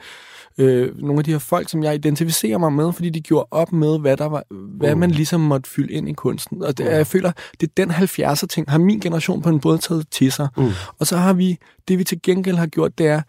Øh, 0.61 0.99
nogle 0.99 1.19
af 1.19 1.25
de 1.25 1.31
her 1.31 1.39
folk, 1.39 1.69
som 1.69 1.83
jeg 1.83 1.95
identificerer 1.95 2.59
mig 2.59 2.73
med, 2.73 2.93
fordi 2.93 3.11
de 3.11 3.21
gjorde 3.21 3.47
op 3.51 3.73
med, 3.73 3.99
hvad, 4.01 4.17
der 4.17 4.25
var, 4.27 4.45
hvad 4.79 4.95
Mm. 4.95 5.01
man 5.01 5.11
ligesom 5.11 5.41
måtte 5.41 5.71
fylde 5.71 5.93
ind 5.93 6.09
i 6.09 6.13
kunsten. 6.13 6.63
Og 6.63 6.79
det, 6.79 6.85
jeg 6.85 7.07
føler, 7.07 7.33
det 7.61 7.69
er 7.69 7.73
den 7.77 7.91
70'er 7.91 8.47
ting, 8.47 8.71
har 8.71 8.79
min 8.79 9.01
generation 9.01 9.43
på 9.43 9.49
en 9.49 9.61
måde 9.65 9.79
taget 9.79 10.07
til 10.11 10.33
sig. 10.33 10.49
Mm. 10.57 10.69
Og 10.99 11.07
så 11.07 11.17
har 11.17 11.33
vi, 11.33 11.59
det 11.89 11.99
vi 11.99 12.05
til 12.05 12.23
gengæld 12.23 12.57
har 12.57 12.67
gjort, 12.67 12.99
det 12.99 13.07
er, 13.07 13.23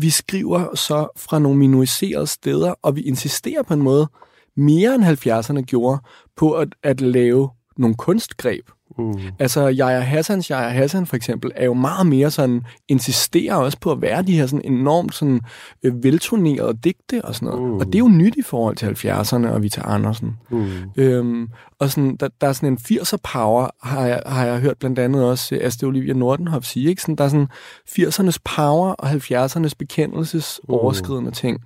vi 0.00 0.10
skriver 0.10 0.74
så 0.74 1.08
fra 1.16 1.38
nogle 1.38 1.58
minoriserede 1.58 2.26
steder, 2.26 2.74
og 2.82 2.96
vi 2.96 3.00
insisterer 3.00 3.62
på 3.62 3.74
en 3.74 3.82
måde, 3.82 4.08
mere 4.56 4.94
end 4.94 5.04
70'erne 5.04 5.60
gjorde, 5.60 5.98
på 6.36 6.52
at, 6.52 6.68
at 6.82 7.00
lave 7.00 7.50
nogle 7.76 7.94
kunstgreb. 7.96 8.64
Mm. 8.98 9.14
Altså, 9.38 9.66
Jaja 9.68 10.00
Hassans 10.00 10.50
Jaja 10.50 10.68
Hassan 10.68 11.06
for 11.06 11.16
eksempel, 11.16 11.50
er 11.56 11.64
jo 11.64 11.74
meget 11.74 12.06
mere 12.06 12.30
sådan, 12.30 12.62
insisterer 12.88 13.54
også 13.54 13.78
på 13.80 13.92
at 13.92 14.02
være 14.02 14.22
de 14.22 14.36
her 14.36 14.46
sådan 14.46 14.72
enormt 14.72 15.14
sådan, 15.14 15.40
øh, 15.82 16.04
velturnerede 16.04 16.78
digte 16.84 17.24
og 17.24 17.34
sådan 17.34 17.46
noget. 17.46 17.62
Mm. 17.62 17.74
Og 17.74 17.86
det 17.86 17.94
er 17.94 17.98
jo 17.98 18.08
nyt 18.08 18.34
i 18.36 18.42
forhold 18.42 18.76
til 18.76 18.86
70'erne 18.86 19.48
og 19.48 19.62
Vita 19.62 19.80
Andersen. 19.84 20.36
Mm. 20.50 20.66
Øhm, 20.96 21.48
og 21.78 21.90
sådan, 21.90 22.16
der, 22.16 22.28
der 22.40 22.48
er 22.48 22.52
sådan 22.52 22.68
en 22.68 22.78
80'er 22.78 23.16
power, 23.32 23.68
har 23.82 24.06
jeg, 24.06 24.22
har 24.26 24.46
jeg 24.46 24.60
hørt 24.60 24.78
blandt 24.78 24.98
andet 24.98 25.24
også 25.24 25.54
øh, 25.54 25.60
Astrid 25.64 25.88
Olivia 25.88 26.12
Nordenhoff 26.12 26.66
sige. 26.66 26.88
Ikke? 26.88 27.02
Sådan, 27.02 27.16
der 27.16 27.24
er 27.24 27.28
sådan 27.28 27.48
80'ernes 27.88 28.36
power 28.56 28.88
og 28.88 29.10
70'ernes 29.10 29.72
bekendelses 29.78 30.60
overskridende 30.68 31.30
ting. 31.30 31.60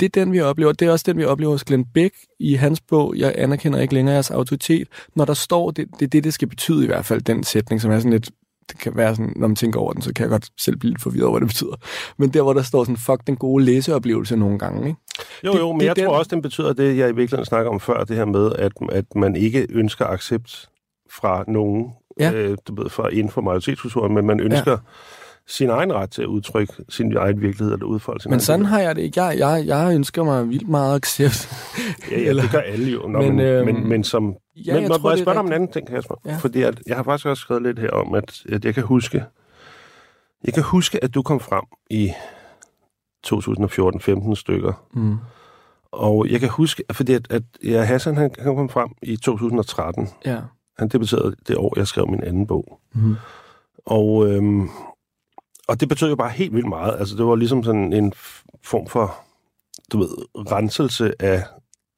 Det 0.00 0.02
er 0.02 0.24
den, 0.24 0.32
vi 0.32 0.40
oplever. 0.40 0.72
Det 0.72 0.88
er 0.88 0.92
også 0.92 1.04
den, 1.08 1.16
vi 1.18 1.24
oplever 1.24 1.52
hos 1.52 1.64
Glenn 1.64 1.84
Beck 1.94 2.14
i 2.40 2.54
hans 2.54 2.80
bog, 2.80 3.14
Jeg 3.16 3.34
anerkender 3.38 3.80
ikke 3.80 3.94
længere 3.94 4.12
jeres 4.14 4.30
autoritet. 4.30 4.88
Når 5.16 5.24
der 5.24 5.34
står, 5.34 5.70
det, 5.70 5.86
det 5.98 6.02
er 6.04 6.08
det, 6.10 6.24
det 6.24 6.34
skal 6.34 6.48
betyde 6.48 6.84
i 6.84 6.86
hvert 6.86 7.04
fald, 7.04 7.20
den 7.22 7.44
sætning, 7.44 7.80
som 7.80 7.90
er 7.90 7.98
sådan 7.98 8.12
lidt 8.12 8.30
det 8.70 8.80
kan 8.80 8.92
være 8.96 9.16
sådan, 9.16 9.32
når 9.36 9.48
man 9.48 9.56
tænker 9.56 9.80
over 9.80 9.92
den, 9.92 10.02
så 10.02 10.12
kan 10.14 10.22
jeg 10.22 10.30
godt 10.30 10.48
selv 10.60 10.76
blive 10.76 10.90
lidt 10.90 11.02
forvirret 11.02 11.24
over, 11.26 11.38
hvad 11.38 11.40
det 11.40 11.54
betyder. 11.54 11.74
Men 12.16 12.30
der, 12.30 12.42
hvor 12.42 12.52
der 12.52 12.62
står 12.62 12.84
sådan, 12.84 12.96
fuck 12.96 13.26
den 13.26 13.36
gode 13.36 13.64
læseoplevelse 13.64 14.36
nogle 14.36 14.58
gange, 14.58 14.88
ikke? 14.88 15.00
Jo, 15.44 15.52
Det- 15.52 15.58
jo, 15.58 15.72
men 15.72 15.80
det 15.80 15.86
jeg 15.86 15.96
den- 15.96 16.04
tror 16.04 16.18
også, 16.18 16.28
den 16.28 16.42
betyder 16.42 16.72
det, 16.72 16.84
jeg 16.98 17.08
i 17.08 17.12
virkeligheden 17.14 17.44
snakker 17.44 17.70
om 17.70 17.80
før, 17.80 18.04
det 18.04 18.16
her 18.16 18.24
med, 18.24 18.52
at, 18.58 18.72
at 18.92 19.04
man 19.16 19.36
ikke 19.36 19.66
ønsker 19.70 20.06
accept 20.06 20.68
fra 21.10 21.44
nogen, 21.48 21.86
Ja. 22.20 22.32
øh, 22.32 22.56
du 22.68 22.82
ved, 22.82 22.90
fra 22.90 23.08
inden 23.08 23.28
for 23.32 23.40
majoritetskulturen, 23.40 24.14
men 24.14 24.26
man 24.26 24.40
ønsker 24.40 24.70
ja. 24.70 24.76
Sin 25.46 25.70
egen 25.70 25.92
ret 25.94 26.10
til 26.10 26.22
at 26.22 26.28
udtrykke 26.28 26.72
sin 26.88 27.16
egen 27.16 27.40
virkelighed, 27.40 27.72
eller 27.72 27.86
udfolde 27.86 28.22
sin 28.22 28.30
Men 28.30 28.40
sådan 28.40 28.60
virkelighed. 28.60 28.78
har 28.78 28.86
jeg 28.86 28.96
det 28.96 29.02
ikke. 29.02 29.22
Jeg, 29.22 29.38
jeg, 29.38 29.62
jeg 29.66 29.94
ønsker 29.94 30.24
mig 30.24 30.48
vildt 30.48 30.68
meget 30.68 30.96
accept. 30.96 31.48
Ja, 32.10 32.20
ja, 32.20 32.28
eller- 32.28 32.42
det 32.42 32.50
gør 32.52 32.58
alle 32.60 32.90
jo. 32.90 32.98
Nå, 33.08 33.18
Men, 33.18 33.28
men, 33.28 33.36
men, 33.36 33.46
øhm, 33.46 33.66
men, 33.74 33.88
men 33.88 34.04
som... 34.04 34.34
Ja, 34.56 34.72
men 34.74 34.82
jeg 34.82 34.88
må, 34.88 34.94
tror, 34.94 35.02
må 35.02 35.10
jeg 35.10 35.18
spørge 35.18 35.34
dig 35.34 35.40
om 35.40 35.46
en 35.46 35.52
anden 35.52 35.72
ting, 35.72 35.86
Kasper? 35.88 36.14
Ja. 36.24 36.36
Fordi 36.36 36.62
at, 36.62 36.80
jeg 36.86 36.96
har 36.96 37.02
faktisk 37.02 37.26
også 37.26 37.40
skrevet 37.40 37.62
lidt 37.62 37.78
her 37.78 37.90
om, 37.90 38.14
at, 38.14 38.42
at 38.52 38.64
jeg 38.64 38.74
kan 38.74 38.82
huske... 38.82 39.24
Jeg 40.44 40.54
kan 40.54 40.62
huske, 40.62 41.04
at 41.04 41.14
du 41.14 41.22
kom 41.22 41.40
frem 41.40 41.64
i 41.90 42.10
2014-15 43.26 44.34
stykker. 44.34 44.72
Mm. 44.94 45.16
Og 45.92 46.26
jeg 46.30 46.40
kan 46.40 46.48
huske, 46.48 46.84
fordi 46.92 47.14
at, 47.14 47.26
at 47.30 47.42
ja, 47.64 47.82
Hassan 47.82 48.16
han, 48.16 48.30
han 48.38 48.56
kom 48.56 48.68
frem 48.68 48.88
i 49.02 49.16
2013. 49.16 50.08
Ja. 50.26 50.38
Han 50.78 50.88
debuterede 50.88 51.34
det 51.48 51.56
år, 51.56 51.72
jeg 51.76 51.86
skrev 51.86 52.08
min 52.10 52.22
anden 52.24 52.46
bog. 52.46 52.80
Mm. 52.94 53.14
Og, 53.86 54.28
øhm, 54.28 54.68
og 55.72 55.80
det 55.80 55.88
betød 55.88 56.08
jo 56.08 56.16
bare 56.16 56.30
helt 56.30 56.54
vildt 56.54 56.68
meget. 56.68 56.98
Altså, 56.98 57.16
det 57.16 57.26
var 57.26 57.34
ligesom 57.36 57.64
sådan 57.64 57.92
en 57.92 58.12
form 58.64 58.86
for, 58.86 59.14
du 59.92 59.98
ved, 59.98 60.08
renselse 60.52 61.12
af 61.22 61.44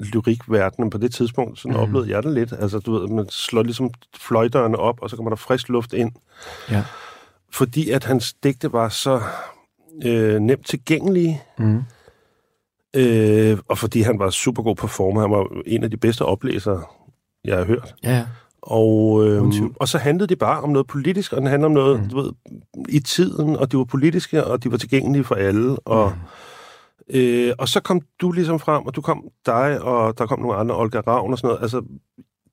lyrikverdenen 0.01 0.91
på 0.91 0.99
det 0.99 1.15
tidspunkt. 1.15 1.59
Sådan 1.59 1.77
mm. 1.77 1.83
oplevede 1.83 2.11
jeg 2.11 2.23
det 2.23 2.33
lidt. 2.35 2.53
Altså, 2.53 2.79
du 2.79 2.93
ved, 2.93 3.09
man 3.09 3.29
slår 3.31 3.63
ligesom 3.63 3.91
fløjdørene 4.17 4.79
op, 4.79 5.03
og 5.03 5.11
så 5.11 5.17
kommer 5.17 5.31
der 5.31 5.37
frisk 5.37 5.69
luft 5.69 5.93
ind. 5.93 6.13
Ja. 6.71 6.85
Fordi 7.53 7.91
at 7.91 8.05
hans 8.05 8.33
digte 8.43 8.73
var 8.73 8.89
så 8.89 9.21
øh, 10.05 10.39
nemt 10.41 10.67
tilgængelige, 10.67 11.43
Mm. 11.59 11.83
øh, 12.97 13.59
og 13.69 13.79
fordi 13.79 14.01
han 14.01 14.19
var 14.19 14.31
super 14.31 14.63
god 14.63 14.77
performer. 14.77 15.21
Han 15.21 15.31
var 15.31 15.63
en 15.67 15.85
af 15.85 15.91
de 15.91 15.97
bedste 15.97 16.25
oplæsere, 16.25 16.83
jeg 17.45 17.57
har 17.57 17.65
hørt. 17.65 17.95
Ja. 18.05 18.27
Og, 18.67 19.25
øh, 19.27 19.43
og 19.77 19.89
så 19.89 19.99
handlede 19.99 20.27
det 20.29 20.39
bare 20.39 20.61
om 20.61 20.71
noget 20.71 20.87
politisk, 20.87 21.33
og 21.33 21.41
den 21.41 21.47
handlede 21.49 21.67
om 21.67 21.73
noget 21.73 22.01
Mm. 22.03 22.09
du 22.09 22.17
ved, 22.21 22.33
i 22.89 23.01
tiden, 23.01 23.57
og 23.57 23.73
de 23.73 23.77
var 23.77 23.85
politiske, 23.85 24.45
og 24.45 24.65
de 24.65 24.71
var 24.71 24.77
tilgængelige 24.79 25.25
for 25.25 25.35
alle. 25.35 25.77
Og, 25.79 26.13
Mm. 27.09 27.17
øh, 27.17 27.53
og 27.59 27.69
så 27.69 27.81
kom 27.81 28.01
du 28.21 28.33
ligesom 28.33 28.59
frem, 28.59 28.87
og 28.87 28.97
du 28.97 29.01
kom 29.01 29.25
dig, 29.47 29.81
og 29.83 30.19
der 30.19 30.27
kom 30.27 30.41
nogle 30.41 30.57
andre, 30.57 30.77
Olga 30.79 31.01
Ravn 31.01 31.33
og 31.33 31.39
sådan 31.39 31.49
noget. 31.49 31.63
Altså, 31.63 31.83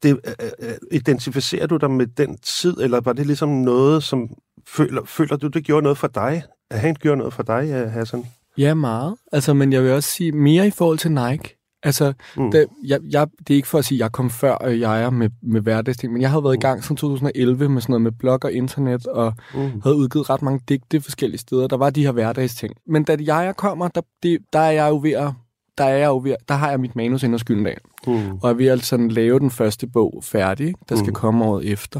det, 0.04 0.20
øh, 0.28 0.70
øh, 0.70 0.74
identificerer 0.92 1.68
du 1.68 1.78
dig 1.78 1.92
med 1.92 2.08
den 2.08 2.38
tid, 2.38 2.78
eller 2.82 3.02
var 3.02 3.14
det 3.14 3.26
ligesom 3.26 3.50
noget, 3.50 4.04
som 4.04 4.30
føler, 4.68 5.02
føler 5.06 5.36
du, 5.38 5.48
det 5.48 5.64
gjorde 5.64 5.84
noget 5.84 5.98
for 5.98 6.08
dig? 6.08 6.44
At 6.70 6.80
han 6.80 6.96
gjorde 6.96 7.18
noget 7.18 7.34
for 7.34 7.44
dig, 7.44 7.70
øh, 7.72 7.92
Hassan? 7.92 8.26
Ja, 8.58 8.74
meget. 8.74 9.16
Altså, 9.32 9.54
men 9.54 9.74
jeg 9.74 9.84
vil 9.84 9.92
også 9.92 10.10
sige 10.10 10.32
mere 10.32 10.68
i 10.68 10.72
forhold 10.72 10.98
til 10.98 11.12
Nike. 11.12 11.58
Altså, 11.84 12.14
Mm. 12.38 12.44
mm. 12.44 12.52
det, 12.52 12.68
jeg, 12.86 13.00
jeg, 13.12 13.28
det 13.40 13.50
er 13.54 13.56
ikke 13.56 13.68
for 13.68 13.78
at 13.78 13.86
sige, 13.86 13.96
at 13.98 14.00
jeg 14.00 14.12
kom 14.12 14.30
før 14.30 14.58
øh, 14.66 14.80
jeg 14.80 15.04
er 15.04 15.10
med, 15.10 15.30
med 15.44 15.62
hverdagsting, 15.62 16.14
men 16.14 16.22
jeg 16.22 16.32
har 16.32 16.42
været 16.42 16.56
i 16.56 16.60
gang 16.60 16.84
siden 16.84 16.96
2011 16.98 17.70
med 17.70 17.82
sådan 17.82 17.92
noget 17.92 18.02
med 18.02 18.12
blog 18.12 18.40
og 18.44 18.52
internet, 18.54 19.08
og 19.08 19.34
Mm. 19.54 19.82
havde 19.84 19.96
udgivet 19.96 20.30
ret 20.30 20.42
mange 20.42 20.60
digte 20.70 21.02
forskellige 21.02 21.40
steder. 21.40 21.68
Der 21.68 21.78
var 21.78 21.90
de 21.90 22.04
her 22.06 22.12
hverdagsting. 22.12 22.74
Men 22.88 23.04
da 23.04 23.18
jeg 23.22 23.54
kommer, 23.58 23.88
der, 23.88 24.02
det, 24.24 24.38
der 24.54 24.60
er 24.60 24.72
jeg 24.72 24.90
jo 24.90 25.00
ved 25.04 25.12
at, 25.12 25.34
der 25.78 25.84
er 25.84 25.98
jeg 25.98 26.08
jo 26.08 26.18
ved, 26.24 26.36
der 26.48 26.54
har 26.56 26.70
jeg 26.70 26.80
mit 26.80 26.96
manus 26.96 27.24
ind 27.24 27.34
og 27.34 27.40
skylden 27.40 27.68
af. 27.68 27.78
Mm. 28.08 28.32
og 28.42 28.50
er 28.50 28.54
ved 28.54 28.68
at 28.68 28.84
sådan 28.86 29.08
lave 29.10 29.40
den 29.40 29.52
første 29.52 29.88
bog 29.88 30.20
færdig, 30.24 30.74
der 30.90 30.96
skal 30.96 31.08
Mm. 31.10 31.14
komme 31.14 31.46
året 31.46 31.66
efter. 31.72 32.00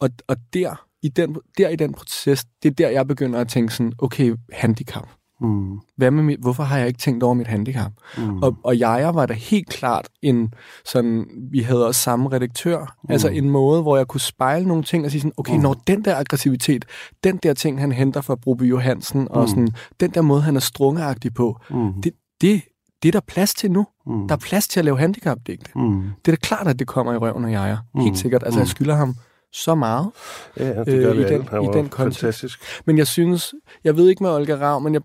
Og, 0.00 0.10
og 0.28 0.36
der, 0.54 0.84
i 1.02 1.08
den, 1.08 1.36
der 1.58 1.68
i 1.68 1.76
den 1.76 1.92
proces, 1.94 2.44
det 2.62 2.70
er 2.70 2.74
der, 2.74 2.88
jeg 2.88 3.06
begynder 3.08 3.40
at 3.40 3.48
tænke 3.48 3.74
sådan, 3.74 3.92
okay, 3.98 4.34
handicap. 4.52 5.08
Mm. 5.40 5.80
Hvad 5.96 6.10
med 6.10 6.22
mit, 6.22 6.38
hvorfor 6.40 6.62
har 6.62 6.78
jeg 6.78 6.86
ikke 6.86 6.98
tænkt 6.98 7.22
over 7.22 7.34
mit 7.34 7.46
handicap? 7.46 7.92
Mm. 8.18 8.42
Og, 8.42 8.56
og 8.64 8.78
jeg 8.78 9.10
var 9.14 9.26
da 9.26 9.34
helt 9.34 9.68
klart 9.68 10.08
en 10.22 10.54
sådan, 10.84 11.26
vi 11.50 11.60
havde 11.60 11.86
også 11.86 12.00
samme 12.00 12.32
redaktør, 12.32 12.78
mm. 12.80 13.12
altså 13.12 13.28
en 13.28 13.50
måde, 13.50 13.82
hvor 13.82 13.96
jeg 13.96 14.06
kunne 14.06 14.20
spejle 14.20 14.68
nogle 14.68 14.82
ting 14.82 15.04
og 15.04 15.10
sige 15.10 15.20
sådan, 15.20 15.32
okay, 15.36 15.54
mm. 15.54 15.60
når 15.60 15.74
den 15.86 16.04
der 16.04 16.16
aggressivitet, 16.16 16.84
den 17.24 17.36
der 17.36 17.54
ting, 17.54 17.80
han 17.80 17.92
henter 17.92 18.20
fra 18.20 18.34
Broby 18.34 18.70
Johansen, 18.70 19.28
og 19.30 19.48
sådan, 19.48 19.68
den 20.00 20.10
der 20.10 20.22
måde, 20.22 20.42
han 20.42 20.56
er 20.56 20.60
strungeagtig 20.60 21.34
på, 21.34 21.56
Mm. 21.70 22.02
det, 22.02 22.12
det, 22.40 22.62
det 23.02 23.08
er 23.08 23.12
der 23.12 23.20
plads 23.20 23.54
til 23.54 23.70
nu. 23.70 23.86
Mm. 24.06 24.28
Der 24.28 24.34
er 24.34 24.38
plads 24.38 24.68
til 24.68 24.78
at 24.80 24.84
lave 24.84 24.98
handicapdigte. 24.98 25.70
Mm. 25.76 26.02
Det 26.24 26.32
er 26.32 26.36
da 26.36 26.36
klart, 26.36 26.68
at 26.68 26.78
det 26.78 26.86
kommer 26.86 27.12
i 27.12 27.16
røven 27.16 27.44
af 27.44 27.50
jeg. 27.50 27.78
Mm. 27.94 28.00
Helt 28.00 28.18
sikkert. 28.18 28.42
Altså, 28.42 28.60
jeg 28.60 28.68
skylder 28.68 28.94
ham 28.94 29.14
så 29.52 29.74
meget. 29.74 30.10
Ja, 30.56 30.68
ja, 30.68 30.84
det 30.84 30.88
øh, 30.88 31.02
gør 31.02 31.12
vi 31.14 31.20
i 31.20 31.24
den- 31.24 31.42
i 31.42 31.46
var 31.50 31.72
den 31.72 31.88
kontekst. 31.88 32.20
fantastisk. 32.20 32.60
Men 32.84 32.98
jeg 32.98 33.06
synes, 33.06 33.54
jeg 33.84 33.96
ved 33.96 34.08
ikke 34.08 34.22
med 34.22 34.30
Olga 34.30 34.54
Rav, 34.60 34.80
men 34.80 34.94
jeg 34.94 35.02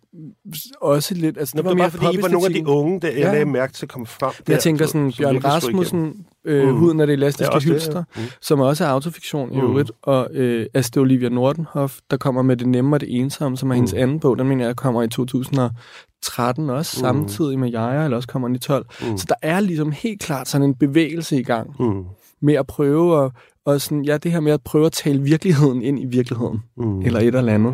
også 0.82 1.14
lidt... 1.14 1.38
Altså, 1.38 1.58
Nå, 1.58 1.62
det 1.62 1.70
var 1.70 1.76
bare 1.76 1.92
fordi, 1.92 2.18
I 2.18 2.22
var 2.22 2.28
nogle 2.30 2.48
af 2.48 2.54
de 2.54 2.68
unge, 2.68 3.00
der 3.02 3.08
jeg 3.08 3.18
Ja. 3.18 3.32
lagde 3.32 3.46
mærke 3.46 3.74
til 3.74 3.86
at 3.86 3.90
komme 3.90 4.06
frem. 4.08 4.32
Jeg 4.48 4.56
der, 4.56 4.62
tænker 4.62 4.86
som- 4.86 4.90
sådan, 4.92 5.12
som 5.12 5.22
Bjørn 5.24 5.36
igennem. 5.36 5.46
Rasmussen, 5.52 6.26
øh, 6.46 6.68
Mm. 6.68 6.76
Huden 6.78 7.00
af 7.00 7.08
det 7.08 7.14
Ja, 7.14 7.18
elastiske 7.18 7.54
det, 7.54 7.64
hylster, 7.64 8.04
ja. 8.18 8.22
Mm. 8.22 8.28
som 8.42 8.60
også 8.60 8.84
er 8.86 8.90
autofiktion 8.90 9.52
i 9.52 9.56
Mm. 9.56 9.68
øvrigt, 9.68 9.92
og 10.02 10.28
øh, 10.34 10.66
Astrid 10.74 11.02
Olivia 11.02 11.30
Nordenhoff, 11.30 11.98
der 12.12 12.18
kommer 12.18 12.42
med 12.42 12.58
Det 12.58 12.68
Nemme 12.68 12.96
og 12.96 13.00
Det 13.02 13.16
Ensomme, 13.20 13.58
som 13.58 13.70
er 13.72 13.76
hendes 13.76 13.94
Mm. 13.94 14.00
anden 14.00 14.20
bog. 14.20 14.38
Den 14.38 14.48
mener 14.48 14.66
jeg 14.66 14.76
kommer 14.76 15.04
i 15.04 15.08
2013 15.08 16.70
også, 16.70 16.98
Mm. 16.98 17.02
samtidig 17.02 17.60
med 17.60 17.70
Jaja, 17.70 18.04
eller 18.04 18.18
også 18.18 18.28
kommer 18.28 18.48
den 18.48 18.56
i 18.56 18.60
12. 18.60 18.86
Mm. 19.02 19.18
Så 19.18 19.26
der 19.30 19.36
er 19.42 19.60
ligesom 19.60 19.92
helt 19.92 20.22
klart 20.22 20.48
sådan 20.48 20.68
en 20.68 20.76
bevægelse 20.76 21.40
i 21.40 21.44
gang 21.44 21.70
Mm. 21.80 22.04
med 22.42 22.54
at 22.54 22.68
prøve 22.68 23.26
at, 23.26 23.32
og 23.66 23.82
sådan, 23.82 24.06
ja, 24.06 24.18
det 24.18 24.32
her 24.32 24.40
med 24.40 24.52
at 24.52 24.62
prøve 24.62 24.86
at 24.86 24.92
tale 24.92 25.22
virkeligheden 25.22 25.82
ind 25.82 26.00
i 26.00 26.06
virkeligheden, 26.06 26.60
Mm. 26.78 27.02
eller 27.02 27.20
et 27.20 27.36
eller 27.36 27.54
andet. 27.54 27.74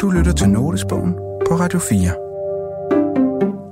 Du 0.00 0.10
lytter 0.10 0.32
til 0.32 0.48
Notesbogen 0.50 1.12
på 1.48 1.54
Radio 1.54 1.78
4. 1.78 1.98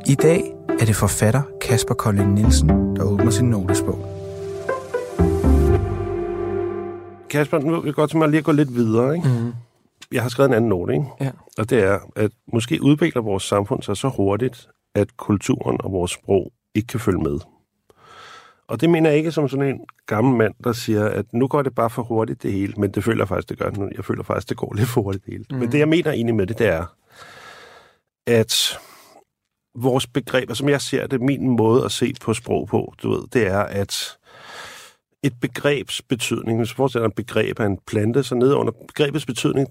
I 0.06 0.14
dag 0.14 0.42
er 0.80 0.84
det 0.84 0.96
forfatter 0.96 1.42
Kasper 1.61 1.94
Kolding 1.94 2.32
Nielsen, 2.34 2.68
der 2.96 3.02
åbner 3.04 3.30
sin 3.30 3.50
notesbog. 3.50 3.98
Kasper, 7.30 7.58
nu 7.58 7.70
vil 7.80 7.86
jeg 7.88 7.94
godt 7.94 8.11
til 8.11 8.18
mig 8.18 8.28
lige 8.28 8.38
at 8.38 8.44
gå 8.44 8.52
lidt 8.52 8.74
videre. 8.74 9.16
Ikke? 9.16 9.28
Mm. 9.28 9.52
Jeg 10.12 10.22
har 10.22 10.28
skrevet 10.28 10.48
en 10.48 10.54
anden 10.54 10.68
note, 10.68 10.92
ikke? 10.92 11.06
Ja. 11.20 11.30
og 11.58 11.70
det 11.70 11.78
er, 11.84 11.98
at 12.16 12.30
måske 12.52 12.82
udvikler 12.82 13.22
vores 13.22 13.42
samfund 13.42 13.82
sig 13.82 13.96
så 13.96 14.08
hurtigt, 14.08 14.68
at 14.94 15.16
kulturen 15.16 15.76
og 15.84 15.92
vores 15.92 16.11
sprog 16.11 16.52
ikke 16.74 16.86
kan 16.86 17.00
følge 17.00 17.18
med. 17.22 17.38
Og 18.71 18.81
det 18.81 18.91
mener 18.91 19.11
jeg 19.11 19.18
ikke 19.18 19.33
som 19.33 19.49
sådan 19.49 19.66
en 19.66 19.81
gammel 20.07 20.37
mand, 20.37 20.55
der 20.64 20.73
siger, 20.73 21.09
at 21.09 21.33
nu 21.33 21.49
går 21.49 21.62
det 21.62 21.75
bare 21.75 21.91
for 21.91 22.03
hurtigt 22.03 22.43
det 22.43 22.53
hele, 22.53 22.75
men 22.77 22.91
det 22.91 23.05
føler 23.05 23.21
jeg 23.21 23.29
faktisk, 23.29 23.49
det 23.49 23.59
gør 23.59 23.71
nu. 23.71 23.89
Jeg 23.97 24.05
føler 24.05 24.23
faktisk, 24.23 24.49
det 24.49 24.57
går 24.57 24.75
lidt 24.75 24.89
for 24.89 25.03
hurtigt 25.03 25.25
det 25.25 25.33
hele. 25.33 25.45
Mm. 25.51 25.57
Men 25.57 25.73
det, 25.73 25.79
jeg 25.79 25.89
mener 25.89 26.12
egentlig 26.12 26.35
med 26.35 26.47
det, 26.47 26.59
det 26.59 26.66
er, 26.66 26.87
at 28.27 28.79
vores 29.75 30.07
begreber, 30.07 30.55
som 30.55 30.68
jeg 30.68 30.81
ser 30.81 31.07
det, 31.07 31.21
min 31.21 31.51
måde 31.51 31.85
at 31.85 31.93
se 31.93 32.14
på 32.21 32.35
sprog 32.35 32.68
på, 32.68 32.95
du 33.03 33.11
ved, 33.11 33.23
det 33.33 33.47
er, 33.47 33.61
at 33.61 34.18
et 35.23 35.33
begrebs 35.41 36.03
betydning, 36.03 36.59
hvis 36.59 36.68
du 36.68 36.75
forestiller 36.75 37.09
et 37.09 37.14
begreb 37.14 37.61
af 37.61 37.66
en 37.66 37.79
plante, 37.87 38.23
så 38.23 38.35
nede 38.35 38.57
under 38.57 38.73
begrebets 38.89 39.27
betydning 39.27 39.68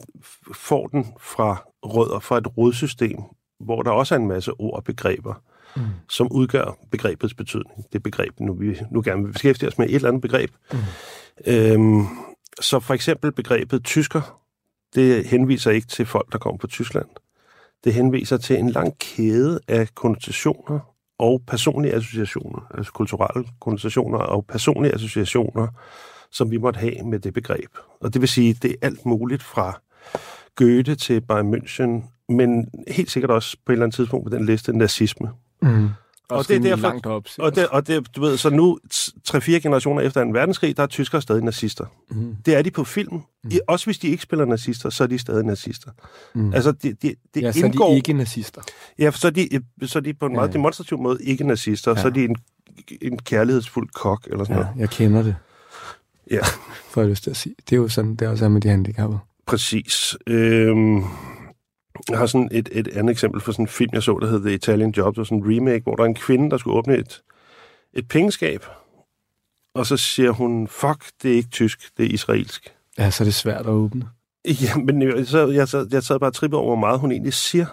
får 0.54 0.88
den 0.88 1.06
fra 1.20 1.64
rødder, 1.84 2.20
fra 2.20 2.38
et 2.38 2.58
rodsystem, 2.58 3.18
hvor 3.60 3.82
der 3.82 3.92
også 3.92 4.16
er 4.16 4.20
en 4.20 4.28
masse 4.28 4.52
ord 4.52 4.76
og 4.76 4.84
begreber, 4.84 5.34
mm. 5.76 5.82
som 6.10 6.32
udgør 6.32 6.78
begrebets 6.92 7.34
betydning. 7.34 7.86
Det 7.94 8.04
begreb, 8.04 8.40
nu 8.40 8.54
vi 8.54 8.80
nu 8.92 9.02
gerne 9.06 9.24
vil 9.24 9.32
beskæftige 9.32 9.70
os 9.70 9.78
med 9.78 9.90
et 9.90 9.96
eller 9.96 10.08
andet 10.08 10.22
begreb. 10.22 10.50
Mm. 10.72 10.78
Øhm, 11.48 12.06
så 12.62 12.80
for 12.80 12.94
eksempel 12.94 13.32
begrebet 13.32 13.84
tysker, 13.84 14.42
det 14.96 15.26
henviser 15.26 15.72
ikke 15.72 15.88
til 15.88 16.06
folk, 16.06 16.32
der 16.32 16.38
kommer 16.38 16.60
fra 16.62 16.68
Tyskland. 16.68 17.08
Det 17.84 17.94
henviser 17.94 18.38
til 18.38 18.60
en 18.60 18.70
lang 18.70 18.98
kæde 18.98 19.60
af 19.68 19.96
konnotationer 19.96 20.80
og 21.20 21.42
personlige 21.48 21.94
associationer, 21.94 22.68
altså 22.74 22.92
kulturelle 22.92 23.48
konnotationer 23.62 24.18
og 24.18 24.46
personlige 24.46 24.94
associationer, 24.94 25.68
som 26.32 26.52
vi 26.52 26.58
måtte 26.58 26.80
have 26.80 27.04
med 27.06 27.20
det 27.20 27.34
begreb. 27.34 27.78
Og 28.02 28.14
det 28.14 28.22
vil 28.22 28.30
sige, 28.30 28.54
det 28.54 28.72
er 28.72 28.76
alt 28.82 29.06
muligt 29.06 29.44
fra 29.44 29.82
Goethe 30.56 30.96
til 30.96 31.22
Bayern 31.22 31.54
München, 31.54 32.04
men 32.30 32.68
helt 32.88 33.12
sikkert 33.12 33.32
også 33.32 33.58
på 33.66 33.72
et 33.72 33.74
eller 33.74 33.86
andet 33.86 33.96
tidspunkt 33.96 34.32
på 34.32 34.38
den 34.38 34.46
liste 34.46 34.78
nazisme. 34.78 35.30
Mm. 35.62 35.90
Og 36.30 36.48
det 36.48 36.56
er 36.56 36.60
derfor, 36.60 36.88
langt 36.88 37.06
op. 37.06 37.26
og 37.40 37.56
det, 37.56 37.68
og 37.68 37.88
det, 37.88 38.16
du 38.16 38.22
ved, 38.22 38.38
så 38.38 38.50
nu, 38.50 38.80
tre-fire 39.24 39.60
generationer 39.60 40.02
efter 40.02 40.22
en 40.22 40.34
verdenskrig, 40.34 40.78
der 40.78 40.84
er 40.84 40.88
tyskere 40.88 41.22
stadig 41.22 41.44
nazister. 41.44 41.86
Mm. 42.12 42.36
Det 42.46 42.56
er 42.56 42.62
de 42.62 42.72
på 42.72 42.84
film. 42.84 43.14
Mm. 43.14 43.50
I, 43.52 43.60
også 43.68 43.86
hvis 43.86 43.98
de 43.98 44.08
ikke 44.08 44.24
spiller 44.24 44.46
nazister, 44.46 44.90
så 44.90 45.04
er 45.04 45.08
de 45.08 45.20
stadig 45.20 45.44
nazister. 45.46 45.92
Mm. 46.36 46.54
Altså, 46.54 46.72
det, 46.72 47.02
det, 47.02 47.16
det 47.34 47.42
ja, 47.42 47.52
så 47.52 47.66
indgår, 47.66 47.86
er 47.86 47.90
de 47.90 47.96
ikke 47.96 48.14
nazister. 48.14 48.62
Ja, 49.00 49.12
så 49.12 49.28
er 49.28 49.32
de, 49.32 49.50
så 49.84 50.00
er 50.00 50.04
de 50.04 50.14
på 50.14 50.26
en 50.26 50.34
meget 50.34 50.48
ja. 50.48 50.54
demonstrativ 50.54 50.98
måde 51.00 51.24
ikke 51.24 51.44
nazister. 51.44 51.92
Ja. 51.92 52.02
Så 52.02 52.08
er 52.08 52.12
de 52.12 52.24
en, 52.24 52.36
en 53.02 53.20
kærlighedsfuld 53.20 53.90
kok, 53.90 54.28
eller 54.32 54.44
sådan 54.44 54.58
ja, 54.58 54.64
noget. 54.64 54.80
jeg 54.80 54.90
kender 54.90 55.22
det. 55.22 55.36
Ja. 56.32 56.40
For 56.92 57.02
jeg 57.02 57.10
lyst 57.10 57.24
til 57.24 57.30
at 57.30 57.38
sige. 57.38 57.56
Det 57.70 57.76
er 57.76 57.78
jo 57.78 57.88
sådan, 57.88 58.16
det 58.16 58.26
er 58.26 58.30
også 58.30 58.50
med 58.50 58.62
de 58.62 58.70
handicappede. 58.70 59.20
Præcis. 59.46 60.18
Øhm, 60.28 61.04
jeg 62.10 62.18
har 62.18 62.26
sådan 62.26 62.50
et, 62.52 62.70
et 62.72 62.88
andet 62.88 63.12
eksempel 63.12 63.42
for 63.42 63.52
sådan 63.52 63.64
en 63.64 63.70
film, 63.70 63.90
jeg 63.94 64.04
så, 64.04 64.18
der 64.22 64.28
hedder 64.28 64.46
The 64.46 64.54
Italian 64.54 64.94
Job. 64.98 65.14
Det 65.14 65.18
var 65.18 65.24
sådan 65.24 65.38
en 65.38 65.56
remake, 65.56 65.84
hvor 65.84 65.96
der 65.96 66.04
er 66.04 66.08
en 66.08 66.16
kvinde, 66.16 66.52
der 66.52 66.58
skulle 66.58 66.78
åbne 66.78 66.98
et, 66.98 67.24
et 67.94 68.08
pengeskab. 68.08 68.66
Og 69.74 69.86
så 69.86 69.98
siger 69.98 70.32
hun, 70.32 70.68
fuck, 70.68 71.12
det 71.24 71.32
er 71.32 71.36
ikke 71.36 71.50
tysk, 71.50 71.98
det 71.98 72.06
er 72.06 72.10
israelsk. 72.10 72.74
Ja, 72.98 73.12
så 73.12 73.24
er 73.24 73.26
det 73.26 73.36
svært 73.36 73.62
at 73.62 73.72
åbne. 73.72 74.10
Ja, 74.46 74.76
men 74.78 75.26
så, 75.26 75.48
jeg, 75.48 75.68
sad, 75.68 75.88
jeg 75.92 76.04
sad 76.04 76.20
bare 76.20 76.30
og 76.30 76.34
trippede 76.34 76.60
over, 76.60 76.70
hvor 76.70 76.88
meget 76.88 77.00
hun 77.00 77.12
egentlig 77.12 77.34
siger 77.34 77.66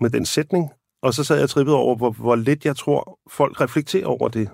med 0.00 0.10
den 0.10 0.24
sætning. 0.24 0.70
Og 1.02 1.14
så 1.14 1.24
sad 1.24 1.36
jeg 1.36 1.42
og 1.42 1.50
trippede 1.50 1.76
over, 1.76 1.96
hvor, 1.96 2.10
hvor 2.10 2.36
lidt 2.36 2.64
jeg 2.64 2.76
tror, 2.76 3.18
folk 3.30 3.60
reflekterer 3.60 4.06
over 4.06 4.28
det. 4.28 4.48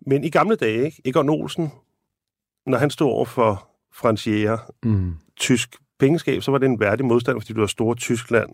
Men 0.00 0.24
i 0.24 0.30
gamle 0.30 0.56
dage, 0.56 0.84
ikke? 0.84 1.02
Egon 1.04 1.28
Olsen, 1.28 1.72
når 2.66 2.78
han 2.78 2.90
stod 2.90 3.10
over 3.10 3.24
for 3.24 3.68
Frans 3.94 4.26
Jæger, 4.26 4.58
mm. 4.82 5.14
tysk 5.36 5.76
pengeskab, 5.98 6.42
så 6.42 6.50
var 6.50 6.58
det 6.58 6.66
en 6.66 6.80
værdig 6.80 7.06
modstand, 7.06 7.40
fordi 7.40 7.52
du 7.52 7.60
var 7.60 7.66
store 7.66 7.94
Tyskland. 7.94 8.50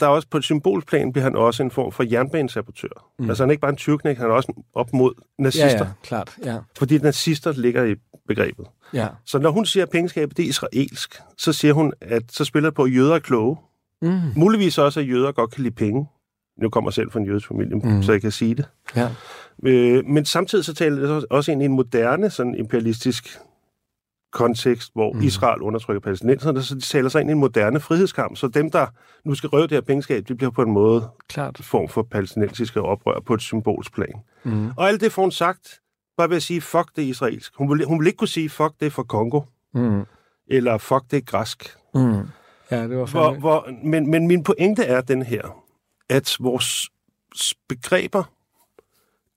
Der 0.00 0.06
er 0.06 0.10
også 0.10 0.28
på 0.30 0.38
et 0.38 0.44
symbolplan 0.44 1.12
bliver 1.12 1.24
han 1.24 1.36
også 1.36 1.62
en 1.62 1.70
form 1.70 1.92
for 1.92 2.04
jernbanesabotør. 2.12 3.12
Mm. 3.18 3.28
Altså 3.28 3.42
han 3.42 3.50
er 3.50 3.52
ikke 3.52 3.60
bare 3.60 3.70
en 3.70 3.76
tyrknæk, 3.76 4.16
han 4.16 4.26
er 4.26 4.34
også 4.34 4.52
op 4.74 4.92
mod 4.92 5.12
nazister. 5.38 5.68
Ja, 5.68 5.78
ja, 5.78 5.90
klart. 6.02 6.36
Ja. 6.44 6.58
Fordi 6.78 6.98
nazister 6.98 7.52
ligger 7.52 7.84
i 7.84 7.94
begrebet. 8.28 8.66
Ja. 8.92 9.08
Så 9.24 9.38
når 9.38 9.50
hun 9.50 9.66
siger, 9.66 9.84
at 9.84 9.90
pengeskabet 9.90 10.36
det 10.36 10.44
er 10.44 10.48
israelsk, 10.48 11.20
så 11.38 11.52
siger 11.52 11.74
hun, 11.74 11.92
at 12.00 12.22
så 12.30 12.44
spiller 12.44 12.70
det 12.70 12.76
på, 12.76 12.82
at 12.82 12.94
jøder 12.94 13.14
er 13.14 13.18
kloge. 13.18 13.56
Mm. 14.02 14.20
Muligvis 14.36 14.78
også, 14.78 15.00
at 15.00 15.08
jøder 15.08 15.32
godt 15.32 15.50
kan 15.50 15.62
lide 15.62 15.74
penge. 15.74 16.06
Nu 16.62 16.68
kommer 16.68 16.90
jeg 16.90 16.94
selv 16.94 17.10
fra 17.10 17.20
en 17.20 17.26
jødisk 17.26 17.48
familie, 17.48 17.74
mm. 17.74 18.02
så 18.02 18.12
jeg 18.12 18.20
kan 18.20 18.30
sige 18.30 18.54
det. 18.54 18.64
Ja. 18.96 19.08
Øh, 19.64 20.04
men 20.04 20.24
samtidig 20.24 20.64
så 20.64 20.74
taler 20.74 21.14
det 21.14 21.24
også 21.30 21.52
ind 21.52 21.62
i 21.62 21.64
en 21.64 21.72
moderne 21.72 22.30
sådan 22.30 22.54
imperialistisk 22.54 23.38
kontekst, 24.32 24.92
hvor 24.94 25.12
mm. 25.12 25.22
Israel 25.22 25.62
undertrykker 25.62 26.00
palæstinenserne, 26.00 26.62
så 26.62 26.74
de 26.74 26.80
taler 26.80 27.08
sig 27.08 27.20
ind 27.20 27.30
i 27.30 27.32
en 27.32 27.38
moderne 27.38 27.80
frihedskamp. 27.80 28.36
Så 28.36 28.48
dem, 28.48 28.70
der 28.70 28.86
nu 29.24 29.34
skal 29.34 29.48
røve 29.48 29.62
det 29.62 29.70
her 29.70 29.80
pengeskab, 29.80 30.28
de 30.28 30.34
bliver 30.34 30.50
på 30.50 30.62
en 30.62 30.70
måde 30.70 31.08
Klart. 31.28 31.58
form 31.62 31.88
for 31.88 32.02
palæstinensiske 32.02 32.82
oprør 32.82 33.20
på 33.26 33.34
et 33.34 33.42
symbolsplan. 33.42 34.14
Mm. 34.44 34.70
Og 34.76 34.88
alt 34.88 35.00
det 35.00 35.12
får 35.12 35.22
hun 35.22 35.30
sagt, 35.30 35.80
bare 36.16 36.28
ved 36.28 36.36
at 36.36 36.42
sige, 36.42 36.60
fuck 36.60 36.96
det 36.96 37.02
israelsk. 37.02 37.52
Hun 37.56 37.70
vil, 37.70 37.84
hun 37.86 38.00
vil 38.00 38.06
ikke 38.06 38.16
kunne 38.16 38.28
sige, 38.28 38.50
fuck 38.50 38.72
det 38.80 38.92
fra 38.92 39.02
Kongo. 39.02 39.40
Mm. 39.74 40.04
Eller 40.46 40.78
fuck 40.78 41.04
det 41.10 41.26
græsk. 41.26 41.76
Mm. 41.94 42.22
Ja, 42.70 42.82
det 42.82 42.96
var 42.98 43.06
hvor, 43.06 43.34
hvor, 43.34 43.68
men, 43.84 44.10
men 44.10 44.26
min 44.26 44.42
pointe 44.42 44.84
er 44.84 45.00
den 45.00 45.22
her, 45.22 45.64
at 46.08 46.36
vores 46.40 46.88
begreber 47.68 48.24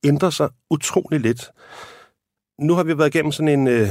ændrer 0.03 0.29
sig 0.29 0.49
utrolig 0.69 1.19
lidt. 1.19 1.51
Nu 2.59 2.73
har 2.73 2.83
vi 2.83 2.97
været 2.97 3.15
igennem 3.15 3.31
sådan 3.31 3.59
en... 3.59 3.67
Øh, 3.67 3.87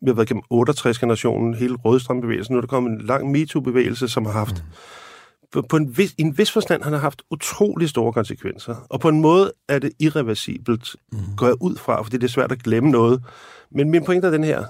vi 0.00 0.10
har 0.10 0.14
været 0.14 0.28
gennem 0.28 0.42
68-generationen, 0.54 1.54
hele 1.54 1.74
Rødstrømbevægelsen. 1.74 2.52
Nu 2.52 2.56
er 2.56 2.60
der 2.60 2.68
kommet 2.68 2.92
en 2.92 3.06
lang 3.06 3.30
MeToo-bevægelse, 3.30 4.08
som 4.08 4.26
har 4.26 4.32
haft... 4.32 4.64
Mm. 4.64 5.62
På 5.68 5.76
en 5.76 5.98
vis, 5.98 6.14
en 6.18 6.38
vis 6.38 6.52
forstand 6.52 6.82
han 6.82 6.92
har 6.92 7.00
haft 7.00 7.22
utrolig 7.30 7.88
store 7.88 8.12
konsekvenser. 8.12 8.86
Og 8.90 9.00
på 9.00 9.08
en 9.08 9.20
måde 9.20 9.52
er 9.68 9.78
det 9.78 9.92
irreversibelt, 9.98 10.96
mm. 11.12 11.18
går 11.36 11.46
jeg 11.46 11.62
ud 11.62 11.76
fra, 11.76 12.02
fordi 12.02 12.16
det 12.16 12.24
er 12.24 12.28
svært 12.28 12.52
at 12.52 12.62
glemme 12.62 12.90
noget. 12.90 13.22
Men 13.70 13.90
min 13.90 14.04
pointe 14.04 14.26
er 14.26 14.30
den 14.30 14.44
her. 14.44 14.64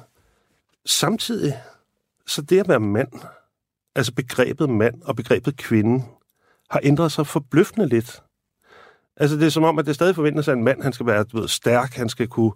Samtidig, 0.87 1.55
så 2.27 2.43
det 2.43 2.61
at 2.61 2.69
være 2.69 2.81
mand, 2.81 3.13
altså 3.97 4.13
begrebet 4.15 4.71
mand 4.71 5.03
og 5.03 5.17
begrebet 5.17 5.57
kvinde, 5.57 6.05
har 6.71 6.81
ændret 6.83 7.13
sig 7.13 7.27
forbløffende 7.27 7.89
lidt. 7.89 8.23
Altså, 9.21 9.37
det 9.37 9.47
er 9.47 9.51
som 9.51 9.65
om, 9.65 9.79
at 9.79 9.87
det 9.87 9.95
stadig 9.95 10.15
forventes 10.15 10.49
af 10.49 10.53
en 10.53 10.65
mand, 10.65 10.83
han 10.83 10.93
skal 10.93 11.07
være 11.07 11.25
du 11.25 11.41
ved, 11.41 11.49
stærk, 11.49 11.95
han 11.95 12.09
skal 12.09 12.29
kunne 12.29 12.53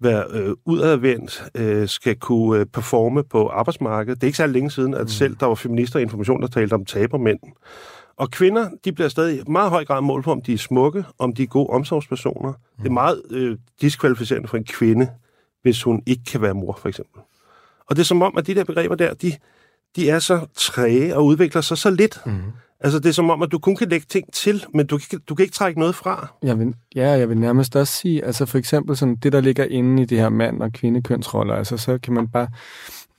være 0.00 0.24
øh, 0.30 0.54
udadvendt, 0.64 1.44
øh, 1.54 1.88
skal 1.88 2.16
kunne 2.16 2.60
øh, 2.60 2.66
performe 2.66 3.24
på 3.24 3.48
arbejdsmarkedet. 3.48 4.20
Det 4.20 4.26
er 4.26 4.28
ikke 4.28 4.36
så 4.36 4.46
længe 4.46 4.70
siden, 4.70 4.94
at 4.94 5.00
mm. 5.00 5.08
selv 5.08 5.36
der 5.40 5.46
var 5.46 5.54
feminister 5.54 5.98
i 5.98 6.02
information, 6.02 6.42
der 6.42 6.48
talte 6.48 6.74
om 6.74 6.84
tabermænd. 6.84 7.38
Og 8.16 8.30
kvinder, 8.30 8.70
de 8.84 8.92
bliver 8.92 9.08
stadig 9.08 9.38
i 9.38 9.42
meget 9.50 9.70
høj 9.70 9.84
grad 9.84 10.00
målt 10.00 10.24
på, 10.24 10.32
om 10.32 10.42
de 10.42 10.52
er 10.52 10.58
smukke, 10.58 11.04
om 11.18 11.34
de 11.34 11.42
er 11.42 11.46
gode 11.46 11.66
omsorgspersoner. 11.66 12.52
Mm. 12.52 12.82
Det 12.82 12.86
er 12.86 12.92
meget 12.92 13.22
øh, 13.30 13.58
diskvalificerende 13.80 14.48
for 14.48 14.56
en 14.56 14.64
kvinde, 14.64 15.08
hvis 15.62 15.82
hun 15.82 16.02
ikke 16.06 16.24
kan 16.24 16.42
være 16.42 16.54
mor, 16.54 16.78
for 16.82 16.88
eksempel. 16.88 17.20
Og 17.90 17.96
det 17.96 18.02
er 18.02 18.06
som 18.06 18.22
om, 18.22 18.36
at 18.38 18.46
de 18.46 18.54
der 18.54 18.64
begreber 18.64 18.94
der, 18.94 19.14
de, 19.14 19.32
de 19.96 20.10
er 20.10 20.18
så 20.18 20.46
træge 20.54 21.16
og 21.16 21.24
udvikler 21.24 21.60
sig 21.60 21.78
så 21.78 21.90
lidt. 21.90 22.20
Mm. 22.26 22.32
Altså, 22.80 22.98
det 22.98 23.08
er 23.08 23.12
som 23.12 23.30
om, 23.30 23.42
at 23.42 23.52
du 23.52 23.58
kun 23.58 23.76
kan 23.76 23.88
lægge 23.88 24.06
ting 24.08 24.32
til, 24.32 24.64
men 24.74 24.86
du, 24.86 24.98
du 25.28 25.34
kan 25.34 25.42
ikke 25.42 25.54
trække 25.54 25.80
noget 25.80 25.94
fra. 25.94 26.34
Jeg 26.42 26.58
vil, 26.58 26.74
ja, 26.94 27.10
jeg 27.10 27.28
vil 27.28 27.38
nærmest 27.38 27.76
også 27.76 27.92
sige, 27.92 28.24
altså 28.24 28.46
for 28.46 28.58
eksempel 28.58 28.96
sådan, 28.96 29.16
det, 29.16 29.32
der 29.32 29.40
ligger 29.40 29.64
inde 29.64 30.02
i 30.02 30.04
det 30.04 30.18
her 30.18 30.28
mand- 30.28 30.62
og 30.62 30.72
kvindekønsroller, 30.72 31.54
altså 31.54 31.76
så 31.76 31.98
kan 31.98 32.14
man 32.14 32.28
bare 32.28 32.48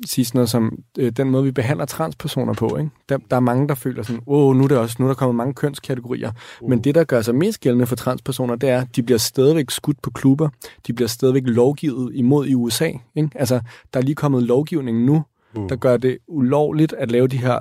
sige 0.05 0.25
sådan 0.25 0.37
noget 0.37 0.49
som, 0.49 0.79
øh, 0.99 1.11
den 1.11 1.29
måde, 1.29 1.43
vi 1.43 1.51
behandler 1.51 1.85
transpersoner 1.85 2.53
på. 2.53 2.77
Ikke? 2.77 2.89
Der, 3.09 3.17
der 3.31 3.35
er 3.35 3.39
mange, 3.39 3.67
der 3.67 3.75
føler 3.75 4.03
sådan, 4.03 4.21
åh, 4.27 4.55
nu 4.55 4.63
er, 4.63 4.67
det 4.67 4.77
også, 4.77 4.95
nu 4.99 5.05
er 5.05 5.09
der 5.09 5.15
kommet 5.15 5.35
mange 5.35 5.53
kønskategorier. 5.53 6.31
Uh. 6.61 6.69
Men 6.69 6.83
det, 6.83 6.95
der 6.95 7.03
gør 7.03 7.21
sig 7.21 7.35
mest 7.35 7.59
gældende 7.59 7.85
for 7.85 7.95
transpersoner, 7.95 8.55
det 8.55 8.69
er, 8.69 8.81
at 8.81 8.95
de 8.95 9.03
bliver 9.03 9.17
stadigvæk 9.17 9.71
skudt 9.71 10.01
på 10.01 10.09
klubber. 10.09 10.49
De 10.87 10.93
bliver 10.93 11.07
stadigvæk 11.07 11.43
lovgivet 11.45 12.11
imod 12.15 12.47
i 12.47 12.53
USA. 12.55 12.91
Ikke? 13.15 13.29
Altså, 13.35 13.59
der 13.93 13.99
er 13.99 14.03
lige 14.03 14.15
kommet 14.15 14.43
lovgivning 14.43 15.05
nu, 15.05 15.23
uh. 15.55 15.69
der 15.69 15.75
gør 15.75 15.97
det 15.97 16.17
ulovligt 16.27 16.93
at 16.93 17.11
lave 17.11 17.27
de 17.27 17.37
her 17.37 17.59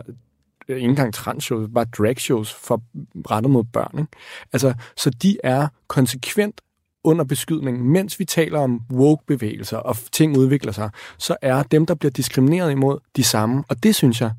Øh, 0.68 0.76
ikke 0.76 0.88
engang 0.88 1.14
transshows, 1.14 1.68
bare 1.74 1.84
dragshows 1.84 2.54
for 2.54 2.82
rettet 3.30 3.50
mod 3.50 3.64
børn. 3.64 3.98
Ikke? 3.98 4.10
Altså, 4.52 4.74
så 4.96 5.10
de 5.10 5.36
er 5.44 5.68
konsekvent 5.88 6.60
under 7.04 7.24
beskydning, 7.24 7.86
mens 7.86 8.18
vi 8.18 8.24
taler 8.24 8.58
om 8.58 8.80
woke-bevægelser 8.92 9.76
og 9.76 9.96
ting 10.12 10.36
udvikler 10.36 10.72
sig, 10.72 10.90
så 11.18 11.36
er 11.42 11.62
dem, 11.62 11.86
der 11.86 11.94
bliver 11.94 12.10
diskrimineret 12.10 12.70
imod, 12.70 12.98
de 13.16 13.24
samme. 13.24 13.64
Og 13.68 13.82
det 13.82 13.94
synes 13.94 14.20
jeg 14.20 14.30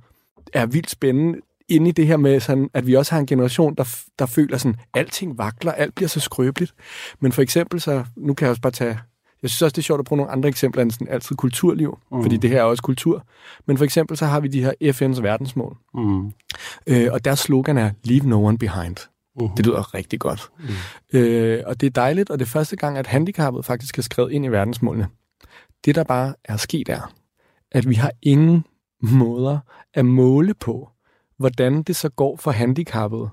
er 0.53 0.65
vildt 0.65 0.89
spændende 0.89 1.39
inde 1.69 1.89
i 1.89 1.91
det 1.91 2.07
her 2.07 2.17
med, 2.17 2.39
sådan, 2.39 2.69
at 2.73 2.87
vi 2.87 2.93
også 2.93 3.11
har 3.11 3.19
en 3.19 3.25
generation, 3.25 3.75
der, 3.75 3.95
der 4.19 4.25
føler 4.25 4.57
sådan, 4.57 4.77
alting 4.93 5.37
vakler, 5.37 5.71
alt 5.71 5.95
bliver 5.95 6.09
så 6.09 6.19
skrøbeligt. 6.19 6.73
Men 7.19 7.31
for 7.31 7.41
eksempel 7.41 7.81
så, 7.81 8.03
nu 8.15 8.33
kan 8.33 8.45
jeg 8.45 8.49
også 8.49 8.61
bare 8.61 8.71
tage 8.71 8.99
jeg 9.47 9.51
synes 9.51 9.61
også, 9.61 9.73
det 9.73 9.81
er 9.81 9.85
sjovt 9.85 9.99
at 9.99 10.05
bruge 10.05 10.17
nogle 10.17 10.31
andre 10.31 10.49
eksempler 10.49 10.81
end 10.81 10.91
sådan 10.91 11.07
altid 11.07 11.35
kulturliv, 11.35 11.97
mm. 12.11 12.21
fordi 12.21 12.37
det 12.37 12.49
her 12.49 12.59
er 12.59 12.63
også 12.63 12.83
kultur. 12.83 13.23
Men 13.65 13.77
for 13.77 13.85
eksempel 13.85 14.17
så 14.17 14.25
har 14.25 14.39
vi 14.39 14.47
de 14.47 14.63
her 14.63 14.73
FN's 14.83 15.21
verdensmål. 15.21 15.77
Mm. 15.93 16.31
Øh, 16.87 17.09
og 17.11 17.25
deres 17.25 17.39
slogan 17.39 17.77
er 17.77 17.91
Leave 18.03 18.29
no 18.29 18.45
one 18.45 18.57
behind. 18.57 18.97
Uh-huh. 19.41 19.55
Det 19.57 19.65
lyder 19.65 19.93
rigtig 19.93 20.19
godt. 20.19 20.39
Uh-huh. 20.59 21.17
Øh, 21.17 21.63
og 21.65 21.81
det 21.81 21.87
er 21.87 21.91
dejligt, 21.91 22.29
og 22.29 22.39
det 22.39 22.45
er 22.45 22.49
første 22.49 22.75
gang, 22.75 22.97
at 22.97 23.07
handicappet 23.07 23.65
faktisk 23.65 23.97
er 23.97 24.01
skrevet 24.01 24.31
ind 24.31 24.45
i 24.45 24.47
verdensmålene. 24.47 25.07
Det, 25.85 25.95
der 25.95 26.03
bare 26.03 26.33
er 26.43 26.57
sket, 26.57 26.89
er, 26.89 27.13
at 27.71 27.89
vi 27.89 27.95
har 27.95 28.11
ingen 28.21 28.65
måder 29.01 29.59
at 29.93 30.05
måle 30.05 30.53
på, 30.53 30.89
hvordan 31.37 31.83
det 31.83 31.95
så 31.95 32.09
går 32.09 32.37
for 32.37 32.51
handicappet 32.51 33.29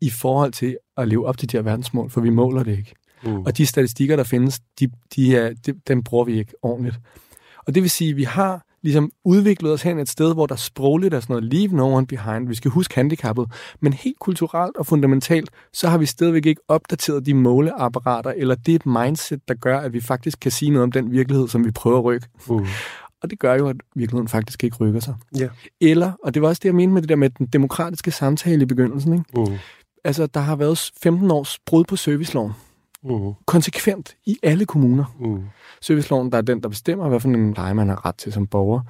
i 0.00 0.10
forhold 0.10 0.52
til 0.52 0.76
at 0.96 1.08
leve 1.08 1.26
op 1.26 1.38
til 1.38 1.52
de 1.52 1.56
her 1.56 1.62
verdensmål, 1.62 2.10
for 2.10 2.20
vi 2.20 2.30
måler 2.30 2.62
det 2.62 2.78
ikke. 2.78 2.94
Mm. 3.24 3.42
Og 3.42 3.58
de 3.58 3.66
statistikker, 3.66 4.16
der 4.16 4.24
findes, 4.24 4.60
de, 4.80 4.88
de 5.16 5.36
er, 5.36 5.52
de, 5.66 5.72
dem 5.88 6.02
bruger 6.02 6.24
vi 6.24 6.38
ikke 6.38 6.54
ordentligt. 6.62 7.00
Og 7.66 7.74
det 7.74 7.82
vil 7.82 7.90
sige, 7.90 8.10
at 8.10 8.16
vi 8.16 8.24
har 8.24 8.66
ligesom 8.82 9.10
udviklet 9.24 9.72
os 9.72 9.82
hen 9.82 9.98
et 9.98 10.08
sted, 10.08 10.34
hvor 10.34 10.46
der 10.46 10.56
sprogligt 10.56 11.14
er 11.14 11.20
sådan 11.20 11.34
noget 11.34 11.54
leave 11.54 11.76
no 11.76 11.94
one 11.94 12.06
behind. 12.06 12.48
Vi 12.48 12.54
skal 12.54 12.70
huske 12.70 12.94
handicappet. 12.94 13.46
Men 13.80 13.92
helt 13.92 14.18
kulturelt 14.18 14.76
og 14.76 14.86
fundamentalt, 14.86 15.50
så 15.72 15.88
har 15.88 15.98
vi 15.98 16.06
stadigvæk 16.06 16.46
ikke 16.46 16.60
opdateret 16.68 17.26
de 17.26 17.34
måleapparater, 17.34 18.30
eller 18.36 18.54
det 18.54 18.72
er 18.72 18.76
et 18.76 18.86
mindset, 18.86 19.48
der 19.48 19.54
gør, 19.54 19.78
at 19.78 19.92
vi 19.92 20.00
faktisk 20.00 20.40
kan 20.40 20.50
sige 20.50 20.70
noget 20.70 20.82
om 20.82 20.92
den 20.92 21.10
virkelighed, 21.10 21.48
som 21.48 21.64
vi 21.64 21.70
prøver 21.70 21.98
at 21.98 22.04
rykke. 22.04 22.26
Mm. 22.48 22.66
Og 23.22 23.30
det 23.30 23.38
gør 23.38 23.54
jo, 23.54 23.68
at 23.68 23.76
virkeligheden 23.94 24.28
faktisk 24.28 24.64
ikke 24.64 24.76
rykker 24.76 25.00
sig. 25.00 25.14
Ja. 25.38 25.48
Eller, 25.80 26.12
og 26.24 26.34
det 26.34 26.42
var 26.42 26.48
også 26.48 26.60
det, 26.60 26.68
jeg 26.68 26.74
mente 26.74 26.94
med 26.94 27.02
det 27.02 27.08
der 27.08 27.16
med 27.16 27.30
den 27.30 27.46
demokratiske 27.46 28.10
samtale 28.10 28.62
i 28.62 28.66
begyndelsen. 28.66 29.12
Ikke? 29.12 29.24
Mm. 29.36 29.58
Altså, 30.04 30.26
der 30.26 30.40
har 30.40 30.56
været 30.56 30.90
15 31.02 31.30
års 31.30 31.58
brud 31.66 31.84
på 31.84 31.96
serviceloven. 31.96 32.52
Mm. 33.04 33.32
Konsekvent 33.46 34.16
i 34.26 34.38
alle 34.42 34.66
kommuner. 34.66 35.04
Mm. 35.20 35.42
Serviceloven, 35.80 36.32
der 36.32 36.38
er 36.38 36.42
den, 36.42 36.62
der 36.62 36.68
bestemmer, 36.68 37.08
hvad 37.08 37.20
for 37.20 37.28
en 37.28 37.54
leje 37.54 37.74
man 37.74 37.88
har 37.88 38.06
ret 38.06 38.14
til 38.16 38.32
som 38.32 38.46
borger. 38.46 38.80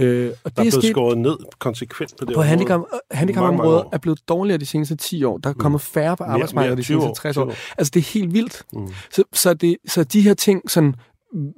Øh, 0.00 0.06
og 0.06 0.06
Der 0.06 0.32
er 0.32 0.32
det 0.44 0.54
blevet 0.54 0.72
sket 0.72 0.90
skåret 0.90 1.18
ned 1.18 1.36
konsekvent 1.58 2.14
på 2.18 2.24
det 2.24 2.34
på 2.34 2.42
handicap, 2.42 2.80
handicapområdet 3.10 3.84
er 3.92 3.98
blevet 3.98 4.28
dårligere 4.28 4.58
de 4.58 4.66
seneste 4.66 4.96
10 4.96 5.24
år. 5.24 5.38
Der 5.38 5.50
er 5.50 5.54
Mm. 5.54 5.60
kommet 5.60 5.80
færre 5.80 6.16
på 6.16 6.24
arbejdsmarkedet 6.24 6.78
de 6.78 6.82
20 6.82 6.94
seneste 7.00 7.10
år, 7.10 7.14
60 7.14 7.34
20 7.34 7.44
år. 7.44 7.48
år. 7.48 7.54
Altså, 7.78 7.90
det 7.94 8.00
er 8.00 8.12
helt 8.14 8.32
vildt. 8.34 8.62
Mm. 8.72 8.88
Så, 9.12 9.24
så, 9.32 9.54
det, 9.54 9.76
så 9.88 10.04
de 10.04 10.20
her 10.20 10.34
ting, 10.34 10.70
sådan, 10.70 10.94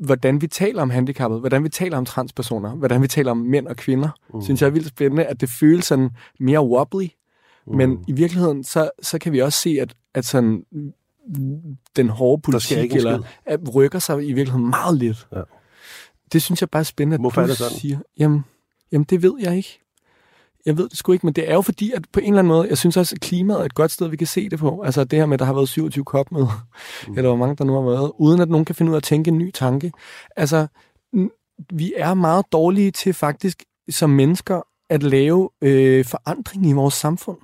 hvordan 0.04 0.40
vi 0.40 0.46
taler 0.46 0.82
om 0.82 0.90
handicappet, 0.90 1.40
hvordan 1.40 1.64
vi 1.64 1.68
taler 1.68 1.96
om 1.98 2.04
transpersoner, 2.04 2.70
hvordan 2.74 3.02
vi 3.02 3.08
taler 3.08 3.30
om 3.30 3.36
mænd 3.36 3.66
og 3.66 3.76
kvinder, 3.76 4.08
mm. 4.34 4.42
synes 4.42 4.60
jeg 4.62 4.66
er 4.66 4.70
vildt 4.70 4.88
spændende, 4.88 5.24
at 5.24 5.40
det 5.40 5.48
føles 5.48 5.84
sådan 5.84 6.10
mere 6.40 6.66
wobbly. 6.66 7.06
Mm. 7.66 7.76
Men 7.76 8.04
i 8.08 8.12
virkeligheden, 8.12 8.64
så, 8.64 8.90
så 9.02 9.18
kan 9.18 9.32
vi 9.32 9.38
også 9.38 9.58
se, 9.58 9.76
at, 9.80 9.94
at 10.14 10.24
sådan, 10.24 10.62
den 11.96 12.08
hårde 12.08 12.42
politik 12.42 12.92
eller, 12.96 13.22
at 13.46 13.74
rykker 13.74 13.98
sig 13.98 14.28
i 14.28 14.32
virkeligheden 14.32 14.70
meget 14.70 14.98
lidt. 14.98 15.28
Ja. 15.32 15.40
Det 16.32 16.42
synes 16.42 16.60
jeg 16.60 16.70
bare 16.70 16.80
er 16.80 16.84
spændende, 16.84 17.14
at 17.14 17.20
Hvorfor 17.20 17.40
du 17.40 17.44
er 17.44 17.48
det 17.48 17.56
sådan? 17.58 17.78
siger. 17.78 17.98
Jamen, 18.18 18.44
jamen, 18.92 19.04
det 19.04 19.22
ved 19.22 19.34
jeg 19.40 19.56
ikke. 19.56 19.78
Jeg 20.66 20.78
ved 20.78 20.88
det 20.88 20.98
sgu 20.98 21.12
ikke, 21.12 21.26
men 21.26 21.32
det 21.34 21.50
er 21.50 21.54
jo 21.54 21.60
fordi, 21.60 21.92
at 21.92 22.04
på 22.12 22.20
en 22.20 22.26
eller 22.26 22.38
anden 22.38 22.48
måde, 22.48 22.68
jeg 22.68 22.78
synes 22.78 22.96
også, 22.96 23.14
at 23.14 23.20
klimaet 23.20 23.60
er 23.60 23.64
et 23.64 23.74
godt 23.74 23.90
sted, 23.90 24.08
vi 24.08 24.16
kan 24.16 24.26
se 24.26 24.48
det 24.48 24.58
på. 24.58 24.82
Altså 24.82 25.04
det 25.04 25.18
her 25.18 25.26
med, 25.26 25.34
at 25.34 25.38
der 25.38 25.44
har 25.44 25.52
været 25.52 25.68
27 25.68 26.04
kop 26.04 26.32
med, 26.32 26.46
mm. 27.08 27.16
eller 27.16 27.28
hvor 27.28 27.36
mange 27.36 27.56
der 27.56 27.64
nu 27.64 27.74
har 27.74 27.90
været, 27.90 28.12
uden 28.18 28.40
at 28.40 28.48
nogen 28.48 28.64
kan 28.64 28.74
finde 28.74 28.90
ud 28.90 28.94
af 28.94 28.98
at 28.98 29.02
tænke 29.02 29.28
en 29.28 29.38
ny 29.38 29.50
tanke. 29.50 29.92
Altså, 30.36 30.66
vi 31.72 31.92
er 31.96 32.14
meget 32.14 32.44
dårlige 32.52 32.90
til 32.90 33.14
faktisk 33.14 33.64
som 33.90 34.10
mennesker 34.10 34.60
at 34.90 35.02
lave 35.02 35.50
øh, 35.62 36.04
forandring 36.04 36.66
i 36.66 36.72
vores 36.72 36.94
samfund. 36.94 37.38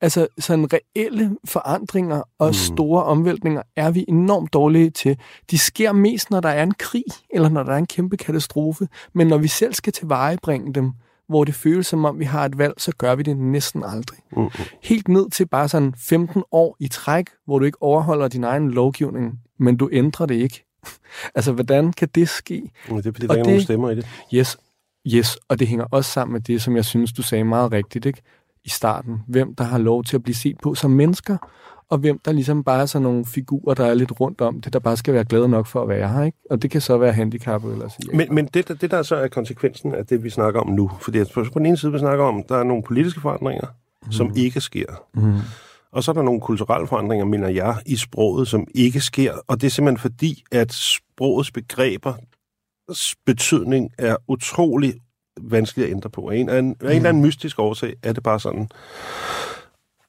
Altså 0.00 0.26
sådan 0.38 0.68
reelle 0.72 1.36
forandringer 1.44 2.22
og 2.38 2.46
Mm. 2.48 2.52
store 2.54 3.02
omvæltninger 3.04 3.62
er 3.76 3.90
vi 3.90 4.04
enormt 4.08 4.52
dårlige 4.52 4.90
til. 4.90 5.18
De 5.50 5.58
sker 5.58 5.92
mest, 5.92 6.30
når 6.30 6.40
der 6.40 6.48
er 6.48 6.62
en 6.62 6.74
krig, 6.78 7.04
eller 7.30 7.48
når 7.48 7.62
der 7.62 7.72
er 7.72 7.76
en 7.78 7.86
kæmpe 7.86 8.16
katastrofe. 8.16 8.88
Men 9.14 9.26
når 9.26 9.38
vi 9.38 9.48
selv 9.48 9.74
skal 9.74 9.92
tilvejebringe 9.92 10.72
dem, 10.74 10.92
hvor 11.28 11.44
det 11.44 11.54
føles 11.54 11.86
som 11.86 12.04
om, 12.04 12.18
vi 12.18 12.24
har 12.24 12.44
et 12.44 12.58
valg, 12.58 12.74
så 12.78 12.92
gør 12.98 13.14
vi 13.14 13.22
det 13.22 13.36
næsten 13.36 13.84
aldrig. 13.84 14.18
Mm. 14.36 14.48
Helt 14.82 15.08
ned 15.08 15.30
til 15.30 15.46
bare 15.48 15.68
sådan 15.68 15.94
15 15.98 16.42
år 16.52 16.76
i 16.80 16.88
træk, 16.88 17.26
hvor 17.46 17.58
du 17.58 17.64
ikke 17.64 17.82
overholder 17.82 18.28
din 18.28 18.44
egen 18.44 18.70
lovgivning, 18.70 19.40
men 19.58 19.76
du 19.76 19.88
ændrer 19.92 20.26
det 20.26 20.34
ikke. 20.34 20.64
altså, 21.34 21.52
hvordan 21.52 21.92
kan 21.92 22.08
det 22.14 22.28
ske? 22.28 22.70
Mm. 22.88 22.96
Det 22.96 23.06
er 23.06 23.12
fordi, 23.12 23.26
der 23.26 23.32
Og 23.34 23.38
er 23.38 23.42
det- 23.44 23.62
stemmer 23.62 23.90
i 23.90 23.94
det. 23.96 24.06
Yes, 24.34 24.56
yes, 25.14 25.38
og 25.48 25.58
det 25.58 25.68
hænger 25.68 25.84
også 25.90 26.10
sammen 26.10 26.32
med 26.32 26.40
det, 26.40 26.62
som 26.62 26.76
jeg 26.76 26.84
synes, 26.84 27.12
du 27.12 27.22
sagde 27.22 27.44
meget 27.44 27.72
rigtigt 27.72 28.06
ikke? 28.06 28.22
I 28.66 28.68
starten. 28.68 29.22
Hvem 29.28 29.54
der 29.54 29.64
har 29.64 29.78
lov 29.78 30.04
til 30.04 30.16
at 30.16 30.22
blive 30.22 30.34
set 30.34 30.56
på 30.62 30.74
som 30.74 30.90
mennesker, 30.90 31.36
og 31.90 31.98
hvem 31.98 32.18
der 32.24 32.32
ligesom 32.32 32.64
bare 32.64 32.82
er 32.82 32.86
sådan 32.86 33.02
nogle 33.02 33.24
figurer, 33.26 33.74
der 33.74 33.86
er 33.86 33.94
lidt 33.94 34.20
rundt 34.20 34.40
om 34.40 34.60
det, 34.60 34.72
der 34.72 34.78
bare 34.78 34.96
skal 34.96 35.14
være 35.14 35.24
glade 35.24 35.48
nok 35.48 35.66
for 35.66 35.82
at 35.82 35.88
være 35.88 36.08
her. 36.08 36.22
Ikke? 36.22 36.38
Og 36.50 36.62
det 36.62 36.70
kan 36.70 36.80
så 36.80 36.98
være 36.98 37.12
handicappet 37.12 37.72
eller 37.72 37.88
sige. 37.88 38.16
Men, 38.16 38.34
men 38.34 38.46
det, 38.46 38.68
der- 38.68 38.74
det, 38.74 38.90
der 38.90 39.02
så 39.02 39.16
er 39.16 39.28
konsekvensen 39.28 39.94
af 39.94 40.06
det, 40.06 40.24
vi 40.24 40.30
snakker 40.30 40.60
om 40.60 40.68
nu, 40.68 40.90
fordi 41.00 41.18
at 41.18 41.30
på 41.34 41.44
på 41.52 41.58
den 41.58 41.66
ene 41.66 41.76
side, 41.76 41.92
vi 41.92 41.98
snakker 41.98 42.24
om, 42.24 42.42
der 42.48 42.56
er 42.56 42.64
nogle 42.64 42.82
politiske 42.82 43.20
forandringer, 43.20 43.66
mm. 44.06 44.12
som 44.12 44.32
ikke 44.36 44.60
sker. 44.60 44.86
Mm. 45.14 45.34
Og 45.92 46.02
så 46.02 46.10
er 46.10 46.12
der 46.12 46.22
nogle 46.22 46.40
kulturelle 46.40 46.86
forandringer, 46.86 47.26
mener 47.26 47.48
jeg, 47.48 47.76
i 47.86 47.96
sproget, 47.96 48.48
som 48.48 48.66
ikke 48.74 49.00
sker. 49.00 49.32
Og 49.46 49.60
det 49.60 49.66
er 49.66 49.70
simpelthen 49.70 49.98
fordi, 49.98 50.44
at 50.52 50.72
sprogets 50.72 51.50
begreber 51.50 52.14
betydning 53.26 53.90
er 53.98 54.16
utrolig 54.28 54.94
vanskelig 55.40 55.86
at 55.86 55.90
ændre 55.92 56.10
på. 56.10 56.28
Af 56.28 56.36
en, 56.36 56.50
en, 56.50 56.54
af 56.56 56.60
en 56.90 56.96
eller 56.96 57.08
anden 57.08 57.22
mystisk 57.22 57.58
årsag 57.58 57.94
er 58.02 58.12
det 58.12 58.22
bare 58.22 58.40
sådan. 58.40 58.68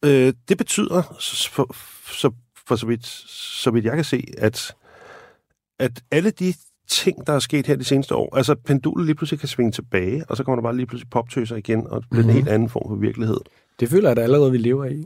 Øh, 0.06 0.34
det 0.50 0.58
betyder, 0.58 1.02
for, 1.52 1.76
så, 2.14 2.32
for 2.68 2.76
så, 2.76 2.86
vidt, 2.86 3.06
så 3.62 3.72
vidt 3.72 3.86
jeg 3.86 3.96
kan 3.96 4.04
se, 4.04 4.24
at, 4.38 4.76
at 5.80 6.02
alle 6.12 6.30
de 6.32 6.54
ting, 6.90 7.28
der 7.28 7.34
er 7.34 7.40
sket 7.40 7.68
her 7.68 7.76
de 7.76 7.84
seneste 7.84 8.16
år, 8.16 8.36
altså 8.36 8.56
pendulet 8.56 9.06
lige 9.06 9.16
pludselig 9.16 9.40
kan 9.40 9.50
svinge 9.50 9.72
tilbage, 9.72 10.26
og 10.30 10.38
så 10.38 10.44
kommer 10.44 10.56
der 10.56 10.64
bare 10.64 10.76
lige 10.76 10.86
pludselig 10.86 11.10
poptøser 11.10 11.56
igen, 11.56 11.88
og 11.88 12.02
det 12.02 12.10
bliver 12.10 12.24
Mhm. 12.24 12.30
en 12.30 12.36
helt 12.36 12.50
anden 12.50 12.70
form 12.70 12.90
for 12.90 12.96
virkelighed. 12.96 13.38
Det 13.80 13.90
føler 13.90 14.10
jeg 14.10 14.16
da 14.16 14.22
allerede, 14.22 14.52
vi 14.52 14.58
lever 14.58 14.86
i. 14.86 15.06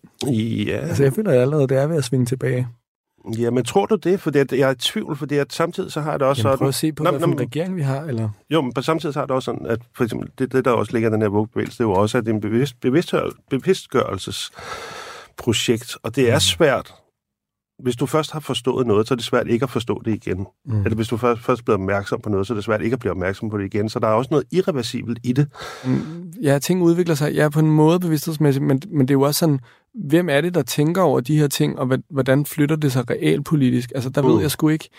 Ja, 0.68 0.78
Altså, 0.78 1.04
jeg 1.04 1.14
føler 1.14 1.32
at 1.32 1.38
allerede, 1.38 1.68
det 1.68 1.78
er 1.78 1.88
ved 1.88 1.98
at 1.98 2.04
svinge 2.04 2.26
tilbage. 2.26 2.68
Ja 3.40 3.52
men 3.52 3.66
tror 3.66 3.86
du 3.86 3.96
det? 3.96 4.20
For 4.20 4.32
jeg 4.36 4.52
er 4.70 4.72
i 4.72 4.76
tvivl, 4.76 5.16
fordi 5.16 5.36
at 5.36 5.54
samtidig 5.54 5.92
så 5.92 6.02
har 6.02 6.18
det 6.18 6.28
også 6.28 6.48
Jamen, 6.48 6.58
prøv 6.58 6.58
sådan... 6.58 6.68
at 6.68 6.76
se 6.76 6.94
på, 6.94 7.04
Nå, 7.04 7.10
hvad 7.10 7.20
for 7.20 7.28
nå, 7.28 7.34
en 7.34 7.40
regering 7.40 7.76
vi 7.76 7.82
har, 7.82 8.02
eller... 8.02 8.30
Jo, 8.50 8.62
men 8.62 8.74
på 8.74 8.82
samtidig 8.82 9.14
så 9.14 9.20
har 9.20 9.26
det 9.26 9.36
også 9.36 9.46
sådan, 9.46 9.66
at 9.66 9.80
for 9.96 10.04
eksempel, 10.04 10.30
det, 10.40 10.52
det 10.52 10.66
der 10.66 10.72
også 10.72 10.94
ligger 10.94 11.10
i 11.10 11.14
den 11.14 11.22
her 11.22 11.30
woke-bevægelse, 11.30 11.78
det 11.78 11.84
er 11.84 11.88
jo 11.88 11.94
også, 11.94 12.18
at 12.18 12.26
det 12.26 12.32
er 12.32 12.36
en 12.36 12.42
bevidst, 12.42 12.82
bevidstgør, 12.82 13.30
bevidstgørelsesprojekt, 13.50 15.98
og 16.04 16.16
det 16.16 16.32
er 16.32 16.40
svært, 16.40 16.94
hvis 17.84 17.96
du 17.96 18.06
først 18.06 18.32
har 18.32 18.40
forstået 18.40 18.88
noget, 18.88 19.08
så 19.08 19.14
er 19.14 19.16
det 19.16 19.26
svært 19.26 19.48
ikke 19.48 19.64
at 19.64 19.70
forstå 19.70 20.02
det 20.06 20.14
igen. 20.14 20.46
Mm. 20.66 20.78
Eller 20.84 20.96
hvis 20.96 21.08
du 21.08 21.18
først, 21.18 21.42
først 21.42 21.66
bliver 21.66 21.78
opmærksom 21.78 22.22
på 22.22 22.30
noget, 22.30 22.48
så 22.48 22.54
er 22.54 22.56
det 22.56 22.64
svært 22.64 22.82
ikke 22.82 22.94
at 22.94 23.00
blive 23.00 23.12
opmærksom 23.12 23.50
på 23.50 23.58
det 23.58 23.66
igen. 23.74 23.90
Så 23.90 24.00
der 24.00 24.08
er 24.08 24.12
også 24.14 24.28
noget 24.32 24.46
irreversibelt 24.52 25.20
i 25.24 25.34
det. 25.34 25.48
Mm, 25.86 26.02
Ja, 26.44 26.60
ting 26.60 26.82
udvikler 26.84 27.16
sig. 27.16 27.34
Ja, 27.34 27.50
på 27.50 27.60
en 27.60 27.72
måde 27.72 28.00
bevidsthedsmæssigt, 28.00 28.66
men, 28.66 28.82
men 28.92 29.02
det 29.08 29.10
er 29.10 29.16
jo 29.16 29.22
også 29.22 29.40
sådan, 29.40 29.60
hvem 30.10 30.30
er 30.30 30.42
det, 30.42 30.54
der 30.54 30.62
tænker 30.62 31.02
over 31.02 31.20
de 31.20 31.38
her 31.38 31.48
ting, 31.48 31.80
og 31.80 31.98
hvordan 32.10 32.46
flytter 32.46 32.76
det 32.76 32.92
sig 32.92 33.10
realpolitisk? 33.10 33.92
Altså, 33.96 34.10
der 34.10 34.22
Mm. 34.22 34.28
ved 34.34 34.42
jeg 34.42 34.52
sgu 34.52 34.70
ikke. 34.70 34.90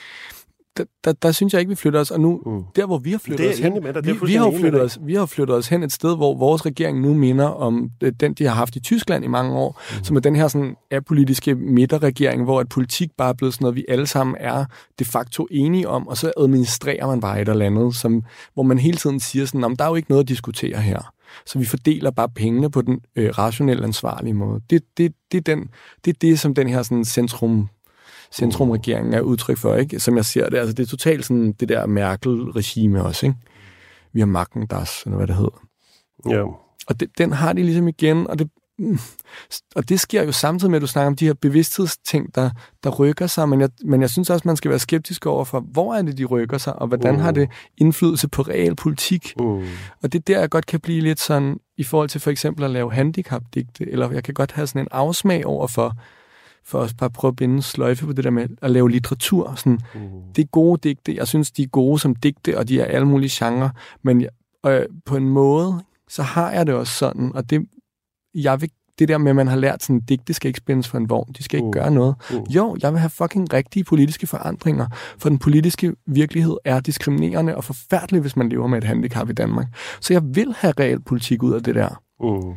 Der, 0.76 0.84
der, 1.04 1.12
der 1.12 1.32
synes 1.32 1.52
jeg 1.52 1.60
ikke, 1.60 1.68
vi 1.68 1.74
flytter 1.74 2.00
os. 2.00 2.10
Og 2.10 2.20
nu, 2.20 2.40
Mm. 2.46 2.62
der 2.76 2.86
hvor 2.86 2.98
vi 2.98 3.10
har 3.10 3.18
Det 3.18 3.24
flyttet 3.24 3.46
er 3.46 3.52
os 3.52 3.58
hen, 3.58 3.72
med 3.82 3.92
dig. 3.94 4.04
Det 4.04 4.10
er 4.10 4.14
vi, 4.14 4.26
vi, 4.26 4.34
har 4.34 4.52
flyttet 4.60 4.82
os, 4.82 4.98
vi 5.02 5.14
har 5.14 5.26
flyttet 5.26 5.56
os 5.56 5.68
hen 5.68 5.82
et 5.82 5.92
sted, 5.92 6.16
hvor 6.16 6.34
vores 6.38 6.66
regering 6.66 7.00
nu 7.00 7.14
minder 7.14 7.46
om 7.46 7.90
øh, 8.02 8.12
den, 8.20 8.34
de 8.34 8.44
har 8.44 8.54
haft 8.54 8.76
i 8.76 8.80
Tyskland 8.80 9.24
i 9.24 9.28
mange 9.28 9.52
år, 9.56 9.80
mm. 9.98 10.04
som 10.04 10.16
er 10.16 10.20
den 10.20 10.36
her 10.36 10.48
sådan 10.48 10.76
apolitiske 10.90 11.54
midterregering, 11.54 12.44
hvor 12.44 12.60
at 12.60 12.68
politik 12.68 13.10
bare 13.18 13.28
er 13.28 13.32
blevet 13.32 13.54
sådan 13.54 13.64
noget, 13.64 13.76
vi 13.76 13.84
alle 13.88 14.06
sammen 14.06 14.36
er 14.40 14.64
de 14.98 15.04
facto 15.04 15.46
enige 15.50 15.88
om, 15.88 16.08
og 16.08 16.16
så 16.16 16.32
administrerer 16.36 17.06
man 17.06 17.20
bare 17.20 17.40
et 17.42 17.48
eller 17.48 17.66
andet, 17.66 17.94
som, 17.94 18.22
hvor 18.54 18.62
man 18.62 18.78
hele 18.78 18.96
tiden 18.96 19.20
siger 19.20 19.46
sådan, 19.46 19.60
"Nå, 19.60 19.68
men 19.68 19.76
der 19.76 19.84
er 19.84 19.88
jo 19.88 19.94
ikke 19.94 20.10
noget 20.10 20.22
at 20.24 20.28
diskutere 20.28 20.76
her. 20.80 21.12
Så 21.46 21.58
vi 21.58 21.64
fordeler 21.64 22.10
bare 22.10 22.28
pengene 22.28 22.70
på 22.70 22.82
den 22.82 23.00
øh, 23.16 23.30
rationelle, 23.38 23.84
ansvarlige 23.84 24.34
måde. 24.34 24.60
Det, 24.70 24.82
det, 24.98 25.12
det, 25.32 25.38
er 25.38 25.54
den, 25.54 25.68
det 26.04 26.10
er 26.14 26.18
det, 26.20 26.40
som 26.40 26.54
den 26.54 26.68
her 26.68 26.82
sådan, 26.82 27.04
centrum 27.04 27.68
centrumregeringen 28.34 29.14
er 29.14 29.20
udtryk 29.20 29.58
for, 29.58 29.74
ikke? 29.76 30.00
Som 30.00 30.16
jeg 30.16 30.24
ser 30.24 30.48
det. 30.48 30.58
Altså, 30.58 30.72
det 30.72 30.82
er 30.82 30.86
totalt 30.86 31.24
sådan 31.26 31.52
det 31.52 31.68
der 31.68 31.86
Merkel-regime 31.86 33.02
også, 33.02 33.26
ikke? 33.26 33.38
Vi 34.12 34.20
har 34.20 34.26
magten, 34.26 34.66
das, 34.66 35.02
eller 35.04 35.16
hvad 35.16 35.26
det 35.26 35.36
hedder. 35.36 35.62
Ja. 36.28 36.42
Og 36.86 37.00
det, 37.00 37.08
den 37.18 37.32
har 37.32 37.52
de 37.52 37.62
ligesom 37.62 37.88
igen, 37.88 38.26
og 38.26 38.38
det, 38.38 38.50
mm, 38.78 38.98
og 39.74 39.88
det 39.88 40.00
sker 40.00 40.22
jo 40.22 40.32
samtidig 40.32 40.70
med, 40.70 40.76
at 40.78 40.82
du 40.82 40.86
snakker 40.86 41.06
om 41.06 41.16
de 41.16 41.26
her 41.26 41.34
bevidsthedsting, 41.34 42.34
der, 42.34 42.50
der 42.84 42.90
rykker 42.90 43.26
sig, 43.26 43.48
men 43.48 43.60
jeg, 43.60 43.68
men 43.84 44.00
jeg 44.00 44.10
synes 44.10 44.30
også, 44.30 44.42
man 44.48 44.56
skal 44.56 44.68
være 44.70 44.78
skeptisk 44.78 45.26
over 45.26 45.44
for, 45.44 45.60
hvor 45.60 45.94
er 45.94 46.02
det, 46.02 46.18
de 46.18 46.24
rykker 46.24 46.58
sig, 46.58 46.76
og 46.76 46.86
hvordan 46.88 47.14
Mm. 47.14 47.20
har 47.20 47.30
det 47.30 47.48
indflydelse 47.78 48.28
på 48.28 48.42
real 48.42 48.76
politik? 48.76 49.32
Mm. 49.38 49.44
Og 50.02 50.12
det 50.12 50.14
er 50.14 50.22
der, 50.26 50.38
jeg 50.40 50.50
godt 50.50 50.66
kan 50.66 50.80
blive 50.80 51.00
lidt 51.00 51.20
sådan, 51.20 51.58
i 51.76 51.84
forhold 51.84 52.08
til 52.08 52.20
for 52.20 52.30
eksempel 52.30 52.64
at 52.64 52.70
lave 52.70 52.92
handicapdigte, 52.92 53.90
eller 53.90 54.10
jeg 54.10 54.24
kan 54.24 54.34
godt 54.34 54.52
have 54.52 54.66
sådan 54.66 54.80
en 54.82 54.88
afsmag 54.90 55.46
over 55.46 55.66
for, 55.66 55.96
for 56.64 56.78
os 56.78 56.94
bare 56.94 57.04
at 57.04 57.12
prøve 57.12 57.30
at 57.30 57.36
binde 57.36 57.62
sløjfe 57.62 58.06
på 58.06 58.12
det 58.12 58.24
der 58.24 58.30
med 58.30 58.48
at 58.62 58.70
lave 58.70 58.90
litteratur. 58.90 59.54
Sådan, 59.56 59.80
Mm. 59.94 60.00
det 60.36 60.42
er 60.42 60.46
gode 60.46 60.88
digte. 60.88 61.14
Jeg 61.16 61.28
synes, 61.28 61.50
de 61.50 61.62
er 61.62 61.66
gode 61.66 61.98
som 61.98 62.14
digte, 62.14 62.58
og 62.58 62.68
de 62.68 62.80
er 62.80 62.84
alle 62.84 63.06
mulige 63.06 63.30
genrer. 63.32 63.68
Men 64.02 64.26
øh, 64.66 64.82
på 65.06 65.16
en 65.16 65.28
måde, 65.28 65.82
så 66.08 66.22
har 66.22 66.50
jeg 66.52 66.66
det 66.66 66.74
også 66.74 66.92
sådan, 66.94 67.32
og 67.34 67.50
det, 67.50 67.66
jeg 68.34 68.60
vil, 68.60 68.70
det 68.98 69.08
der 69.08 69.18
med, 69.18 69.30
at 69.30 69.36
man 69.36 69.46
har 69.48 69.56
lært 69.56 69.82
sådan, 69.82 70.00
digte 70.00 70.34
skal 70.34 70.48
ikke 70.48 70.58
spændes 70.58 70.88
for 70.88 70.98
en 70.98 71.10
vogn, 71.10 71.32
de 71.38 71.42
skal 71.42 71.56
ikke 71.56 71.66
Mm. 71.66 71.72
gøre 71.72 71.90
noget. 71.90 72.14
Mm. 72.30 72.36
Jo, 72.36 72.76
jeg 72.82 72.92
vil 72.92 73.00
have 73.00 73.10
fucking 73.10 73.52
rigtige 73.52 73.84
politiske 73.84 74.26
forandringer, 74.26 74.86
for 75.18 75.28
den 75.28 75.38
politiske 75.38 75.92
virkelighed 76.06 76.56
er 76.64 76.80
diskriminerende 76.80 77.56
og 77.56 77.64
forfærdelig, 77.64 78.20
hvis 78.20 78.36
man 78.36 78.48
lever 78.48 78.66
med 78.66 78.78
et 78.78 78.84
handicap 78.84 79.30
i 79.30 79.32
Danmark. 79.32 79.66
Så 80.00 80.12
jeg 80.14 80.22
vil 80.24 80.54
have 80.58 80.74
reel 80.80 81.00
politik 81.00 81.42
ud 81.42 81.52
af 81.52 81.62
det 81.62 81.74
der. 81.74 82.00
Mm. 82.20 82.54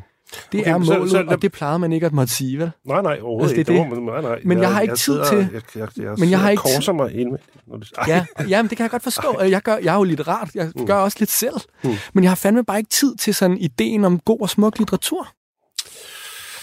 Det 0.51 0.59
Okay, 0.61 0.71
er 0.71 0.83
så- 0.83 0.93
målet, 0.97 1.11
så- 1.11 1.23
og 1.27 1.41
det 1.41 1.51
plejede 1.51 1.79
man 1.79 1.93
ikke 1.93 2.05
at 2.05 2.13
måtte 2.13 2.33
sige, 2.33 2.59
vel? 2.59 2.71
Nej, 2.86 3.01
nej, 3.01 3.19
overhovedet 3.21 3.57
Altså, 3.57 3.73
det 3.73 3.79
er 3.79 3.83
det. 3.89 4.03
man- 4.03 4.13
Nej, 4.13 4.21
nej. 4.21 4.39
Men 4.43 4.59
jeg 4.61 4.73
har 4.73 4.81
ikke 4.81 4.95
tid 4.95 4.97
sidder, 4.97 5.29
til- 5.29 5.38
Jeg, 5.38 5.61
jeg, 5.75 5.88
jeg, 5.97 6.03
jeg 6.03 6.13
Men 6.17 6.29
jeg 6.29 6.39
har 6.39 6.49
ikke 6.49 6.63
tid- 6.67 6.75
korser 6.75 6.93
mig 6.93 7.15
ind. 7.15 7.31
Det, 7.31 7.91
Ej. 7.97 8.03
Ja, 8.07 8.25
jamen, 8.49 8.69
det 8.69 8.77
kan 8.77 8.83
jeg 8.83 8.91
godt 8.91 9.03
forstå. 9.03 9.41
Jeg, 9.41 9.61
gør, 9.61 9.77
jeg 9.83 9.93
er 9.93 9.97
jo 9.97 10.03
lidt 10.03 10.27
rart. 10.27 10.49
Jeg 10.55 10.71
Mm. 10.75 10.86
gør 10.86 10.95
også 10.95 11.17
lidt 11.19 11.31
selv. 11.31 11.53
Mm. 11.83 11.89
Men 12.13 12.23
jeg 12.23 12.31
har 12.31 12.36
fandme 12.36 12.63
bare 12.63 12.77
ikke 12.77 12.89
tid 12.89 13.15
til 13.15 13.36
sådan 13.36 13.57
ideen 13.57 14.05
om 14.05 14.19
god 14.19 14.41
og 14.41 14.49
smuk 14.49 14.77
litteratur. 14.79 15.27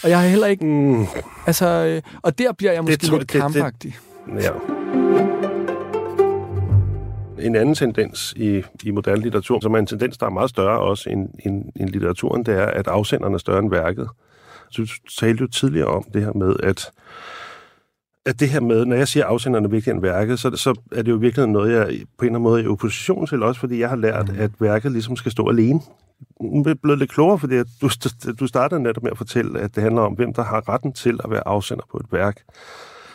Og 0.03 0.09
jeg 0.09 0.19
har 0.19 0.27
heller 0.27 0.47
ikke... 0.47 0.65
Mm. 0.65 1.05
Altså, 1.47 1.65
øh, 1.67 2.01
og 2.21 2.37
der 2.37 2.51
bliver 2.53 2.71
jeg 2.73 2.83
måske 2.83 3.07
tror- 3.07 3.17
lidt 3.17 3.33
det- 3.33 3.33
det- 3.33 3.53
kampagtig. 3.53 3.97
Ja. 4.41 4.49
En 7.43 7.55
anden 7.55 7.75
tendens 7.75 8.33
i, 8.37 8.63
i 8.83 8.91
moderne 8.91 9.21
litteratur, 9.21 9.59
som 9.59 9.73
er 9.73 9.79
en 9.79 9.85
tendens, 9.85 10.17
der 10.17 10.25
er 10.25 10.29
meget 10.29 10.49
større 10.49 10.79
også 10.79 11.09
end, 11.09 11.29
end, 11.45 11.65
end 11.75 11.89
litteraturen, 11.89 12.45
det 12.45 12.53
er, 12.53 12.65
at 12.65 12.87
afsenderen 12.87 13.33
er 13.33 13.37
større 13.37 13.59
end 13.59 13.69
værket. 13.69 14.09
Så 14.69 14.81
du 14.81 14.87
talte 15.19 15.41
jo 15.41 15.47
tidligere 15.47 15.87
om 15.87 16.03
det 16.13 16.21
her 16.21 16.33
med, 16.33 16.55
at, 16.63 16.91
at 18.25 18.39
det 18.39 18.49
her 18.49 18.59
med, 18.59 18.85
når 18.85 18.95
jeg 18.95 19.07
siger, 19.07 19.25
at 19.25 19.29
afsenderen 19.29 19.65
er 19.65 19.69
vigtigere 19.69 19.95
end 19.95 20.01
værket, 20.01 20.39
så, 20.39 20.55
så 20.55 20.75
er 20.91 21.01
det 21.01 21.11
jo 21.11 21.15
virkelig 21.15 21.47
noget, 21.47 21.73
jeg 21.73 21.85
på 21.87 21.91
en 21.91 21.95
eller 21.95 22.29
anden 22.29 22.43
måde 22.43 22.61
er 22.61 22.65
i 22.65 22.67
opposition 22.67 23.27
til, 23.27 23.43
også 23.43 23.59
fordi 23.59 23.79
jeg 23.79 23.89
har 23.89 23.95
lært, 23.95 24.29
mm. 24.29 24.39
at 24.39 24.51
værket 24.59 24.91
ligesom 24.91 25.15
skal 25.15 25.31
stå 25.31 25.49
alene. 25.49 25.79
Nu 26.41 26.63
er 26.63 26.73
blevet 26.73 26.99
lidt 26.99 27.11
klogere, 27.11 27.39
fordi 27.39 27.55
du, 27.81 27.89
du 28.39 28.47
startede 28.47 28.83
netop 28.83 29.03
med 29.03 29.11
at 29.11 29.17
fortælle, 29.17 29.59
at 29.59 29.75
det 29.75 29.83
handler 29.83 30.01
om, 30.01 30.13
hvem 30.13 30.33
der 30.33 30.43
har 30.43 30.69
retten 30.69 30.93
til 30.93 31.19
at 31.23 31.31
være 31.31 31.47
afsender 31.47 31.83
på 31.91 31.97
et 31.97 32.05
værk 32.11 32.41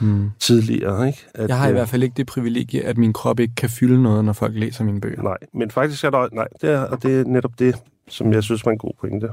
hmm. 0.01 0.31
tidligere. 0.39 1.07
Ikke? 1.07 1.27
At, 1.35 1.49
jeg 1.49 1.59
har 1.59 1.69
i 1.69 1.73
hvert 1.73 1.89
fald 1.89 2.03
ikke 2.03 2.15
det 2.17 2.27
privilegie, 2.27 2.85
at 2.85 2.99
min 2.99 3.13
krop 3.13 3.41
ikke 3.41 3.55
kan 3.55 3.71
fylde 3.71 4.03
noget, 4.03 4.25
når 4.25 4.33
folk 4.33 4.55
læser 4.55 4.85
mine 4.85 5.01
bøger. 5.01 5.23
Nej, 5.23 5.37
men 5.55 5.71
faktisk 5.71 6.05
er 6.05 6.11
der... 6.11 6.29
Nej, 6.33 6.49
det 6.61 6.71
er, 6.71 6.81
og 6.81 7.03
det 7.03 7.21
er 7.21 7.25
netop 7.25 7.59
det, 7.59 7.77
som 8.09 8.33
jeg 8.33 8.43
synes 8.43 8.67
var 8.67 8.73
en 8.73 8.79
god 8.79 8.93
pointe. 9.01 9.29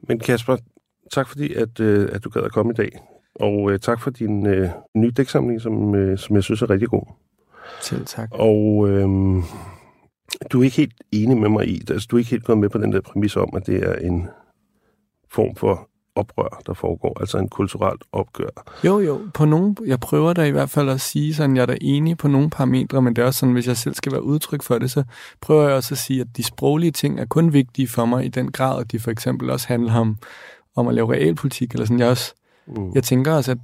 Men 0.00 0.18
Kasper, 0.18 0.56
tak 1.12 1.28
fordi, 1.28 1.54
at, 1.54 1.80
øh, 1.80 2.08
at 2.12 2.24
du 2.24 2.30
gad 2.30 2.42
at 2.42 2.52
komme 2.52 2.72
i 2.72 2.74
dag. 2.74 2.90
Og 3.34 3.70
øh, 3.72 3.78
tak 3.78 4.00
for 4.00 4.10
din 4.10 4.46
øh, 4.46 4.68
nye 4.96 5.10
dæksamling, 5.10 5.60
som, 5.60 5.94
øh, 5.94 6.18
som 6.18 6.36
jeg 6.36 6.44
synes 6.44 6.62
er 6.62 6.70
rigtig 6.70 6.88
god. 6.88 7.02
Selv 7.80 8.06
tak. 8.06 8.28
Og 8.32 8.88
øh, 8.88 9.08
du 10.52 10.60
er 10.60 10.64
ikke 10.64 10.76
helt 10.76 10.94
enig 11.12 11.36
med 11.36 11.48
mig 11.48 11.68
i, 11.68 11.82
altså 11.90 12.08
du 12.10 12.16
er 12.16 12.18
ikke 12.18 12.30
helt 12.30 12.44
gået 12.44 12.58
med 12.58 12.68
på 12.68 12.78
den 12.78 12.92
der 12.92 13.00
præmis 13.00 13.36
om, 13.36 13.50
at 13.56 13.66
det 13.66 13.88
er 13.88 13.94
en 13.94 14.28
form 15.30 15.56
for 15.56 15.88
oprør, 16.18 16.62
der 16.66 16.74
foregår, 16.74 17.20
altså 17.20 17.38
en 17.38 17.48
kulturelt 17.48 18.02
opgør. 18.12 18.78
Jo, 18.84 19.00
jo, 19.00 19.20
på 19.34 19.44
nogle, 19.44 19.74
jeg 19.86 20.00
prøver 20.00 20.32
da 20.32 20.44
i 20.44 20.50
hvert 20.50 20.70
fald 20.70 20.88
at 20.88 21.00
sige, 21.00 21.34
sådan, 21.34 21.56
jeg 21.56 21.62
er 21.62 21.66
da 21.66 21.76
enig 21.80 22.18
på 22.18 22.28
nogle 22.28 22.50
parametre, 22.50 23.02
men 23.02 23.16
det 23.16 23.22
er 23.22 23.26
også 23.26 23.40
sådan, 23.40 23.52
hvis 23.52 23.66
jeg 23.66 23.76
selv 23.76 23.94
skal 23.94 24.12
være 24.12 24.22
udtryk 24.22 24.62
for 24.62 24.78
det, 24.78 24.90
så 24.90 25.02
prøver 25.40 25.62
jeg 25.62 25.72
også 25.72 25.94
at 25.94 25.98
sige, 25.98 26.20
at 26.20 26.26
de 26.36 26.42
sproglige 26.42 26.90
ting 26.90 27.20
er 27.20 27.24
kun 27.24 27.52
vigtige 27.52 27.88
for 27.88 28.04
mig 28.04 28.24
i 28.24 28.28
den 28.28 28.52
grad, 28.52 28.80
at 28.80 28.92
de 28.92 28.98
for 28.98 29.10
eksempel 29.10 29.50
også 29.50 29.68
handler 29.68 29.94
om, 29.94 30.16
om 30.76 30.88
at 30.88 30.94
lave 30.94 31.12
realpolitik, 31.12 31.72
eller 31.72 31.86
sådan, 31.86 31.98
jeg 31.98 32.08
også, 32.08 32.34
mm. 32.66 32.92
jeg 32.94 33.04
tænker 33.04 33.32
også, 33.32 33.50
at 33.50 33.58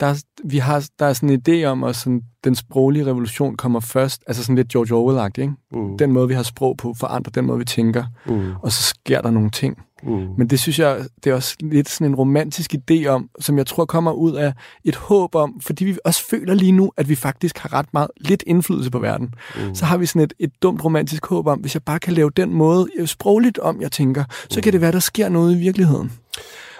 der, 0.00 0.24
vi 0.44 0.58
har, 0.58 0.88
der 0.98 1.06
er 1.06 1.12
sådan 1.12 1.30
en 1.30 1.42
idé 1.48 1.64
om, 1.64 1.84
at 1.84 1.96
sådan, 1.96 2.22
den 2.44 2.54
sproglige 2.54 3.06
revolution 3.06 3.56
kommer 3.56 3.80
først, 3.80 4.22
altså 4.26 4.42
sådan 4.42 4.56
lidt 4.56 4.68
George 4.68 4.94
orwell 4.94 5.30
ikke? 5.38 5.54
Mm. 5.72 5.98
Den 5.98 6.12
måde, 6.12 6.28
vi 6.28 6.34
har 6.34 6.42
sprog 6.42 6.76
på, 6.76 6.94
forandrer 6.94 7.30
den 7.30 7.46
måde, 7.46 7.58
vi 7.58 7.64
tænker, 7.64 8.04
mm. 8.26 8.52
og 8.62 8.72
så 8.72 8.82
sker 8.82 9.20
der 9.20 9.30
nogle 9.30 9.50
ting. 9.50 9.84
Mm. 10.02 10.28
Men 10.38 10.46
det 10.46 10.60
synes 10.60 10.78
jeg, 10.78 11.04
det 11.24 11.30
er 11.30 11.34
også 11.34 11.56
lidt 11.60 11.88
sådan 11.88 12.06
en 12.06 12.14
romantisk 12.14 12.74
idé 12.74 13.06
om, 13.06 13.28
som 13.40 13.58
jeg 13.58 13.66
tror 13.66 13.84
kommer 13.84 14.12
ud 14.12 14.32
af 14.32 14.52
et 14.84 14.96
håb 14.96 15.34
om, 15.34 15.60
fordi 15.60 15.84
vi 15.84 15.98
også 16.04 16.24
føler 16.30 16.54
lige 16.54 16.72
nu, 16.72 16.92
at 16.96 17.08
vi 17.08 17.14
faktisk 17.14 17.58
har 17.58 17.72
ret 17.72 17.86
meget 17.92 18.10
lidt 18.16 18.44
indflydelse 18.46 18.90
på 18.90 18.98
verden. 18.98 19.34
Mm. 19.56 19.74
Så 19.74 19.84
har 19.84 19.96
vi 19.96 20.06
sådan 20.06 20.22
et, 20.22 20.32
et 20.38 20.52
dumt 20.62 20.84
romantisk 20.84 21.26
håb 21.26 21.46
om, 21.46 21.58
hvis 21.58 21.74
jeg 21.74 21.82
bare 21.82 21.98
kan 21.98 22.12
lave 22.12 22.30
den 22.36 22.54
måde 22.54 22.88
sprogligt 23.06 23.58
om, 23.58 23.80
jeg 23.80 23.92
tænker, 23.92 24.24
så 24.50 24.58
mm. 24.58 24.62
kan 24.62 24.72
det 24.72 24.80
være, 24.80 24.92
der 24.92 24.98
sker 24.98 25.28
noget 25.28 25.56
i 25.56 25.58
virkeligheden. 25.58 26.12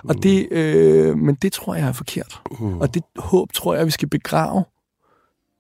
Og 0.09 0.23
det, 0.23 0.49
øh, 0.51 1.18
men 1.18 1.35
det 1.35 1.53
tror 1.53 1.75
jeg 1.75 1.89
er 1.89 1.93
forkert. 1.93 2.41
Mm. 2.61 2.81
Og 2.81 2.95
det 2.95 3.03
håb 3.16 3.53
tror 3.53 3.75
jeg, 3.75 3.87
vi 3.87 3.91
skal 3.91 4.09
begrave 4.09 4.64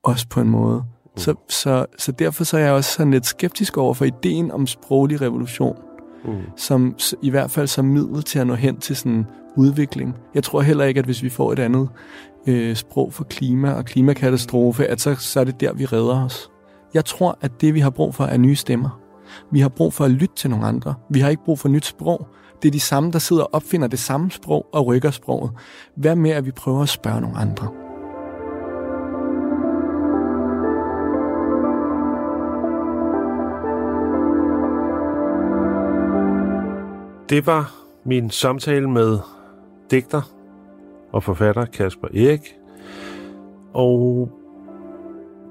også 0.02 0.28
på 0.28 0.40
en 0.40 0.48
måde. 0.48 0.76
Mm. 0.76 1.18
Så, 1.18 1.34
så, 1.48 1.86
så 1.98 2.12
derfor 2.12 2.44
så 2.44 2.56
er 2.56 2.60
jeg 2.60 2.72
også 2.72 2.92
sådan 2.92 3.10
lidt 3.10 3.26
skeptisk 3.26 3.76
over 3.76 3.94
for 3.94 4.04
ideen 4.04 4.50
om 4.50 4.66
sproglig 4.66 5.20
revolution 5.20 5.76
mm. 6.24 6.32
som 6.56 6.96
i 7.22 7.30
hvert 7.30 7.50
fald 7.50 7.66
som 7.66 7.84
middel 7.84 8.22
til 8.22 8.38
at 8.38 8.46
nå 8.46 8.54
hen 8.54 8.76
til 8.76 8.96
sådan 8.96 9.26
udvikling. 9.56 10.16
Jeg 10.34 10.44
tror 10.44 10.60
heller 10.60 10.84
ikke, 10.84 10.98
at 10.98 11.04
hvis 11.04 11.22
vi 11.22 11.28
får 11.28 11.52
et 11.52 11.58
andet 11.58 11.88
øh, 12.46 12.76
sprog 12.76 13.12
for 13.12 13.24
klima 13.24 13.72
og 13.72 13.84
klimakatastrofe, 13.84 14.86
at 14.86 15.00
så, 15.00 15.14
så 15.14 15.40
er 15.40 15.44
det 15.44 15.60
der, 15.60 15.72
vi 15.72 15.84
redder 15.84 16.24
os. 16.24 16.50
Jeg 16.94 17.04
tror, 17.04 17.38
at 17.40 17.60
det, 17.60 17.74
vi 17.74 17.80
har 17.80 17.90
brug 17.90 18.14
for, 18.14 18.24
er 18.24 18.36
nye 18.36 18.56
stemmer. 18.56 19.00
Vi 19.52 19.60
har 19.60 19.68
brug 19.68 19.92
for 19.92 20.04
at 20.04 20.10
lytte 20.10 20.34
til 20.34 20.50
nogle 20.50 20.66
andre. 20.66 20.94
Vi 21.10 21.20
har 21.20 21.28
ikke 21.28 21.44
brug 21.44 21.58
for 21.58 21.68
nyt 21.68 21.86
sprog. 21.86 22.26
Det 22.62 22.68
er 22.68 22.72
de 22.72 22.80
samme, 22.80 23.12
der 23.12 23.18
sidder 23.18 23.42
og 23.42 23.54
opfinder 23.54 23.88
det 23.88 23.98
samme 23.98 24.30
sprog 24.30 24.66
og 24.72 24.86
rykker 24.86 25.10
sproget. 25.10 25.50
Hvad 25.96 26.16
med, 26.16 26.30
at 26.30 26.46
vi 26.46 26.50
prøver 26.50 26.82
at 26.82 26.88
spørge 26.88 27.20
nogle 27.20 27.38
andre? 27.38 27.79
Det 37.30 37.46
var 37.46 37.74
min 38.04 38.30
samtale 38.30 38.90
med 38.90 39.18
digter 39.90 40.22
og 41.12 41.22
forfatter 41.22 41.64
Kasper 41.64 42.08
Erik. 42.08 42.56
Og 43.74 44.28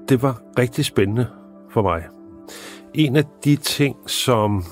det 0.08 0.22
var 0.22 0.42
rigtig 0.58 0.84
spændende 0.84 1.26
for 1.70 1.82
mig. 1.82 2.02
En 2.94 3.16
af 3.16 3.24
de 3.44 3.56
ting, 3.56 3.96
som 4.10 4.64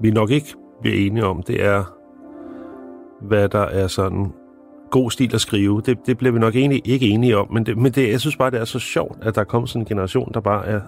vi 0.00 0.10
nok 0.10 0.30
ikke 0.30 0.54
bliver 0.80 0.96
enige 0.96 1.24
om, 1.24 1.42
det 1.42 1.64
er, 1.64 1.84
hvad 3.20 3.48
der 3.48 3.62
er 3.62 3.86
sådan 3.86 4.32
god 4.90 5.10
stil 5.10 5.34
at 5.34 5.40
skrive. 5.40 5.82
Det, 5.86 5.98
det 6.06 6.18
bliver 6.18 6.32
vi 6.32 6.38
nok 6.38 6.54
egentlig 6.54 6.82
ikke 6.84 7.08
enige 7.08 7.38
om, 7.38 7.52
men, 7.52 7.66
det, 7.66 7.78
men 7.78 7.92
det, 7.92 8.10
jeg 8.10 8.20
synes 8.20 8.36
bare, 8.36 8.50
det 8.50 8.60
er 8.60 8.64
så 8.64 8.78
sjovt, 8.78 9.18
at 9.22 9.34
der 9.34 9.40
er 9.40 9.44
kommet 9.44 9.70
sådan 9.70 9.82
en 9.82 9.86
generation, 9.86 10.30
der 10.34 10.40
bare 10.40 10.66
er 10.66 10.80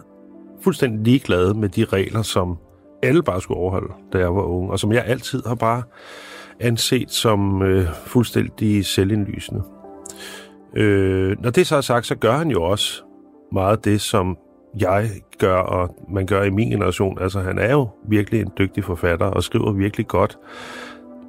fuldstændig 0.60 1.00
ligeglade 1.00 1.54
med 1.54 1.68
de 1.68 1.84
regler, 1.84 2.22
som 2.22 2.58
alle 3.02 3.22
bare 3.22 3.40
skulle 3.40 3.60
overholde, 3.60 3.92
da 4.12 4.18
jeg 4.18 4.34
var 4.34 4.42
ung, 4.42 4.70
og 4.70 4.78
som 4.78 4.92
jeg 4.92 5.04
altid 5.06 5.42
har 5.46 5.54
bare 5.54 5.82
anset 6.60 7.10
som 7.10 7.62
øh, 7.62 7.86
fuldstændig 8.06 8.86
selvindlysende. 8.86 9.62
Øh, 10.76 11.36
når 11.42 11.50
det 11.50 11.66
så 11.66 11.76
er 11.76 11.80
sagt, 11.80 12.06
så 12.06 12.14
gør 12.14 12.32
han 12.32 12.50
jo 12.50 12.62
også 12.62 13.02
meget 13.52 13.84
det, 13.84 14.00
som 14.00 14.38
jeg 14.80 15.10
gør, 15.38 15.56
og 15.56 15.96
man 16.08 16.26
gør 16.26 16.42
i 16.42 16.50
min 16.50 16.70
generation. 16.70 17.18
Altså, 17.20 17.40
han 17.40 17.58
er 17.58 17.72
jo 17.72 17.88
virkelig 18.08 18.40
en 18.40 18.52
dygtig 18.58 18.84
forfatter, 18.84 19.26
og 19.26 19.42
skriver 19.42 19.72
virkelig 19.72 20.06
godt. 20.06 20.38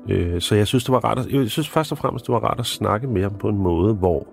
Øh, 0.10 0.42
så 0.42 0.56
jeg 0.56 0.68
synes, 0.68 0.84
det 0.84 0.92
var 0.92 1.00
rart 1.00 1.20
at, 1.20 1.28
jeg 1.32 1.52
synes 1.52 1.70
først 1.70 1.92
og 1.92 1.98
fremmest, 1.98 2.28
det 2.28 2.34
var 2.34 2.40
rart 2.40 2.60
at 2.60 2.66
snakke 2.66 3.08
med 3.08 3.24
ham 3.24 3.34
på 3.40 3.50
en 3.50 3.58
måde, 3.58 3.94
hvor 3.94 4.28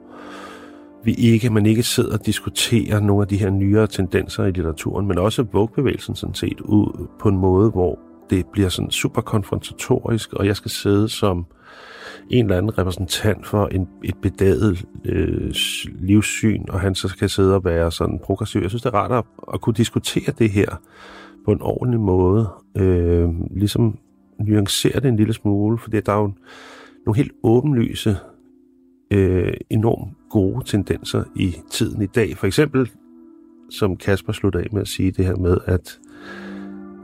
vi 1.04 1.14
ikke, 1.14 1.50
man 1.50 1.66
ikke 1.66 1.82
sidder 1.82 2.18
og 2.18 2.26
diskuterer 2.26 3.00
nogle 3.00 3.22
af 3.22 3.28
de 3.28 3.36
her 3.36 3.50
nyere 3.50 3.86
tendenser 3.86 4.44
i 4.44 4.50
litteraturen, 4.50 5.06
men 5.06 5.18
også 5.18 5.42
vugbevægelsen 5.52 6.14
sådan 6.14 6.34
set 6.34 6.60
ud 6.60 7.06
på 7.18 7.28
en 7.28 7.36
måde, 7.36 7.70
hvor 7.70 7.98
det 8.30 8.46
bliver 8.46 8.68
sådan 8.68 8.90
super 8.90 9.20
konfrontatorisk, 9.20 10.32
og 10.32 10.46
jeg 10.46 10.56
skal 10.56 10.70
sidde 10.70 11.08
som 11.08 11.46
en 12.30 12.44
eller 12.44 12.58
anden 12.58 12.78
repræsentant 12.78 13.46
for 13.46 13.66
en, 13.66 13.88
et 14.04 14.14
bedaget 14.22 14.84
øh, 15.04 15.54
livssyn, 16.00 16.64
og 16.68 16.80
han 16.80 16.94
så 16.94 17.08
skal 17.08 17.30
sidde 17.30 17.54
og 17.54 17.64
være 17.64 17.92
sådan 17.92 18.18
progressiv. 18.24 18.60
Jeg 18.60 18.70
synes, 18.70 18.82
det 18.82 18.94
er 18.94 18.98
rart 18.98 19.12
at, 19.12 19.24
at 19.54 19.60
kunne 19.60 19.74
diskutere 19.74 20.32
det 20.38 20.50
her 20.50 20.80
på 21.44 21.52
en 21.52 21.62
ordentlig 21.62 22.00
måde. 22.00 22.48
Øh, 22.76 23.28
ligesom 23.56 23.98
nuancere 24.38 25.00
det 25.00 25.08
en 25.08 25.16
lille 25.16 25.32
smule, 25.32 25.78
for 25.78 25.90
der 25.90 26.12
er 26.12 26.18
jo 26.20 26.32
nogle 27.06 27.16
helt 27.16 27.32
åbenlyse 27.42 28.16
øh, 29.10 29.54
enormt 29.70 30.10
gode 30.34 30.64
tendenser 30.64 31.24
i 31.36 31.56
tiden 31.70 32.02
i 32.02 32.06
dag. 32.06 32.36
For 32.36 32.46
eksempel, 32.46 32.90
som 33.70 33.96
Kasper 33.96 34.32
slutter 34.32 34.60
af 34.60 34.66
med 34.72 34.80
at 34.80 34.88
sige 34.88 35.10
det 35.10 35.24
her 35.24 35.36
med, 35.36 35.58
at, 35.66 35.98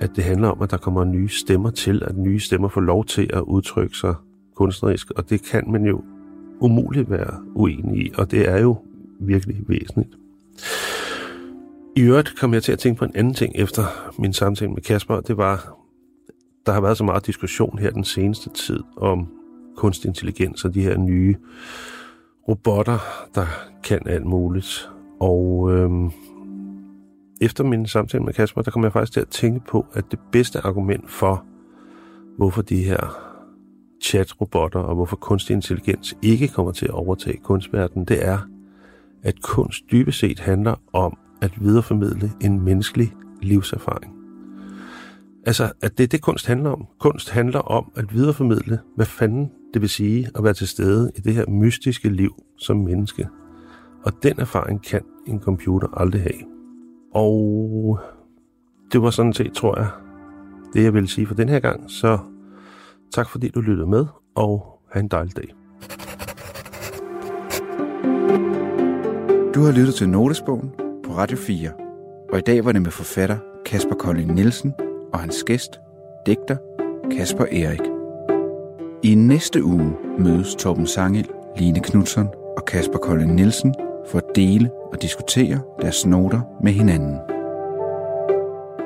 at 0.01 0.11
det 0.16 0.24
handler 0.24 0.49
om, 0.49 0.62
at 0.62 0.70
der 0.70 0.76
kommer 0.76 1.05
nye 1.05 1.28
stemmer 1.28 1.70
til, 1.70 2.03
at 2.07 2.16
nye 2.16 2.41
stemmer 2.41 2.68
får 2.68 2.81
lov 2.81 3.05
til 3.05 3.31
at 3.33 3.41
udtrykke 3.41 3.97
sig 3.97 4.14
kunstnerisk, 4.55 5.11
og 5.11 5.31
det 5.31 5.43
kan 5.43 5.70
man 5.70 5.85
jo 5.85 6.05
umuligt 6.61 7.11
være 7.11 7.43
uenig 7.55 8.07
i, 8.07 8.11
og 8.14 8.31
det 8.31 8.49
er 8.49 8.61
jo 8.61 8.76
virkelig 9.20 9.57
væsentligt. 9.68 10.11
I 11.97 12.01
øvrigt 12.01 12.39
kom 12.41 12.55
jeg 12.55 12.62
til 12.62 12.72
at 12.72 12.78
tænke 12.78 12.99
på 12.99 13.05
en 13.05 13.12
anden 13.14 13.35
ting 13.35 13.53
efter 13.57 13.83
min 14.18 14.33
samtale 14.33 14.70
med 14.70 14.83
Kasper, 14.83 15.20
det 15.20 15.37
var, 15.37 15.78
der 16.66 16.72
har 16.72 16.81
været 16.81 16.97
så 16.97 17.05
meget 17.05 17.26
diskussion 17.26 17.78
her 17.78 17.91
den 17.91 18.05
seneste 18.05 18.51
tid 18.51 18.81
om 18.97 19.28
kunstig 19.76 20.09
intelligens 20.09 20.64
og 20.64 20.74
de 20.74 20.83
her 20.83 20.99
nye 20.99 21.37
robotter, 22.49 22.99
der 23.34 23.47
kan 23.84 24.01
alt 24.07 24.26
muligt. 24.26 24.91
Og 25.20 25.70
øhm, 25.72 26.11
efter 27.41 27.64
min 27.64 27.86
samtale 27.86 28.24
med 28.24 28.32
Kasper, 28.32 28.62
der 28.62 28.70
kom 28.70 28.84
jeg 28.84 28.93
faktisk 28.93 29.12
til 29.12 29.20
at 29.20 29.28
tænke 29.28 29.66
på, 29.66 29.86
at 29.93 30.05
det 30.11 30.18
bedste 30.32 30.61
argument 30.61 31.11
for, 31.11 31.45
hvorfor 32.36 32.62
de 32.62 32.84
her 32.84 33.30
chatrobotter 34.05 34.80
og 34.80 34.95
hvorfor 34.95 35.16
kunstig 35.16 35.55
intelligens 35.55 36.16
ikke 36.22 36.49
kommer 36.49 36.72
til 36.72 36.86
at 36.86 36.95
overtage 36.95 37.36
kunstverdenen, 37.36 38.05
det 38.05 38.26
er, 38.26 38.38
at 39.22 39.43
kunst 39.43 39.84
dybest 39.93 40.18
set 40.18 40.38
handler 40.38 40.74
om 40.93 41.18
at 41.43 41.53
videreformidle 41.61 42.32
en 42.41 42.61
menneskelig 42.61 43.12
livserfaring. 43.43 44.14
Altså, 45.47 45.72
at 45.82 45.99
det 45.99 46.05
er 46.05 46.09
det, 46.09 46.22
kunst 46.22 46.47
handler 46.47 46.70
om. 46.70 46.86
Kunst 46.99 47.30
handler 47.30 47.61
om 47.61 47.93
at 47.97 48.14
videreformidle, 48.14 48.78
hvad 48.97 49.07
fanden 49.07 49.51
det 49.75 49.83
vil 49.83 49.89
sige 49.89 50.29
at 50.35 50.45
være 50.45 50.55
til 50.55 50.68
stede 50.68 51.12
i 51.16 51.21
det 51.21 51.35
her 51.35 51.45
mystiske 51.49 52.09
liv 52.09 52.35
som 52.59 52.77
menneske. 52.77 53.29
Og 54.05 54.12
den 54.23 54.41
erfaring 54.41 54.83
kan 54.83 55.01
en 55.27 55.41
computer 55.41 55.89
aldrig 56.01 56.23
have. 56.23 56.43
Og 57.14 57.99
det 58.93 59.03
var 59.03 59.11
sådan 59.11 59.33
set, 59.33 59.53
tror 59.53 59.79
jeg, 59.79 59.89
det 60.73 60.85
jeg 60.85 60.95
ville 60.95 61.09
sige 61.09 61.27
for 61.27 61.35
den 61.35 61.49
her 61.49 61.61
gang. 61.61 61.91
Så 61.91 62.18
tak 63.14 63.29
fordi 63.31 63.49
du 63.49 63.61
lyttede 63.61 63.87
med, 63.87 64.07
og 64.35 64.81
have 64.93 65.01
en 65.01 65.09
dejlig 65.09 65.37
dag. 65.37 65.55
Du 69.55 69.61
har 69.61 69.73
lyttet 69.73 69.95
til 69.95 70.09
Notesbogen 70.09 70.71
på 71.05 71.12
Radio 71.12 71.37
4, 71.37 71.71
og 72.33 72.39
i 72.39 72.43
dag 72.43 72.64
var 72.64 72.73
det 72.73 72.83
med 72.83 72.91
forfatter 72.91 73.39
Kasper 73.66 73.95
Kolding 73.95 74.35
Nielsen 74.35 74.73
og 75.12 75.21
hans 75.21 75.45
gæst, 75.45 75.81
digter 76.27 76.57
Kasper 77.11 77.45
Erik. 77.45 78.00
I 79.03 79.15
næste 79.15 79.65
uge 79.65 79.97
mødes 80.19 80.55
Torben 80.55 80.87
Sangel, 80.87 81.29
Line 81.57 81.81
Knudsen 81.81 82.29
og 82.57 82.65
Kasper 82.65 82.99
Kolding 82.99 83.35
Nielsen 83.35 83.75
for 84.11 84.19
at 84.19 84.25
dele 84.35 84.71
og 84.93 85.03
diskutere 85.03 85.61
deres 85.83 86.07
noter 86.07 86.41
med 86.63 86.73
hinanden. 86.73 87.17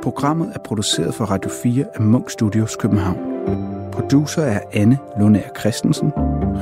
Programmet 0.03 0.53
er 0.55 0.59
produceret 0.59 1.15
for 1.15 1.25
Radio 1.25 1.51
4 1.63 1.85
af 1.95 2.01
Munk 2.01 2.31
Studios 2.31 2.77
København. 2.77 3.19
Producer 3.93 4.43
er 4.43 4.61
Anne 4.73 4.99
Lundær 5.21 5.49
Christensen. 5.61 6.13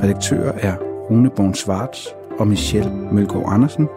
Redaktør 0.03 0.51
er 0.51 0.75
Rune 1.09 1.29
Born 1.29 1.53
Schwartz 1.53 2.07
og 2.39 2.47
Michelle 2.47 2.91
Mølgaard 3.11 3.53
Andersen. 3.53 3.87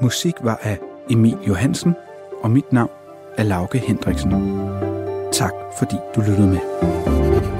Musik 0.00 0.34
var 0.42 0.60
af 0.62 0.78
Emil 1.10 1.36
Johansen, 1.48 1.94
og 2.42 2.50
mit 2.50 2.72
navn 2.72 2.90
er 3.36 3.42
Lauke 3.42 3.78
Hendriksen. 3.78 4.30
Tak 5.32 5.52
fordi 5.78 5.96
du 6.16 6.20
lyttede 6.20 6.48
med. 6.48 7.53